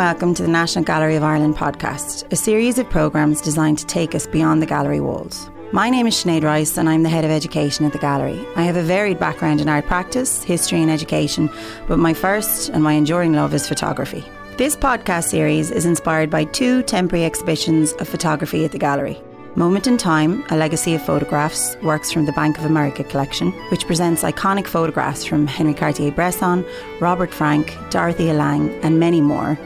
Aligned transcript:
Welcome 0.00 0.32
to 0.36 0.42
the 0.42 0.48
National 0.48 0.82
Gallery 0.82 1.16
of 1.16 1.22
Ireland 1.22 1.58
podcast, 1.58 2.24
a 2.32 2.36
series 2.36 2.78
of 2.78 2.88
programmes 2.88 3.42
designed 3.42 3.76
to 3.80 3.84
take 3.84 4.14
us 4.14 4.26
beyond 4.26 4.62
the 4.62 4.66
gallery 4.66 4.98
walls. 4.98 5.50
My 5.72 5.90
name 5.90 6.06
is 6.06 6.14
Sinead 6.14 6.42
Rice 6.42 6.78
and 6.78 6.88
I'm 6.88 7.02
the 7.02 7.10
Head 7.10 7.26
of 7.26 7.30
Education 7.30 7.84
at 7.84 7.92
the 7.92 7.98
Gallery. 7.98 8.42
I 8.56 8.62
have 8.62 8.76
a 8.76 8.82
varied 8.82 9.18
background 9.18 9.60
in 9.60 9.68
art 9.68 9.84
practice, 9.84 10.42
history 10.42 10.80
and 10.80 10.90
education, 10.90 11.50
but 11.86 11.98
my 11.98 12.14
first 12.14 12.70
and 12.70 12.82
my 12.82 12.94
enduring 12.94 13.34
love 13.34 13.52
is 13.52 13.68
photography. 13.68 14.24
This 14.56 14.74
podcast 14.74 15.24
series 15.24 15.70
is 15.70 15.84
inspired 15.84 16.30
by 16.30 16.44
two 16.44 16.82
temporary 16.84 17.26
exhibitions 17.26 17.92
of 17.92 18.08
photography 18.08 18.64
at 18.64 18.72
the 18.72 18.78
Gallery. 18.78 19.22
Moment 19.54 19.86
in 19.86 19.98
Time, 19.98 20.42
a 20.48 20.56
legacy 20.56 20.94
of 20.94 21.02
photographs, 21.02 21.76
works 21.82 22.10
from 22.10 22.24
the 22.24 22.32
Bank 22.32 22.56
of 22.56 22.64
America 22.64 23.04
collection, 23.04 23.52
which 23.70 23.86
presents 23.86 24.22
iconic 24.22 24.66
photographs 24.66 25.26
from 25.26 25.46
Henri 25.46 25.74
Cartier 25.74 26.10
Bresson, 26.10 26.64
Robert 27.00 27.34
Frank, 27.34 27.76
Dorothea 27.90 28.32
Lange, 28.32 28.70
and 28.82 28.98
many 28.98 29.20
more. 29.20 29.58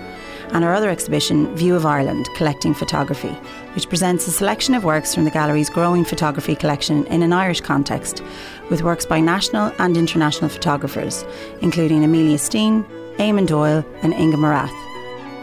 And 0.55 0.65
our 0.65 0.73
other 0.73 0.89
exhibition, 0.89 1.55
View 1.57 1.75
of 1.75 1.85
Ireland, 1.85 2.29
Collecting 2.37 2.73
Photography, 2.73 3.37
which 3.75 3.89
presents 3.89 4.27
a 4.27 4.31
selection 4.31 4.75
of 4.75 4.85
works 4.85 5.15
from 5.15 5.25
the 5.25 5.31
gallery's 5.31 5.69
growing 5.69 6.05
photography 6.05 6.55
collection 6.55 7.05
in 7.09 7.23
an 7.23 7.33
Irish 7.33 7.61
context, 7.61 8.23
with 8.71 8.83
works 8.83 9.05
by 9.05 9.21
national 9.21 9.73
and 9.79 9.97
international 9.97 10.49
photographers, 10.49 11.25
including 11.61 12.05
Amelia 12.05 12.39
Stein, 12.39 12.85
Eamonn 13.19 13.47
Doyle, 13.47 13.85
and 14.03 14.15
Inge 14.15 14.37
Morath. 14.37 14.73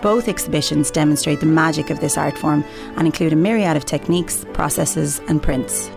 Both 0.02 0.28
exhibitions 0.28 0.90
demonstrate 0.90 1.42
the 1.42 1.46
magic 1.46 1.90
of 1.90 2.00
this 2.00 2.18
art 2.18 2.38
form 2.38 2.64
and 2.96 3.06
include 3.06 3.34
a 3.34 3.36
myriad 3.36 3.78
of 3.78 3.86
techniques, 3.86 4.46
processes, 4.53 5.20
and 5.28 5.44
prints. 5.44 5.92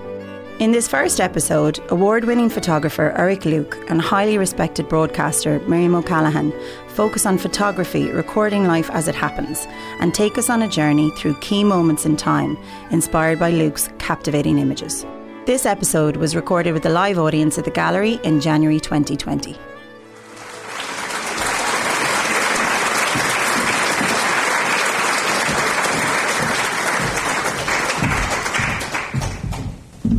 In 0.60 0.70
this 0.70 0.86
first 0.86 1.20
episode, 1.20 1.80
award 1.88 2.26
winning 2.26 2.48
photographer 2.48 3.12
Eric 3.18 3.44
Luke 3.44 3.76
and 3.88 4.00
highly 4.00 4.38
respected 4.38 4.88
broadcaster 4.88 5.58
Miriam 5.68 5.96
O'Callaghan 5.96 6.52
focus 6.90 7.26
on 7.26 7.38
photography, 7.38 8.08
recording 8.12 8.64
life 8.64 8.88
as 8.90 9.08
it 9.08 9.16
happens, 9.16 9.66
and 9.98 10.14
take 10.14 10.38
us 10.38 10.48
on 10.48 10.62
a 10.62 10.68
journey 10.68 11.10
through 11.16 11.34
key 11.40 11.64
moments 11.64 12.06
in 12.06 12.16
time 12.16 12.56
inspired 12.92 13.40
by 13.40 13.50
Luke's 13.50 13.90
captivating 13.98 14.58
images. 14.58 15.04
This 15.44 15.66
episode 15.66 16.18
was 16.18 16.36
recorded 16.36 16.72
with 16.72 16.86
a 16.86 16.90
live 16.90 17.18
audience 17.18 17.58
at 17.58 17.64
the 17.64 17.72
gallery 17.72 18.20
in 18.22 18.40
January 18.40 18.78
2020. 18.78 19.58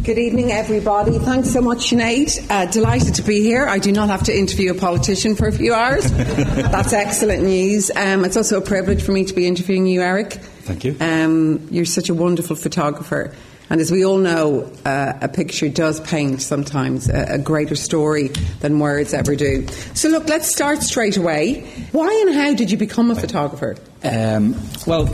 Good 0.06 0.20
evening, 0.20 0.52
everybody. 0.52 1.18
Thanks 1.18 1.52
so 1.52 1.62
much, 1.62 1.90
Sinead. 1.90 2.52
Uh, 2.52 2.68
delighted 2.68 3.16
to 3.16 3.24
be 3.24 3.42
here. 3.42 3.66
I 3.66 3.80
do 3.80 3.92
not 3.92 4.10
have 4.10 4.22
to 4.26 4.38
interview 4.38 4.70
a 4.70 4.76
politician 4.76 5.36
for 5.36 5.48
a 5.48 5.52
few 5.52 5.74
hours. 5.74 6.12
That's 6.12 6.94
excellent 6.94 7.42
news. 7.42 7.90
Um, 7.90 8.24
it's 8.24 8.38
also 8.38 8.60
a 8.60 8.62
privilege 8.62 9.02
for 9.02 9.14
me 9.14 9.26
to 9.26 9.34
be 9.34 9.48
interviewing 9.48 9.88
you, 9.88 10.04
Eric. 10.04 10.34
Thank 10.34 10.84
you. 10.84 10.96
Um, 11.00 11.70
you're 11.72 11.86
such 11.86 12.10
a 12.10 12.14
wonderful 12.14 12.56
photographer. 12.56 13.34
And 13.72 13.82
as 13.82 13.92
we 13.92 14.06
all 14.06 14.20
know, 14.20 14.72
uh, 14.86 15.14
a 15.22 15.28
picture 15.28 15.70
does 15.70 16.00
paint 16.02 16.40
sometimes 16.40 17.10
a, 17.10 17.34
a, 17.34 17.38
greater 17.40 17.76
story 17.76 18.28
than 18.60 18.78
words 18.78 19.12
ever 19.12 19.36
do. 19.36 19.66
So, 19.96 20.10
look, 20.10 20.30
let's 20.30 20.48
start 20.48 20.84
straight 20.84 21.18
away. 21.18 21.62
Why 21.94 22.26
and 22.28 22.36
how 22.36 22.54
did 22.54 22.70
you 22.70 22.78
become 22.78 23.10
a 23.10 23.16
photographer? 23.16 23.76
Um, 24.04 24.56
well, 24.86 25.10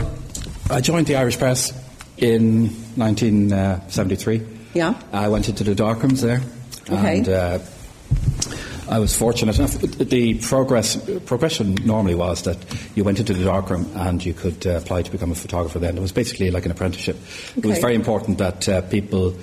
I 0.68 0.82
joined 0.82 1.06
the 1.06 1.16
Irish 1.16 1.38
Press 1.38 1.72
in 2.18 2.66
1973. 2.96 4.51
Yeah. 4.74 5.00
I 5.12 5.28
went 5.28 5.48
into 5.48 5.64
the 5.64 5.74
darkrooms 5.74 6.20
there. 6.20 6.40
Okay. 6.90 7.18
And 7.18 7.28
uh, 7.28 7.58
I 8.88 8.98
was 8.98 9.16
fortunate 9.16 9.58
enough. 9.58 9.78
The 9.80 10.34
progress 10.34 10.96
progression 11.20 11.76
normally 11.86 12.14
was 12.14 12.42
that 12.42 12.58
you 12.94 13.04
went 13.04 13.20
into 13.20 13.32
the 13.32 13.44
darkroom 13.44 13.90
and 13.94 14.24
you 14.24 14.34
could 14.34 14.66
uh, 14.66 14.72
apply 14.72 15.02
to 15.02 15.10
become 15.10 15.30
a 15.30 15.34
photographer. 15.34 15.78
Then 15.78 15.96
it 15.96 16.00
was 16.00 16.12
basically 16.12 16.50
like 16.50 16.66
an 16.66 16.72
apprenticeship. 16.72 17.16
Okay. 17.52 17.60
It 17.60 17.66
was 17.66 17.78
very 17.78 17.94
important 17.94 18.38
that 18.38 18.68
uh, 18.68 18.82
people 18.82 19.36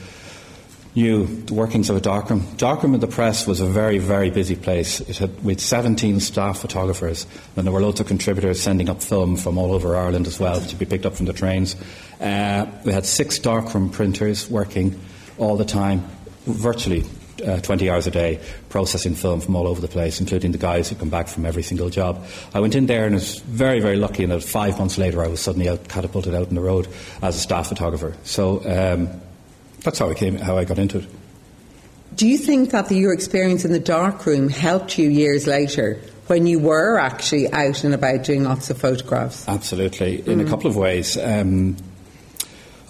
knew 0.96 1.26
the 1.26 1.54
workings 1.54 1.90
of 1.90 1.96
a 1.96 2.02
darkroom. 2.02 2.46
Darkroom 2.58 2.94
in 2.94 3.00
the 3.00 3.08
press 3.08 3.48
was 3.48 3.60
a 3.60 3.66
very, 3.66 4.00
very 4.00 4.30
busy 4.30 4.56
place. 4.56 5.00
It 5.02 5.18
had 5.18 5.44
with 5.44 5.60
17 5.60 6.20
staff 6.20 6.60
photographers, 6.60 7.26
and 7.56 7.66
there 7.66 7.72
were 7.72 7.82
loads 7.82 8.00
of 8.00 8.08
contributors 8.08 8.62
sending 8.62 8.90
up 8.90 9.02
film 9.02 9.36
from 9.38 9.58
all 9.58 9.72
over 9.74 9.96
Ireland 9.96 10.28
as 10.28 10.40
well 10.40 10.60
to 10.60 10.76
be 10.76 10.86
picked 10.86 11.06
up 11.06 11.16
from 11.16 11.28
the 11.28 11.34
trains. 11.34 11.76
Uh, 12.20 12.66
we 12.86 12.92
had 12.92 13.06
six 13.06 13.40
darkroom 13.40 13.90
printers 13.90 14.50
working 14.50 15.00
all 15.40 15.58
the 15.58 15.66
time, 15.66 16.08
virtually 16.46 17.04
uh, 17.46 17.60
20 17.62 17.90
hours 17.90 18.08
a 18.08 18.12
day, 18.12 18.40
processing 18.70 19.16
film 19.16 19.42
from 19.42 19.56
all 19.56 19.68
over 19.68 19.82
the 19.82 19.88
place, 19.88 20.20
including 20.20 20.52
the 20.52 20.58
guys 20.58 20.90
who 20.90 20.96
come 20.96 21.10
back 21.10 21.28
from 21.28 21.46
every 21.46 21.64
single 21.64 21.90
job. 21.90 22.26
I 22.54 22.60
went 22.60 22.76
in 22.76 22.86
there 22.86 23.06
and 23.06 23.16
was 23.16 23.40
very, 23.40 23.80
very 23.80 23.96
lucky, 23.96 24.24
and 24.24 24.32
that 24.32 24.44
five 24.44 24.78
months 24.78 24.98
later 24.98 25.24
I 25.24 25.28
was 25.28 25.40
suddenly 25.40 25.70
out, 25.70 25.88
catapulted 25.88 26.34
out 26.34 26.48
on 26.48 26.56
the 26.56 26.62
road 26.62 26.88
as 27.22 27.36
a 27.36 27.40
staff 27.40 27.68
photographer. 27.68 28.16
So 28.24 28.60
um, 28.66 29.10
that's 29.82 30.00
how 30.00 30.10
I 30.10 30.14
came, 30.14 30.36
how 30.36 30.58
I 30.58 30.66
got 30.66 30.80
into 30.80 31.00
it. 31.00 31.08
Do 32.16 32.28
you 32.28 32.38
think 32.38 32.72
that 32.72 32.90
the, 32.90 32.96
your 32.96 33.14
experience 33.14 33.64
in 33.64 33.72
the 33.72 33.80
darkroom 33.80 34.50
helped 34.50 34.98
you 34.98 35.10
years 35.10 35.48
later 35.48 36.02
when 36.28 36.48
you 36.48 36.60
were 36.60 37.00
actually 37.00 37.52
out 37.52 37.84
and 37.84 37.94
about 37.94 38.24
doing 38.24 38.44
lots 38.44 38.70
of 38.70 38.78
photographs? 38.78 39.48
Absolutely, 39.48 40.20
in 40.28 40.40
mm. 40.40 40.46
a 40.46 40.50
couple 40.50 40.70
of 40.70 40.76
ways. 40.76 41.18
Um, 41.18 41.78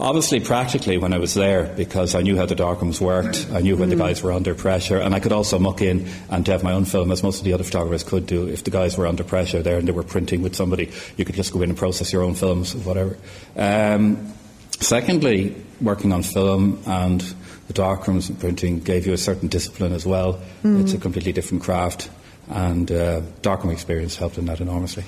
Obviously, 0.02 0.40
practically, 0.40 0.98
when 0.98 1.12
I 1.12 1.18
was 1.18 1.34
there, 1.34 1.66
because 1.76 2.16
I 2.16 2.22
knew 2.22 2.38
how 2.38 2.46
the 2.46 2.56
darkrooms 2.56 3.02
worked, 3.02 3.48
I 3.52 3.60
knew 3.60 3.76
when 3.76 3.90
mm. 3.90 3.92
the 3.92 3.98
guys 3.98 4.24
were 4.24 4.32
under 4.32 4.56
pressure, 4.56 4.98
and 4.98 5.14
I 5.14 5.20
could 5.20 5.34
also 5.34 5.60
muck 5.60 5.82
in 5.82 6.08
and 6.30 6.48
have 6.48 6.64
my 6.64 6.72
own 6.72 6.86
film, 6.86 7.12
as 7.12 7.22
most 7.22 7.40
of 7.40 7.44
the 7.44 7.52
other 7.52 7.66
photographers 7.66 8.04
could 8.06 8.26
do. 8.26 8.48
If 8.48 8.64
the 8.64 8.72
guys 8.72 8.98
were 8.98 9.06
under 9.06 9.26
pressure 9.26 9.62
there 9.62 9.78
and 9.78 9.86
they 9.86 9.92
were 9.92 10.04
printing 10.04 10.42
with 10.42 10.56
somebody, 10.56 10.90
you 11.18 11.26
could 11.26 11.36
just 11.36 11.52
go 11.52 11.62
in 11.62 11.70
and 11.70 11.78
process 11.78 12.14
your 12.14 12.24
own 12.24 12.34
films, 12.34 12.74
whatever. 12.76 13.18
Um, 13.58 14.34
secondly, 14.80 15.54
working 15.82 16.14
on 16.14 16.24
film 16.24 16.82
and 16.86 17.20
the 17.68 17.74
darkrooms 17.74 18.30
and 18.30 18.40
printing 18.40 18.80
gave 18.80 19.06
you 19.06 19.12
a 19.12 19.18
certain 19.18 19.50
discipline 19.50 19.92
as 19.92 20.06
well. 20.06 20.42
Mm. 20.64 20.82
It's 20.82 20.94
a 20.94 20.98
completely 20.98 21.34
different 21.34 21.62
craft, 21.62 22.10
and 22.48 22.90
uh, 22.90 23.20
darkroom 23.42 23.74
experience 23.74 24.16
helped 24.16 24.38
in 24.38 24.46
that 24.46 24.62
enormously. 24.62 25.04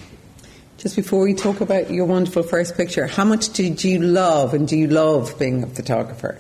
Just 0.81 0.96
before 0.96 1.22
we 1.22 1.36
talk 1.36 1.62
about 1.62 1.92
your 1.92 2.06
wonderful 2.06 2.42
first 2.42 2.75
picture, 2.75 3.06
how 3.06 3.24
much 3.24 3.53
did 3.53 3.84
you 3.84 4.00
love 4.00 4.56
and 4.56 4.68
do 4.68 4.75
you 4.75 4.88
love 4.88 5.38
being 5.38 5.62
a 5.62 5.68
photographer? 5.68 6.40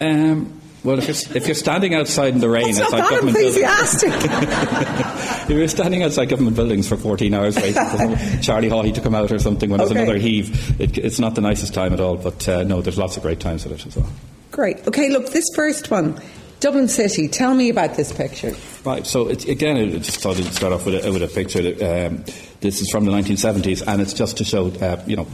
Um, 0.00 0.60
well, 0.84 0.96
if 0.96 1.08
you're, 1.08 1.36
if 1.36 1.48
you're 1.48 1.56
standing 1.56 1.92
outside 1.92 2.34
in 2.34 2.40
the 2.40 2.48
rain 2.48 2.72
That's 2.72 2.92
like 2.92 3.10
government 3.10 3.36
enthusiastic. 3.36 4.10
buildings, 4.12 4.48
if 5.42 5.50
you're 5.50 5.66
standing 5.66 6.04
outside 6.04 6.26
government 6.26 6.54
buildings 6.54 6.88
for 6.88 6.96
14 6.96 7.34
hours 7.34 7.56
waiting 7.56 7.74
for 7.74 8.16
Charlie 8.42 8.70
Haughey 8.70 8.94
to 8.94 9.00
come 9.00 9.16
out 9.16 9.32
or 9.32 9.40
something 9.40 9.70
when 9.70 9.80
okay. 9.80 9.92
there's 9.92 10.02
another 10.04 10.18
heave, 10.20 10.80
it, 10.80 10.96
it's 10.96 11.18
not 11.18 11.34
the 11.34 11.40
nicest 11.40 11.74
time 11.74 11.92
at 11.92 11.98
all. 11.98 12.14
But 12.14 12.48
uh, 12.48 12.62
no, 12.62 12.80
there's 12.80 12.96
lots 12.96 13.16
of 13.16 13.24
great 13.24 13.40
times 13.40 13.64
with 13.64 13.72
it 13.72 13.86
as 13.86 13.96
well. 13.96 14.08
Great. 14.52 14.86
Okay, 14.86 15.08
look, 15.08 15.30
this 15.30 15.46
first 15.56 15.90
one, 15.90 16.16
Dublin 16.60 16.88
City. 16.88 17.26
Tell 17.26 17.54
me 17.54 17.70
about 17.70 17.94
this 17.94 18.12
picture. 18.12 18.54
Right. 18.84 19.06
So 19.06 19.28
again, 19.28 19.76
I 19.76 19.98
just 19.98 20.20
thought 20.20 20.36
I'd 20.36 20.44
start 20.52 20.72
off 20.72 20.84
with 20.84 21.04
a, 21.04 21.10
with 21.10 21.22
a 21.22 21.28
picture. 21.28 21.62
That, 21.62 22.06
um, 22.06 22.24
this 22.60 22.82
is 22.82 22.90
from 22.90 23.06
the 23.06 23.12
1970s, 23.12 23.82
and 23.86 24.02
it's 24.02 24.12
just 24.12 24.36
to 24.38 24.44
show, 24.44 24.68
uh, 24.68 25.02
you 25.06 25.16
know, 25.16 25.26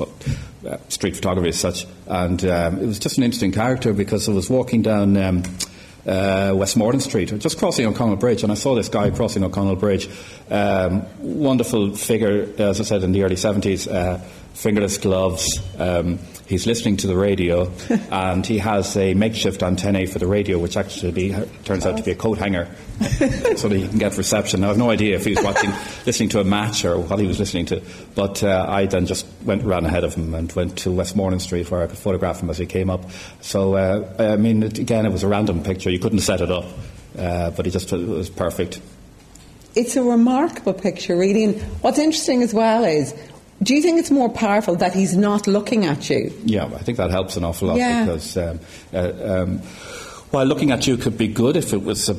uh, 0.67 0.77
street 0.89 1.17
photography 1.17 1.49
as 1.49 1.59
such. 1.59 1.87
And 2.07 2.45
um, 2.45 2.79
it 2.79 2.87
was 2.87 3.01
just 3.01 3.19
an 3.19 3.25
interesting 3.25 3.51
character 3.51 3.93
because 3.93 4.29
I 4.29 4.33
was 4.33 4.49
walking 4.49 4.83
down. 4.83 5.17
Um, 5.17 5.43
uh, 6.07 6.55
Westmoreland 6.55 7.03
Street, 7.03 7.37
just 7.41 7.59
crossing 7.59 7.85
O'Connell 7.85 8.15
Bridge, 8.15 8.45
and 8.45 8.53
I 8.53 8.55
saw 8.55 8.77
this 8.77 8.89
guy 8.89 9.11
crossing 9.11 9.43
O'Connell 9.43 9.75
Bridge. 9.75 10.09
Um, 10.49 11.05
wonderful 11.19 11.97
figure, 11.97 12.49
as 12.59 12.81
I 12.81 12.85
said, 12.85 13.03
in 13.03 13.11
the 13.11 13.25
early 13.25 13.35
70s, 13.35 13.93
uh, 13.93 14.21
fingerless 14.57 14.97
gloves, 14.97 15.61
um, 15.79 16.19
he's 16.47 16.67
listening 16.67 16.97
to 16.97 17.07
the 17.07 17.17
radio 17.17 17.71
and 18.11 18.47
he 18.47 18.59
has 18.59 18.97
a 18.97 19.13
makeshift 19.13 19.63
antennae 19.63 20.07
for 20.07 20.19
the 20.19 20.27
radio, 20.27 20.59
which 20.59 20.77
actually 20.77 21.33
turns 21.65 21.85
out 21.85 21.99
to 21.99 22.03
be 22.03 22.11
a 22.11 22.15
coat 22.15 22.39
hanger 22.39 22.67
so 23.57 23.69
that 23.69 23.77
he 23.77 23.87
can 23.87 23.99
get 23.99 24.17
reception. 24.17 24.63
Now, 24.63 24.69
I 24.69 24.71
have 24.71 24.79
no 24.79 24.91
idea 24.91 25.17
if 25.17 25.27
he 25.27 25.35
was 25.35 25.45
watching, 25.45 25.71
listening 26.07 26.31
to 26.31 26.41
a 26.41 26.45
match 26.45 26.85
or 26.87 26.99
what 26.99 27.19
he 27.19 27.27
was 27.27 27.39
listening 27.39 27.67
to, 27.67 27.83
but 28.15 28.43
uh, 28.43 28.65
I 28.67 28.87
then 28.87 29.05
just 29.05 29.27
went 29.45 29.63
ran 29.63 29.85
ahead 29.85 30.05
of 30.05 30.15
him 30.15 30.33
and 30.35 30.51
went 30.53 30.79
to 30.79 30.91
Westmoreland 30.91 31.43
Street 31.43 31.71
where 31.71 31.83
I 31.83 31.87
could 31.87 31.99
photograph 31.99 32.43
him 32.43 32.49
as 32.49 32.57
he 32.57 32.65
came 32.65 32.89
up. 32.89 33.05
So, 33.43 33.75
uh, 33.75 34.15
I 34.19 34.37
mean, 34.37 34.63
it, 34.63 34.79
again, 34.79 35.05
it 35.05 35.13
was 35.13 35.23
a 35.23 35.29
random 35.29 35.63
picture. 35.63 35.91
You 35.91 35.99
couldn't 35.99 36.21
set 36.21 36.41
it 36.41 36.51
up, 36.51 36.65
uh, 37.19 37.51
but 37.51 37.67
he 37.67 37.71
just 37.71 37.93
it 37.93 38.09
was 38.09 38.31
perfect. 38.31 38.81
It's 39.75 39.95
a 39.97 40.03
remarkable 40.03 40.73
picture, 40.73 41.15
really. 41.15 41.45
And 41.45 41.61
what's 41.83 41.99
interesting 41.99 42.43
as 42.43 42.55
well 42.55 42.85
is 42.85 43.15
do 43.63 43.75
you 43.75 43.83
think 43.83 43.99
it's 43.99 44.11
more 44.11 44.29
powerful 44.29 44.77
that 44.77 44.95
he's 44.95 45.17
not 45.17 45.47
looking 45.47 45.87
at 45.87 46.11
you? 46.11 46.33
Yeah, 46.45 46.67
I 46.67 46.79
think 46.79 46.99
that 46.99 47.11
helps 47.11 47.37
an 47.37 47.45
awful 47.45 47.69
lot 47.69 47.79
yeah. 47.79 48.05
because 48.05 48.37
um, 48.37 48.61
uh, 48.93 49.13
um, 49.23 49.63
while 50.31 50.45
looking 50.45 50.71
at 50.71 50.87
you 50.87 50.97
could 50.97 51.17
be 51.17 51.29
good 51.29 51.57
if 51.57 51.73
it 51.73 51.83
was 51.83 52.09
uh, 52.11 52.15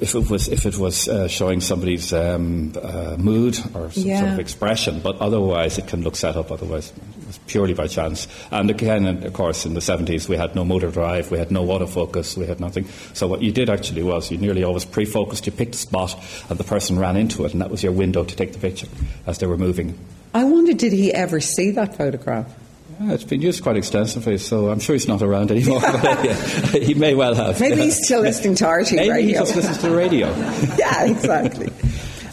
if 0.00 0.14
it 0.14 0.30
was 0.30 0.48
if 0.48 0.66
it 0.66 0.76
was 0.78 1.08
uh, 1.08 1.28
showing 1.28 1.60
somebody's 1.60 2.12
um, 2.12 2.72
uh, 2.82 3.16
mood 3.18 3.58
or 3.74 3.90
some 3.90 4.04
yeah. 4.04 4.20
sort 4.20 4.32
of 4.32 4.38
expression, 4.38 5.00
but 5.00 5.16
otherwise 5.20 5.78
it 5.78 5.86
can 5.86 6.02
look 6.02 6.16
set 6.16 6.36
up. 6.36 6.50
Otherwise, 6.50 6.92
was 7.34 7.38
purely 7.46 7.74
by 7.74 7.86
chance. 7.86 8.28
And 8.50 8.70
again, 8.70 9.06
of 9.06 9.32
course, 9.32 9.66
in 9.66 9.74
the 9.74 9.80
70s, 9.80 10.28
we 10.28 10.36
had 10.36 10.54
no 10.54 10.64
motor 10.64 10.90
drive, 10.90 11.30
we 11.30 11.38
had 11.38 11.50
no 11.50 11.64
autofocus, 11.64 12.36
we 12.36 12.46
had 12.46 12.60
nothing. 12.60 12.86
So 13.12 13.26
what 13.26 13.42
you 13.42 13.52
did 13.52 13.70
actually 13.70 14.02
was 14.02 14.30
you 14.30 14.38
nearly 14.38 14.64
always 14.64 14.84
pre-focused, 14.84 15.46
you 15.46 15.52
picked 15.52 15.74
a 15.74 15.78
spot, 15.78 16.14
and 16.48 16.58
the 16.58 16.64
person 16.64 16.98
ran 16.98 17.16
into 17.16 17.44
it, 17.44 17.52
and 17.52 17.60
that 17.60 17.70
was 17.70 17.82
your 17.82 17.92
window 17.92 18.24
to 18.24 18.36
take 18.36 18.52
the 18.52 18.58
picture 18.58 18.88
as 19.26 19.38
they 19.38 19.46
were 19.46 19.58
moving. 19.58 19.98
I 20.32 20.44
wonder, 20.44 20.72
did 20.72 20.92
he 20.92 21.12
ever 21.12 21.40
see 21.40 21.70
that 21.72 21.96
photograph? 21.96 22.52
Yeah, 23.00 23.12
it's 23.12 23.24
been 23.24 23.40
used 23.42 23.62
quite 23.62 23.76
extensively, 23.76 24.38
so 24.38 24.68
I'm 24.70 24.80
sure 24.80 24.94
he's 24.94 25.08
not 25.08 25.22
around 25.22 25.50
anymore. 25.50 25.80
he 26.72 26.94
may 26.94 27.14
well 27.14 27.34
have. 27.34 27.60
Maybe 27.60 27.82
he's 27.82 28.04
still 28.04 28.20
listening 28.20 28.54
to 28.56 28.66
RT 28.68 28.92
Maybe 28.92 29.10
radio. 29.10 29.26
he 29.26 29.32
just 29.34 29.56
listens 29.56 29.78
to 29.78 29.88
the 29.88 29.96
radio. 29.96 30.28
yeah, 30.78 31.04
exactly. 31.04 31.68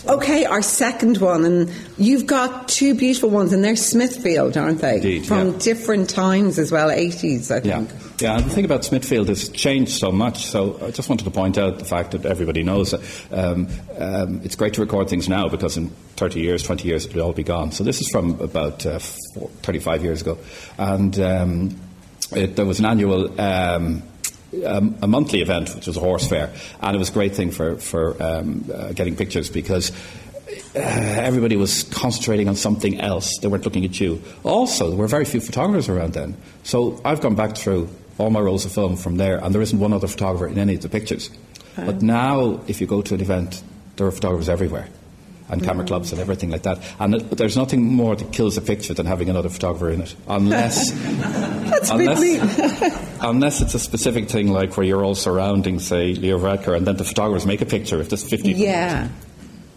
Okay, 0.07 0.45
our 0.45 0.61
second 0.61 1.17
one, 1.17 1.45
and 1.45 1.71
you've 1.97 2.25
got 2.25 2.67
two 2.67 2.95
beautiful 2.95 3.29
ones, 3.29 3.53
and 3.53 3.63
they're 3.63 3.75
Smithfield, 3.75 4.57
aren't 4.57 4.81
they? 4.81 4.95
Indeed, 4.95 5.25
From 5.27 5.51
yeah. 5.53 5.57
different 5.59 6.09
times 6.09 6.57
as 6.57 6.71
well, 6.71 6.89
80s, 6.89 7.51
I 7.51 7.59
think. 7.59 7.89
yeah. 7.89 8.10
And 8.23 8.45
the 8.45 8.49
thing 8.49 8.65
about 8.65 8.85
Smithfield 8.85 9.27
has 9.29 9.49
changed 9.49 9.91
so 9.91 10.11
much. 10.11 10.45
So 10.45 10.79
I 10.85 10.91
just 10.91 11.09
wanted 11.09 11.25
to 11.25 11.31
point 11.31 11.57
out 11.57 11.79
the 11.79 11.85
fact 11.85 12.11
that 12.11 12.25
everybody 12.25 12.63
knows 12.63 12.93
um, 13.31 13.67
um, 13.97 14.41
it's 14.43 14.55
great 14.55 14.73
to 14.75 14.81
record 14.81 15.09
things 15.09 15.29
now 15.29 15.47
because 15.47 15.77
in 15.77 15.89
30 16.17 16.39
years, 16.39 16.63
20 16.63 16.87
years, 16.87 17.05
it'll 17.05 17.21
all 17.21 17.33
be 17.33 17.43
gone. 17.43 17.71
So 17.71 17.83
this 17.83 18.01
is 18.01 18.09
from 18.09 18.39
about 18.39 18.85
uh, 18.85 18.99
four, 18.99 19.49
35 19.63 20.03
years 20.03 20.21
ago, 20.21 20.37
and 20.77 21.19
um, 21.19 21.79
it, 22.35 22.55
there 22.55 22.65
was 22.65 22.79
an 22.79 22.85
annual. 22.85 23.39
Um, 23.39 24.03
um, 24.65 24.97
a 25.01 25.07
monthly 25.07 25.41
event, 25.41 25.73
which 25.73 25.87
was 25.87 25.95
a 25.95 26.01
horse 26.01 26.27
fair, 26.27 26.53
and 26.81 26.93
it 26.93 26.99
was 26.99 27.09
a 27.09 27.13
great 27.13 27.33
thing 27.33 27.51
for 27.51 27.77
for 27.77 28.21
um, 28.21 28.69
uh, 28.73 28.91
getting 28.91 29.15
pictures 29.15 29.49
because 29.49 29.91
uh, 30.75 30.79
everybody 30.79 31.55
was 31.55 31.83
concentrating 31.83 32.49
on 32.49 32.57
something 32.57 32.99
else. 32.99 33.37
They 33.39 33.47
weren't 33.47 33.63
looking 33.63 33.85
at 33.85 33.97
you. 34.01 34.21
Also, 34.43 34.89
there 34.89 34.97
were 34.97 35.07
very 35.07 35.23
few 35.23 35.39
photographers 35.39 35.87
around 35.87 36.13
then. 36.13 36.35
So 36.63 36.99
I've 37.05 37.21
gone 37.21 37.35
back 37.35 37.55
through 37.55 37.89
all 38.21 38.29
my 38.29 38.39
rolls 38.39 38.65
of 38.65 38.71
film 38.71 38.95
from 38.95 39.17
there, 39.17 39.43
and 39.43 39.53
there 39.53 39.61
isn't 39.61 39.79
one 39.79 39.93
other 39.93 40.07
photographer 40.07 40.47
in 40.47 40.57
any 40.57 40.75
of 40.75 40.81
the 40.81 40.89
pictures. 40.89 41.29
But 41.75 42.01
now, 42.01 42.61
if 42.67 42.81
you 42.81 42.87
go 42.87 43.01
to 43.01 43.15
an 43.15 43.21
event, 43.21 43.63
there 43.95 44.05
are 44.07 44.11
photographers 44.11 44.49
everywhere. 44.49 44.87
And 45.49 45.61
camera 45.61 45.83
mm. 45.83 45.87
clubs 45.87 46.13
and 46.13 46.21
everything 46.21 46.49
like 46.49 46.63
that. 46.63 46.79
And 46.97 47.15
it, 47.15 47.31
there's 47.31 47.57
nothing 47.57 47.83
more 47.83 48.15
that 48.15 48.31
kills 48.31 48.55
a 48.55 48.61
picture 48.61 48.93
than 48.93 49.05
having 49.05 49.29
another 49.29 49.49
photographer 49.49 49.89
in 49.89 50.01
it. 50.01 50.15
Unless, 50.29 50.91
That's 51.69 51.89
a 51.89 51.97
bit 51.97 52.19
mean. 52.19 52.39
unless, 52.39 53.17
unless 53.21 53.61
it's 53.61 53.73
a 53.73 53.79
specific 53.79 54.29
thing 54.29 54.47
like 54.47 54.77
where 54.77 54.85
you're 54.85 55.03
all 55.03 55.15
surrounding, 55.15 55.79
say, 55.79 56.13
Leo 56.13 56.39
Varadkar, 56.39 56.77
and 56.77 56.87
then 56.87 56.95
the 56.95 57.03
photographers 57.03 57.45
make 57.45 57.59
a 57.61 57.65
picture 57.65 57.99
if 57.99 58.07
there's 58.07 58.23
50 58.23 58.53
people 58.53 58.61
Yeah. 58.61 59.09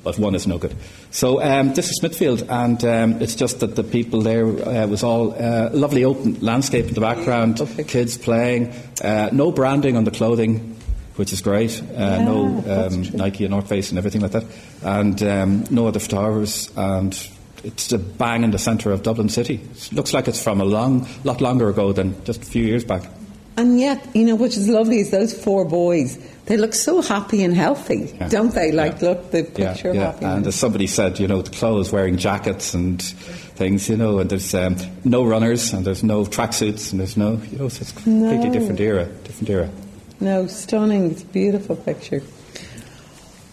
But 0.04 0.18
one 0.18 0.34
is 0.34 0.46
no 0.46 0.58
good. 0.58 0.74
So 1.10 1.42
um, 1.42 1.74
this 1.74 1.90
is 1.90 1.96
Smithfield, 1.96 2.42
and 2.48 2.84
um, 2.84 3.22
it's 3.22 3.34
just 3.34 3.60
that 3.60 3.74
the 3.74 3.82
people 3.82 4.20
there 4.20 4.46
uh, 4.46 4.86
was 4.86 5.02
all 5.02 5.32
uh, 5.32 5.70
lovely 5.72 6.04
open 6.04 6.38
landscape 6.40 6.86
in 6.86 6.94
the 6.94 7.00
background, 7.00 7.60
Lovely. 7.60 7.84
kids 7.84 8.18
playing, 8.18 8.72
uh, 9.02 9.30
no 9.32 9.50
branding 9.50 9.96
on 9.96 10.04
the 10.04 10.10
clothing, 10.10 10.76
which 11.16 11.32
is 11.32 11.40
great. 11.40 11.82
Uh, 11.96 12.22
no 12.22 12.86
um. 12.86 13.02
Nike 13.14 13.44
and 13.44 13.50
North 13.50 13.68
Face 13.68 13.90
and 13.90 13.98
everything 13.98 14.20
like 14.20 14.32
that, 14.32 14.44
and 14.82 15.22
um, 15.22 15.64
no 15.70 15.88
other 15.88 16.00
photographers, 16.00 16.70
and 16.76 17.12
it's 17.64 17.90
a 17.92 17.98
bang 17.98 18.44
in 18.44 18.50
the 18.50 18.58
centre 18.58 18.92
of 18.92 19.02
Dublin 19.02 19.28
City. 19.28 19.54
It 19.54 19.92
looks 19.92 20.12
like 20.12 20.28
it's 20.28 20.42
from 20.42 20.60
a 20.60 20.64
long, 20.64 21.08
lot 21.24 21.40
longer 21.40 21.68
ago 21.68 21.92
than 21.92 22.22
just 22.24 22.42
a 22.42 22.46
few 22.46 22.62
years 22.62 22.84
back. 22.84 23.02
And 23.56 23.80
yet, 23.80 24.04
you 24.14 24.24
know, 24.24 24.34
which 24.34 24.56
is 24.56 24.68
lovely 24.68 24.98
is 24.98 25.10
those 25.10 25.32
four 25.32 25.64
boys. 25.64 26.18
They 26.46 26.58
look 26.58 26.74
so 26.74 27.00
happy 27.00 27.42
and 27.42 27.54
healthy, 27.56 28.14
Yeah. 28.20 28.28
don't 28.28 28.52
they? 28.54 28.70
Like, 28.70 29.00
Yeah. 29.00 29.08
look, 29.08 29.30
the 29.30 29.38
Yeah, 29.56 29.72
picture 29.72 29.88
of 29.90 29.96
yeah. 29.96 30.02
happiness. 30.12 30.34
And 30.36 30.46
as 30.46 30.54
somebody 30.54 30.86
said, 30.86 31.18
you 31.18 31.26
know, 31.26 31.40
the 31.40 31.50
clothes, 31.50 31.90
wearing 31.90 32.18
jackets 32.18 32.74
and 32.74 33.00
things, 33.56 33.88
you 33.88 33.96
know, 33.96 34.18
and 34.18 34.28
there's 34.28 34.54
um, 34.54 34.76
no 35.04 35.24
runners 35.24 35.72
and 35.72 35.86
there's 35.86 36.02
no 36.02 36.24
tracksuits 36.24 36.90
and 36.90 37.00
there's 37.00 37.16
no, 37.16 37.40
you 37.50 37.58
know, 37.58 37.68
so 37.68 37.80
it's 37.80 37.92
a 37.92 37.94
completely 37.94 38.48
No. 38.48 38.52
different 38.52 38.80
era, 38.80 39.06
different 39.24 39.48
era. 39.50 39.68
No, 40.20 40.46
stunning. 40.46 41.12
It's 41.12 41.22
a 41.22 41.26
beautiful 41.26 41.76
picture. 41.76 42.22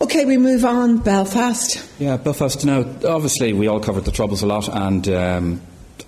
Okay, 0.01 0.25
we 0.25 0.37
move 0.37 0.65
on. 0.65 0.97
Belfast. 0.97 1.79
Yeah, 1.99 2.17
Belfast. 2.17 2.65
Now, 2.65 2.83
obviously, 3.07 3.53
we 3.53 3.67
all 3.67 3.79
covered 3.79 4.03
the 4.03 4.11
Troubles 4.11 4.41
a 4.41 4.47
lot, 4.47 4.67
and 4.67 5.07
um, 5.09 5.61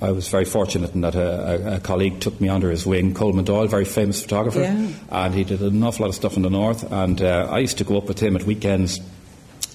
I 0.03 0.11
was 0.11 0.27
very 0.27 0.45
fortunate 0.45 0.93
in 0.93 1.01
that 1.01 1.15
a, 1.15 1.71
a, 1.73 1.75
a 1.75 1.79
colleague 1.79 2.19
took 2.19 2.39
me 2.41 2.49
under 2.49 2.69
his 2.69 2.85
wing, 2.85 3.13
Colman 3.13 3.45
Doyle, 3.45 3.67
very 3.67 3.85
famous 3.85 4.21
photographer, 4.21 4.59
Yeah. 4.59 4.87
and 5.09 5.33
he 5.33 5.43
did 5.45 5.61
an 5.61 5.81
awful 5.81 6.03
lot 6.03 6.09
of 6.09 6.15
stuff 6.15 6.35
in 6.35 6.43
the 6.43 6.49
north. 6.49 6.91
And 6.91 7.21
uh, 7.21 7.47
I 7.49 7.59
used 7.59 7.77
to 7.77 7.83
go 7.85 7.97
up 7.97 8.05
with 8.07 8.19
him 8.19 8.35
at 8.35 8.43
weekends. 8.43 8.99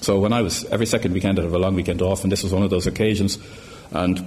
So 0.03 0.19
when 0.21 0.33
I 0.33 0.43
was 0.43 0.65
every 0.67 0.87
second 0.87 1.13
weekend, 1.15 1.39
I'd 1.39 1.45
have 1.45 1.55
a 1.55 1.59
long 1.59 1.75
weekend 1.75 2.03
off, 2.03 2.23
and 2.25 2.31
this 2.31 2.43
was 2.43 2.53
one 2.53 2.63
of 2.63 2.71
those 2.71 2.87
occasions. 2.87 3.39
And 3.91 4.23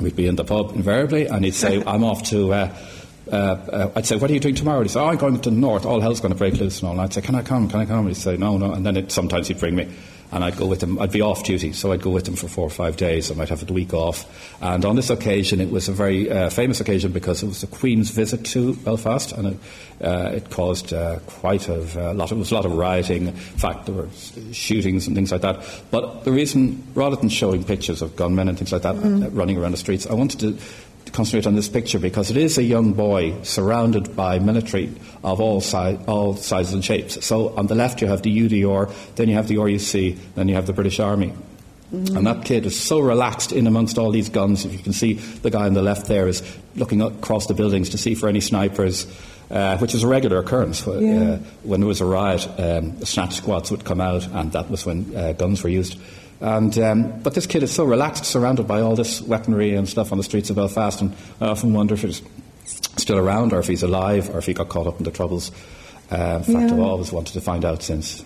we'd 0.00 0.16
be 0.16 0.26
in 0.26 0.34
the 0.36 0.44
pub 0.44 0.72
invariably, 0.74 1.26
and 1.28 1.44
he'd 1.44 1.54
say, 1.54 1.82
"I'm 1.86 2.02
off 2.04 2.24
to." 2.30 2.52
Uh, 2.52 2.76
uh, 3.30 3.34
uh, 3.36 3.90
I'd 3.94 4.04
say, 4.06 4.16
"What 4.16 4.28
are 4.30 4.34
you 4.34 4.40
doing 4.40 4.56
tomorrow?" 4.56 4.82
He'd 4.82 4.90
say, 4.90 5.00
"Oh, 5.00 5.06
I'm 5.06 5.16
going 5.18 5.40
to 5.40 5.50
the 5.50 5.56
north. 5.56 5.86
All 5.86 6.00
hell's 6.00 6.20
going 6.20 6.32
to 6.32 6.38
break 6.38 6.54
loose 6.54 6.80
and 6.80 6.88
all." 6.88 6.92
And 6.94 7.00
I'd 7.00 7.12
say, 7.14 7.20
"Can 7.22 7.36
I 7.36 7.42
come? 7.42 7.68
Can 7.68 7.78
I 7.80 7.86
come?" 7.86 8.00
And 8.00 8.08
He'd 8.08 8.16
say, 8.16 8.36
"No, 8.36 8.58
no." 8.58 8.72
And 8.72 8.84
then 8.84 8.96
it, 8.96 9.12
sometimes 9.12 9.46
he'd 9.48 9.60
bring 9.60 9.76
me, 9.76 9.88
and 10.32 10.42
I'd 10.42 10.56
go 10.56 10.66
with 10.66 10.82
him. 10.82 10.98
I'd 10.98 11.12
be 11.12 11.20
off 11.20 11.44
duty, 11.44 11.72
so 11.72 11.92
I'd 11.92 12.00
go 12.00 12.10
with 12.10 12.24
them 12.24 12.36
for 12.36 12.48
four 12.48 12.66
or 12.66 12.70
five 12.70 12.96
days. 12.96 13.30
I 13.30 13.34
might 13.34 13.50
have 13.50 13.68
a 13.68 13.72
week 13.72 13.92
off. 13.92 14.24
And 14.62 14.84
on 14.84 14.96
this 14.96 15.10
occasion, 15.10 15.60
it 15.60 15.70
was 15.70 15.88
a 15.88 15.92
very 15.92 16.30
uh, 16.30 16.48
famous 16.48 16.80
occasion 16.80 17.12
because 17.12 17.42
it 17.42 17.46
was 17.46 17.60
the 17.60 17.66
Queen's 17.66 18.10
visit 18.10 18.44
to 18.46 18.74
Belfast, 18.76 19.32
and 19.32 19.48
it, 19.48 19.56
uh, 20.04 20.30
it 20.32 20.50
caused 20.50 20.92
uh, 20.92 21.18
quite 21.26 21.68
a 21.68 21.82
uh, 22.10 22.14
lot. 22.14 22.32
Of, 22.32 22.38
it 22.38 22.40
was 22.40 22.50
a 22.50 22.54
lot 22.54 22.64
of 22.64 22.72
rioting. 22.72 23.28
In 23.28 23.34
fact, 23.34 23.86
there 23.86 23.94
were 23.94 24.08
shootings 24.52 25.06
and 25.06 25.14
things 25.14 25.30
like 25.30 25.42
that. 25.42 25.62
But 25.90 26.24
the 26.24 26.32
reason, 26.32 26.82
rather 26.94 27.16
than 27.16 27.28
showing 27.28 27.62
pictures 27.62 28.00
of 28.00 28.16
gunmen 28.16 28.48
and 28.48 28.56
things 28.56 28.72
like 28.72 28.82
that 28.82 28.96
uh, 28.96 29.30
running 29.30 29.58
around 29.58 29.72
the 29.72 29.76
streets, 29.76 30.06
I 30.06 30.14
wanted 30.14 30.40
to 30.40 30.58
concentrate 31.12 31.46
on 31.46 31.54
this 31.54 31.68
picture 31.68 31.98
because 31.98 32.30
it 32.30 32.36
is 32.36 32.58
a 32.58 32.62
young 32.62 32.94
boy 32.94 33.34
surrounded 33.42 34.16
by 34.16 34.38
military 34.38 34.90
of 35.22 35.40
all, 35.40 35.60
si- 35.60 35.98
all 36.06 36.36
sizes 36.36 36.72
and 36.72 36.84
shapes. 36.84 37.24
So 37.24 37.54
on 37.56 37.66
the 37.66 37.74
left 37.74 38.00
you 38.00 38.08
have 38.08 38.22
the 38.22 38.36
UDR, 38.36 38.90
then 39.16 39.28
you 39.28 39.34
have 39.34 39.48
the 39.48 39.56
RUC, 39.56 40.18
then 40.34 40.48
you 40.48 40.54
have 40.54 40.66
the 40.66 40.72
British 40.72 41.00
Army. 41.00 41.32
And 41.92 42.26
that 42.26 42.46
kid 42.46 42.64
is 42.64 42.80
so 42.80 43.00
relaxed 43.00 43.52
in 43.52 43.66
amongst 43.66 43.98
all 43.98 44.10
these 44.10 44.30
guns. 44.30 44.64
If 44.64 44.72
you 44.72 44.78
can 44.78 44.94
see 44.94 45.12
the 45.12 45.50
guy 45.50 45.66
on 45.66 45.74
the 45.74 45.82
left 45.82 46.06
there 46.06 46.26
is 46.26 46.42
looking 46.74 47.02
across 47.02 47.48
the 47.48 47.54
buildings 47.54 47.90
to 47.90 47.98
see 47.98 48.14
for 48.14 48.30
any 48.30 48.40
snipers, 48.40 49.06
uh, 49.50 49.76
which 49.76 49.94
is 49.94 50.02
a 50.02 50.08
regular 50.08 50.38
occurrence. 50.38 50.86
Uh, 50.88 51.38
when 51.64 51.80
there 51.80 51.86
was 51.86 52.00
a 52.00 52.06
riot, 52.06 52.48
um, 52.58 52.98
the 52.98 53.04
snatch 53.04 53.34
squads 53.34 53.70
would 53.70 53.84
come 53.84 54.00
out, 54.00 54.26
and 54.28 54.52
that 54.52 54.70
was 54.70 54.86
when 54.86 55.14
uh, 55.14 55.32
guns 55.32 55.62
were 55.62 55.68
used. 55.68 55.98
And 56.42 56.76
um, 56.78 57.20
but 57.22 57.34
this 57.34 57.46
kid 57.46 57.62
is 57.62 57.72
so 57.72 57.84
relaxed, 57.84 58.24
surrounded 58.24 58.66
by 58.66 58.80
all 58.80 58.96
this 58.96 59.22
weaponry 59.22 59.74
and 59.74 59.88
stuff 59.88 60.10
on 60.10 60.18
the 60.18 60.24
streets 60.24 60.50
of 60.50 60.56
Belfast, 60.56 61.00
and 61.00 61.14
I 61.40 61.46
often 61.46 61.72
wonder 61.72 61.94
if 61.94 62.02
he's 62.02 62.20
still 62.96 63.16
around, 63.16 63.52
or 63.52 63.60
if 63.60 63.68
he's 63.68 63.84
alive, 63.84 64.28
or 64.34 64.38
if 64.38 64.46
he 64.46 64.52
got 64.52 64.68
caught 64.68 64.86
up 64.88 64.98
in 64.98 65.04
the 65.04 65.12
troubles. 65.12 65.52
Uh, 66.10 66.42
in 66.46 66.52
fact, 66.52 66.72
I've 66.72 66.80
always 66.80 67.12
wanted 67.12 67.32
to 67.34 67.40
find 67.40 67.64
out 67.64 67.82
since 67.82 68.24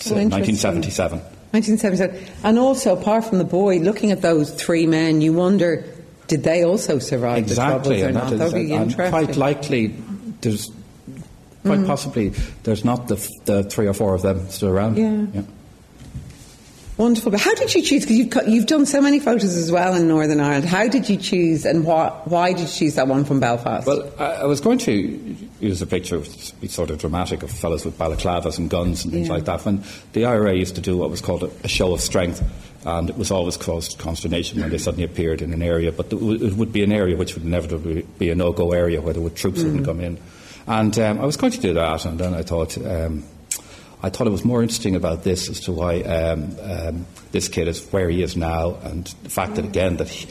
So 0.00 0.14
1977. 0.16 1.20
1977. 1.52 2.34
And 2.44 2.58
also, 2.58 2.94
apart 2.98 3.24
from 3.24 3.38
the 3.38 3.44
boy, 3.44 3.78
looking 3.78 4.10
at 4.10 4.20
those 4.20 4.50
three 4.52 4.86
men, 4.86 5.20
you 5.20 5.32
wonder, 5.32 5.84
did 6.26 6.42
they 6.42 6.64
also 6.64 6.98
survive 6.98 7.38
Exactly, 7.38 8.02
the 8.02 8.02
troubles 8.02 8.02
or 8.02 8.12
that 8.12 8.24
not? 8.24 8.32
is, 8.32 8.38
That'd 8.38 8.54
be 8.68 8.72
and 8.74 8.90
interesting. 8.90 9.10
quite 9.10 9.36
likely 9.36 9.86
there's 10.42 10.70
quite 11.64 11.86
possibly 11.86 12.28
there's 12.64 12.84
not 12.84 13.08
the, 13.08 13.16
the 13.46 13.62
three 13.64 13.86
or 13.86 13.94
four 13.94 14.14
of 14.14 14.22
them 14.22 14.48
still 14.50 14.68
around. 14.68 14.96
Yeah. 14.98 15.42
Wonderful. 16.98 17.30
But 17.30 17.40
how 17.40 17.54
did 17.54 17.72
you 17.74 17.80
choose? 17.80 18.04
Because 18.04 18.18
you've, 18.18 18.48
you've 18.48 18.66
done 18.66 18.84
so 18.84 19.00
many 19.00 19.20
photos 19.20 19.56
as 19.56 19.70
well 19.70 19.94
in 19.94 20.08
Northern 20.08 20.40
Ireland. 20.40 20.64
How 20.64 20.88
did 20.88 21.08
you 21.08 21.16
choose 21.16 21.64
and 21.64 21.84
why, 21.84 22.08
why 22.24 22.52
did 22.52 22.62
you 22.62 22.66
choose 22.66 22.96
that 22.96 23.06
one 23.06 23.24
from 23.24 23.38
Belfast? 23.38 23.86
Well, 23.86 24.12
I, 24.18 24.24
I 24.24 24.44
was 24.46 24.60
going 24.60 24.78
to 24.78 24.92
use 25.60 25.80
a 25.80 25.86
picture, 25.86 26.18
be 26.60 26.66
sort 26.66 26.90
of 26.90 26.98
dramatic, 26.98 27.44
of 27.44 27.50
fellows 27.52 27.84
with 27.84 27.96
balaclavas 27.96 28.58
and 28.58 28.68
guns 28.68 29.04
and 29.04 29.12
things 29.14 29.28
Yeah. 29.28 29.34
like 29.34 29.44
that. 29.44 29.64
When 29.64 29.84
the 30.12 30.24
IRA 30.24 30.54
used 30.54 30.74
to 30.74 30.80
do 30.80 30.96
what 30.96 31.08
was 31.08 31.20
called 31.20 31.44
a, 31.44 31.50
a 31.62 31.68
show 31.68 31.94
of 31.94 32.00
strength, 32.00 32.42
and 32.84 33.08
it 33.10 33.16
was 33.16 33.30
always 33.30 33.56
caused 33.56 33.98
consternation 33.98 34.60
when 34.60 34.70
they 34.70 34.78
suddenly 34.78 35.04
appeared 35.04 35.40
in 35.40 35.52
an 35.52 35.62
area, 35.62 35.92
but 35.92 36.12
it 36.12 36.20
would- 36.20 36.42
it 36.42 36.54
would 36.54 36.72
be 36.72 36.82
an 36.82 36.90
area 36.92 37.16
which 37.16 37.34
would 37.34 37.44
inevitably 37.44 38.02
be 38.18 38.30
a 38.30 38.34
no-go 38.34 38.72
area 38.72 39.00
where 39.00 39.14
the 39.14 39.30
troops 39.30 39.62
wouldn't 39.62 39.84
come 39.84 40.00
in. 40.00 40.18
And 40.66 40.98
um, 40.98 41.20
I 41.20 41.24
was 41.26 41.36
going 41.36 41.52
to 41.52 41.60
do 41.60 41.74
that, 41.74 42.04
and 42.06 42.18
then 42.18 42.34
I 42.34 42.42
thought. 42.42 42.76
Um, 42.84 43.22
I 44.02 44.10
thought 44.10 44.26
it 44.26 44.30
was 44.30 44.44
more 44.44 44.62
interesting 44.62 44.94
about 44.96 45.24
this 45.24 45.48
as 45.50 45.60
to 45.60 45.72
why 45.72 46.00
um, 46.02 46.56
um, 46.62 47.06
this 47.32 47.48
kid 47.48 47.66
is 47.68 47.84
where 47.92 48.08
he 48.08 48.22
is 48.22 48.36
now, 48.36 48.76
and 48.84 49.04
the 49.24 49.30
fact 49.30 49.56
that 49.56 49.64
again 49.64 49.96
that 49.96 50.08
he, 50.08 50.28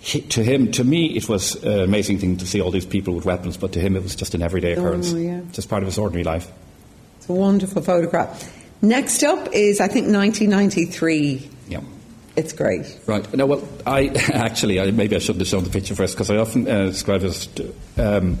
he, 0.00 0.20
to 0.22 0.42
him, 0.42 0.70
to 0.72 0.82
me, 0.84 1.14
it 1.16 1.28
was 1.28 1.62
an 1.62 1.80
amazing 1.80 2.18
thing 2.18 2.38
to 2.38 2.46
see 2.46 2.60
all 2.60 2.70
these 2.70 2.86
people 2.86 3.14
with 3.14 3.24
weapons, 3.26 3.56
but 3.56 3.72
to 3.72 3.80
him, 3.80 3.96
it 3.96 4.02
was 4.02 4.16
just 4.16 4.34
an 4.34 4.42
everyday 4.42 4.72
occurrence, 4.72 5.12
Oh, 5.12 5.18
yeah. 5.18 5.40
just 5.52 5.68
part 5.68 5.82
of 5.82 5.86
his 5.88 5.98
ordinary 5.98 6.24
life. 6.24 6.50
it's 7.18 7.28
a 7.28 7.32
wonderful 7.32 7.82
photograph. 7.82 8.50
Next 8.80 9.22
up 9.22 9.48
is, 9.52 9.78
I 9.80 9.86
think, 9.88 10.06
1993. 10.12 11.50
Yeah. 11.68 11.80
It's 12.34 12.52
great. 12.54 12.98
Right. 13.06 13.32
No, 13.34 13.44
well, 13.46 13.68
I 13.86 14.08
actually, 14.32 14.80
I, 14.80 14.90
maybe 14.90 15.14
I 15.14 15.18
shouldn't 15.18 15.40
have 15.40 15.48
shown 15.48 15.64
the 15.64 15.70
picture 15.70 15.94
first 15.94 16.14
because 16.14 16.30
I 16.30 16.38
often 16.38 16.66
uh, 16.66 16.86
describe 16.86 17.22
it 17.22 17.26
as 17.26 17.48
um, 17.98 18.38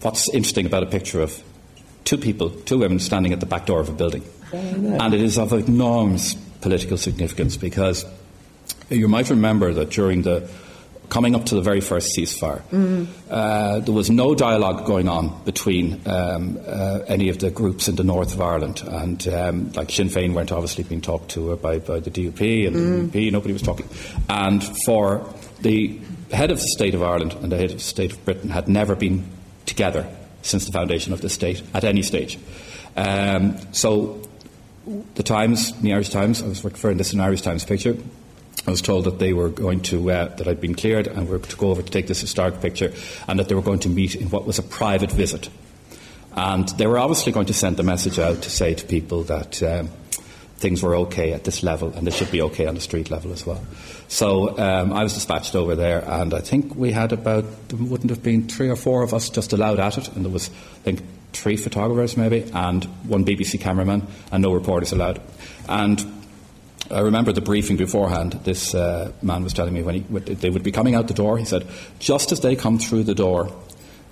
what's 0.00 0.28
interesting 0.32 0.66
about 0.66 0.82
a 0.82 0.86
picture 0.86 1.20
of 1.20 1.40
two 2.08 2.16
people, 2.16 2.48
two 2.48 2.78
women 2.78 2.98
standing 2.98 3.34
at 3.34 3.40
the 3.40 3.46
back 3.46 3.66
door 3.66 3.80
of 3.80 3.88
a 3.90 3.92
building. 3.92 4.24
And 4.50 5.12
it 5.12 5.20
is 5.20 5.36
of 5.36 5.52
enormous 5.52 6.34
political 6.62 6.96
significance 6.96 7.58
because 7.58 8.06
you 8.88 9.08
might 9.08 9.28
remember 9.28 9.74
that 9.74 9.90
during 9.90 10.22
the 10.22 10.48
coming 11.10 11.34
up 11.34 11.44
to 11.46 11.54
the 11.54 11.60
very 11.60 11.80
first 11.80 12.16
ceasefire. 12.16 12.62
Mm. 12.70 13.06
Uh, 13.30 13.80
there 13.80 13.94
was 13.94 14.10
no 14.10 14.34
dialogue 14.34 14.86
going 14.86 15.08
on 15.08 15.42
between 15.44 16.00
um, 16.06 16.58
uh, 16.66 17.00
any 17.06 17.28
of 17.28 17.38
the 17.38 17.50
groups 17.50 17.88
in 17.88 17.96
the 17.96 18.04
north 18.04 18.34
of 18.34 18.42
Ireland, 18.42 18.82
and 18.86 19.26
um, 19.28 19.72
like 19.72 19.90
Sinn 19.90 20.08
Féin 20.08 20.34
weren't 20.34 20.52
obviously 20.52 20.84
being 20.84 21.00
talked 21.00 21.30
to 21.30 21.56
by, 21.56 21.78
by 21.78 22.00
the 22.00 22.10
DUP 22.10 22.66
and 22.66 22.76
mm. 22.76 23.12
the 23.12 23.26
UP, 23.28 23.32
nobody 23.32 23.54
was 23.54 23.62
talking. 23.62 23.88
And 24.28 24.62
for 24.84 25.26
the 25.60 25.98
head 26.30 26.50
of 26.50 26.58
the 26.58 26.68
state 26.68 26.94
of 26.94 27.02
Ireland 27.02 27.34
and 27.40 27.50
the 27.50 27.56
head 27.56 27.70
of 27.70 27.78
the 27.78 27.82
state 27.82 28.12
of 28.12 28.22
Britain 28.26 28.50
had 28.50 28.68
never 28.68 28.94
been 28.94 29.24
together 29.64 30.06
since 30.42 30.66
the 30.66 30.72
foundation 30.72 31.12
of 31.12 31.20
the 31.20 31.28
state 31.28 31.62
at 31.74 31.84
any 31.84 32.02
stage. 32.02 32.38
Um, 32.96 33.58
so 33.72 34.22
the 35.14 35.22
Times, 35.22 35.78
the 35.80 35.92
Irish 35.92 36.08
Times, 36.08 36.42
I 36.42 36.46
was 36.46 36.64
referring 36.64 36.96
to 36.96 36.98
this 36.98 37.12
in 37.12 37.20
Irish 37.20 37.42
Times 37.42 37.64
picture. 37.64 37.96
I 38.66 38.70
was 38.70 38.82
told 38.82 39.04
that 39.04 39.18
they 39.18 39.32
were 39.32 39.48
going 39.48 39.80
to 39.82 40.10
uh, 40.10 40.36
that 40.36 40.48
I'd 40.48 40.60
been 40.60 40.74
cleared 40.74 41.06
and 41.06 41.28
were 41.28 41.38
to 41.38 41.56
go 41.56 41.70
over 41.70 41.82
to 41.82 41.90
take 41.90 42.06
this 42.06 42.20
historic 42.20 42.60
picture, 42.60 42.92
and 43.26 43.38
that 43.38 43.48
they 43.48 43.54
were 43.54 43.62
going 43.62 43.78
to 43.80 43.88
meet 43.88 44.14
in 44.14 44.30
what 44.30 44.46
was 44.46 44.58
a 44.58 44.62
private 44.62 45.12
visit. 45.12 45.48
And 46.32 46.68
they 46.70 46.86
were 46.86 46.98
obviously 46.98 47.32
going 47.32 47.46
to 47.46 47.54
send 47.54 47.76
the 47.76 47.82
message 47.82 48.18
out 48.18 48.42
to 48.42 48.50
say 48.50 48.74
to 48.74 48.84
people 48.84 49.24
that 49.24 49.62
um, 49.62 49.90
things 50.58 50.82
were 50.82 50.94
okay 50.96 51.32
at 51.32 51.44
this 51.44 51.62
level 51.62 51.92
and 51.94 52.06
they 52.06 52.10
should 52.10 52.30
be 52.30 52.42
okay 52.42 52.66
on 52.66 52.74
the 52.74 52.80
street 52.80 53.10
level 53.10 53.32
as 53.32 53.46
well. 53.46 53.64
So 54.08 54.58
um, 54.58 54.92
I 54.92 55.02
was 55.02 55.14
dispatched 55.14 55.54
over 55.54 55.74
there, 55.76 56.04
and 56.04 56.34
I 56.34 56.40
think 56.40 56.74
we 56.74 56.92
had 56.92 57.12
about 57.12 57.44
there 57.68 57.78
wouldn't 57.78 58.10
have 58.10 58.22
been 58.22 58.48
three 58.48 58.68
or 58.68 58.76
four 58.76 59.02
of 59.02 59.14
us 59.14 59.30
just 59.30 59.52
allowed 59.52 59.78
at 59.78 59.98
it, 59.98 60.08
and 60.08 60.24
there 60.24 60.32
was 60.32 60.48
I 60.48 60.78
think 60.82 61.02
three 61.32 61.56
photographers 61.56 62.16
maybe 62.16 62.50
and 62.52 62.84
one 63.06 63.24
BBC 63.24 63.60
cameraman, 63.60 64.06
and 64.32 64.42
no 64.42 64.52
reporters 64.52 64.92
allowed. 64.92 65.20
And 65.68 66.04
I 66.90 67.00
remember 67.00 67.32
the 67.32 67.42
briefing 67.42 67.76
beforehand. 67.76 68.32
This 68.44 68.74
uh, 68.74 69.12
man 69.20 69.44
was 69.44 69.52
telling 69.52 69.74
me 69.74 69.82
when 69.82 69.94
he, 69.96 70.00
they 70.00 70.48
would 70.48 70.62
be 70.62 70.72
coming 70.72 70.94
out 70.94 71.06
the 71.06 71.14
door. 71.14 71.36
He 71.36 71.44
said, 71.44 71.66
just 71.98 72.32
as 72.32 72.40
they 72.40 72.56
come 72.56 72.78
through 72.78 73.04
the 73.04 73.14
door, 73.14 73.52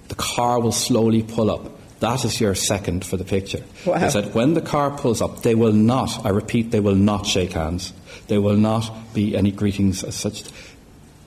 the 0.09 0.15
car 0.15 0.61
will 0.61 0.73
slowly 0.73 1.23
pull 1.23 1.51
up. 1.51 1.76
That 2.01 2.25
is 2.25 2.41
your 2.41 2.55
second 2.55 3.05
for 3.05 3.17
the 3.17 3.25
picture. 3.25 3.65
Wow. 3.87 3.99
He 3.99 4.11
said, 4.11 4.35
when 4.35 4.55
the 4.55 4.61
car 4.61 4.91
pulls 4.91 5.23
up, 5.23 5.43
they 5.43 5.55
will 5.55 5.73
not, 5.73 6.27
I 6.27 6.29
repeat, 6.29 6.71
they 6.71 6.81
will 6.81 6.95
not 6.95 7.27
shake 7.27 7.53
hands. 7.53 7.93
There 8.29 8.41
will 8.41 8.57
not 8.57 9.15
be 9.15 9.37
any 9.37 9.51
greetings 9.51 10.05
as 10.05 10.15
such. 10.15 10.45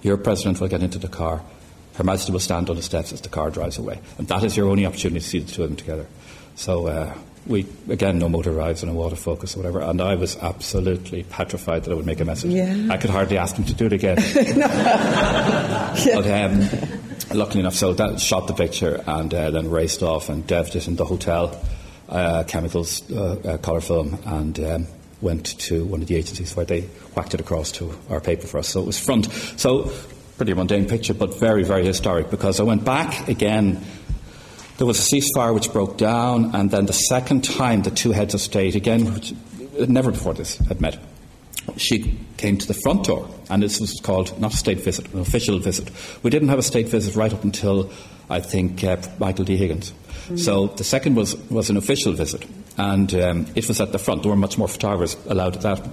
Your 0.04 0.18
president 0.18 0.62
will 0.62 0.68
get 0.68 0.84
into 0.84 1.00
the 1.00 1.08
car. 1.08 1.42
Her 1.96 2.04
Majesty 2.04 2.32
will 2.32 2.40
stand 2.40 2.70
on 2.70 2.76
the 2.76 2.82
steps 2.82 3.12
as 3.12 3.22
the 3.22 3.30
car 3.30 3.50
drives 3.50 3.78
away. 3.78 4.00
And 4.18 4.28
that 4.28 4.44
is 4.44 4.56
your 4.56 4.70
only 4.70 4.86
opportunity 4.86 5.20
to 5.20 5.26
see 5.26 5.40
the 5.40 5.52
two 5.52 5.64
of 5.64 5.70
them 5.70 5.78
together. 5.78 6.06
So 6.56 6.88
uh, 6.88 7.14
we 7.48 7.66
again 7.90 8.20
no 8.20 8.30
motor 8.30 8.52
rides 8.52 8.84
and 8.84 8.94
no 8.94 9.00
autofocus 9.00 9.56
or 9.56 9.60
whatever, 9.60 9.82
and 9.82 10.02
I 10.02 10.16
was 10.16 10.38
absolutely 10.38 11.24
petrified 11.24 11.84
that 11.84 11.92
I 11.92 11.96
would 11.96 12.06
make 12.06 12.20
a 12.20 12.26
message. 12.26 12.52
Yeah. 12.52 12.88
I 12.90 12.98
could 12.98 13.10
hardly 13.10 13.38
ask 13.38 13.56
him 13.56 13.66
to 13.66 13.74
do 13.74 13.88
it 13.88 13.94
again. 13.94 14.18
yeah. 14.36 15.96
But 16.16 16.28
um, 16.28 16.99
luckily 17.34 17.62
enough, 17.62 17.76
so 17.76 17.94
that 17.94 18.20
shot 18.20 18.48
the 18.48 18.54
picture 18.54 19.04
and 19.06 19.34
uh, 19.34 19.52
then 19.52 19.70
raced 19.70 20.04
off 20.04 20.30
and 20.30 20.46
devved 20.46 20.76
it 20.76 20.88
in 20.88 20.96
the 20.96 21.06
hotel, 21.06 21.60
uh, 22.08 22.44
chemicals, 22.48 23.10
uh, 23.12 23.40
uh, 23.46 23.58
colour 23.58 23.82
film, 23.82 24.18
and. 24.26 24.60
Um, 24.60 24.88
went 25.22 25.60
to 25.60 25.84
one 25.84 26.02
of 26.02 26.08
the 26.08 26.16
agencies 26.16 26.56
where 26.56 26.66
they 26.66 26.80
whacked 27.14 27.34
it 27.34 27.42
across 27.42 27.74
to 27.74 27.94
our 28.10 28.22
paper 28.22 28.48
for 28.48 28.58
us. 28.58 28.70
So 28.70 28.80
it 28.80 28.86
was 28.86 28.98
front. 28.98 29.26
So 29.58 29.92
pretty 30.38 30.54
mundane 30.54 30.88
picture, 30.88 31.14
but 31.14 31.38
very, 31.38 31.66
very 31.66 31.86
historic 31.86 32.30
because 32.30 32.62
I 32.62 32.64
went 32.64 32.86
back 32.86 33.28
again 33.28 33.84
there 34.80 34.88
was 34.88 34.98
a 34.98 35.16
ceasefire 35.16 35.54
which 35.54 35.74
broke 35.74 35.98
down, 35.98 36.56
and 36.56 36.72
then 36.72 36.86
the 36.86 36.94
second 36.94 37.44
time 37.44 37.82
the 37.82 37.92
two 37.92 38.14
heads 38.14 38.34
of 38.34 38.40
state, 38.40 38.76
again, 38.76 39.14
which, 39.14 39.34
never 39.90 40.10
before 40.10 40.34
this 40.34 40.56
had 40.56 40.80
met, 40.80 40.98
she 41.78 42.18
came 42.38 42.58
to 42.58 42.68
the 42.68 42.74
front 42.74 43.06
door, 43.06 43.30
and 43.50 43.62
this 43.62 43.80
was 43.80 44.00
called 44.02 44.38
not 44.40 44.54
a 44.54 44.58
state 44.58 44.82
visit, 44.82 45.12
an 45.14 45.20
official 45.20 45.60
visit. 45.60 45.90
We 46.24 46.30
didn't 46.30 46.50
have 46.50 46.60
a 46.60 46.64
state 46.64 46.90
visit 46.90 47.16
right 47.16 47.34
up 47.34 47.44
until, 47.44 47.92
I 48.30 48.40
think, 48.40 48.84
uh, 48.84 48.98
Michael 49.20 49.46
D. 49.46 49.58
Higgins. 49.58 49.92
Mm-hmm. 49.92 50.38
So 50.38 50.68
the 50.68 50.84
second 50.84 51.16
was, 51.16 51.36
was 51.50 51.70
an 51.70 51.78
official 51.78 52.14
visit, 52.14 52.46
and 52.78 53.14
um, 53.16 53.48
it 53.56 53.68
was 53.68 53.82
at 53.82 53.92
the 53.92 54.00
front. 54.00 54.24
There 54.24 54.32
were 54.32 54.38
much 54.38 54.58
more 54.58 54.68
photographers 54.68 55.18
allowed 55.28 55.58
at 55.58 55.62
that. 55.64 55.88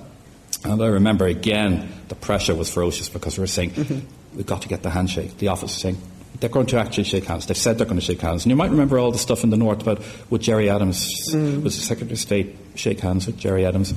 And 0.64 0.82
I 0.82 0.86
remember 0.86 1.26
again, 1.26 1.92
the 2.08 2.14
pressure 2.14 2.54
was 2.54 2.70
ferocious 2.70 3.08
because 3.08 3.36
we 3.36 3.42
were 3.42 3.46
saying, 3.46 3.70
mm-hmm. 3.72 4.36
we've 4.36 4.46
got 4.46 4.62
to 4.62 4.68
get 4.68 4.82
the 4.82 4.90
handshake. 4.90 5.38
The 5.38 5.48
office 5.48 5.72
was 5.74 5.80
saying, 5.80 5.98
they're 6.40 6.50
going 6.50 6.66
to 6.66 6.78
actually 6.78 7.04
shake 7.04 7.24
hands. 7.24 7.46
They've 7.46 7.56
said 7.56 7.78
they're 7.78 7.86
going 7.86 8.00
to 8.00 8.04
shake 8.04 8.20
hands. 8.20 8.44
And 8.44 8.50
you 8.50 8.56
might 8.56 8.70
remember 8.70 8.98
all 8.98 9.10
the 9.10 9.18
stuff 9.18 9.44
in 9.44 9.50
the 9.50 9.56
north 9.56 9.82
about 9.82 10.02
would 10.30 10.42
Gerry 10.42 10.68
Adams, 10.68 11.10
mm. 11.32 11.62
was 11.62 11.76
the 11.76 11.82
Secretary 11.82 12.12
of 12.12 12.18
State, 12.18 12.56
shake 12.74 13.00
hands 13.00 13.26
with 13.26 13.38
Gerry 13.38 13.64
Adams. 13.64 13.94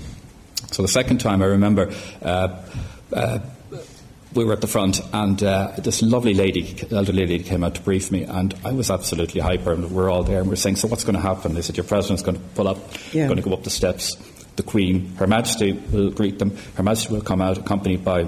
So 0.72 0.82
the 0.82 0.88
second 0.88 1.20
time 1.20 1.42
I 1.42 1.46
remember, 1.46 1.92
uh, 2.22 2.62
uh, 3.14 3.40
we 4.34 4.46
were 4.46 4.54
at 4.54 4.62
the 4.62 4.68
front, 4.68 5.02
and 5.12 5.42
uh, 5.42 5.72
this 5.80 6.02
lovely 6.02 6.34
lady, 6.34 6.76
elderly 6.92 7.26
lady, 7.26 7.44
came 7.44 7.64
out 7.64 7.76
to 7.76 7.82
brief 7.82 8.12
me, 8.12 8.24
and 8.24 8.54
I 8.64 8.72
was 8.74 8.92
absolutely 8.92 9.42
hyper. 9.42 9.74
And 9.74 9.92
we're 9.92 10.10
all 10.10 10.24
there, 10.24 10.40
and 10.40 10.50
we're 10.50 10.56
saying, 10.56 10.76
"So 10.76 10.88
what's 10.88 11.04
going 11.04 11.16
to 11.16 11.22
happen?" 11.22 11.56
They 11.56 11.62
said, 11.62 11.78
"Your 11.78 11.86
president's 11.86 12.22
going 12.22 12.38
to 12.38 12.44
pull 12.56 12.68
up, 12.68 12.78
yeah. 13.12 13.26
going 13.26 13.38
to 13.38 13.44
go 13.44 13.54
up 13.54 13.64
the 13.64 13.70
steps. 13.70 14.16
The 14.56 14.64
Queen, 14.64 15.16
Her 15.16 15.26
Majesty, 15.26 15.72
will 15.72 16.12
greet 16.12 16.38
them. 16.38 16.56
Her 16.76 16.84
Majesty 16.84 17.14
will 17.14 17.22
come 17.22 17.42
out, 17.42 17.58
accompanied 17.58 18.04
by 18.04 18.28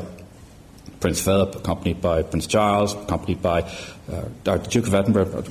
Prince 1.01 1.21
Philip, 1.21 1.55
accompanied 1.55 1.99
by 1.99 2.21
Prince 2.21 2.45
Charles, 2.45 2.93
accompanied 2.93 3.41
by 3.41 3.63
uh, 4.11 4.25
the 4.43 4.57
Duke 4.57 4.87
of 4.87 4.93
Edinburgh, 4.93 5.25
blah, 5.25 5.41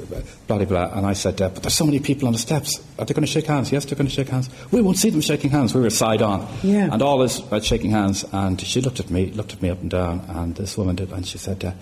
blah, 0.47 0.65
blah. 0.65 0.97
And 0.97 1.05
I 1.05 1.13
said, 1.13 1.43
uh, 1.43 1.49
but 1.49 1.63
there's 1.63 1.75
so 1.75 1.85
many 1.85 1.99
people 1.99 2.29
on 2.29 2.33
the 2.33 2.39
steps. 2.39 2.81
Are 2.99 3.05
they 3.05 3.13
going 3.13 3.27
to 3.27 3.31
shake 3.31 3.47
hands? 3.47 3.73
Yes, 3.73 3.85
they're 3.85 3.97
going 3.97 4.09
to 4.09 4.15
shake 4.15 4.29
hands. 4.29 4.49
We 4.71 4.81
won't 4.81 4.97
see 4.97 5.11
them 5.11 5.21
shaking 5.21 5.51
hands. 5.51 5.75
We 5.75 5.81
were 5.81 5.91
side 5.91 6.23
on. 6.23 6.47
Yeah. 6.63 6.89
And 6.93 7.03
all 7.03 7.19
this 7.19 7.41
about 7.41 7.65
shaking 7.65 7.91
hands. 7.91 8.25
And 8.33 8.61
she 8.61 8.81
looked 8.81 9.01
at 9.01 9.11
me, 9.11 9.27
looked 9.33 9.53
at 9.53 9.61
me 9.61 9.71
up 9.71 9.81
and 9.81 9.91
down, 9.91 10.25
and 10.29 10.55
this 10.55 10.79
woman 10.79 10.95
did, 10.97 11.11
and 11.13 11.27
she 11.27 11.37
said, 11.37 11.65
uh, 11.65 11.73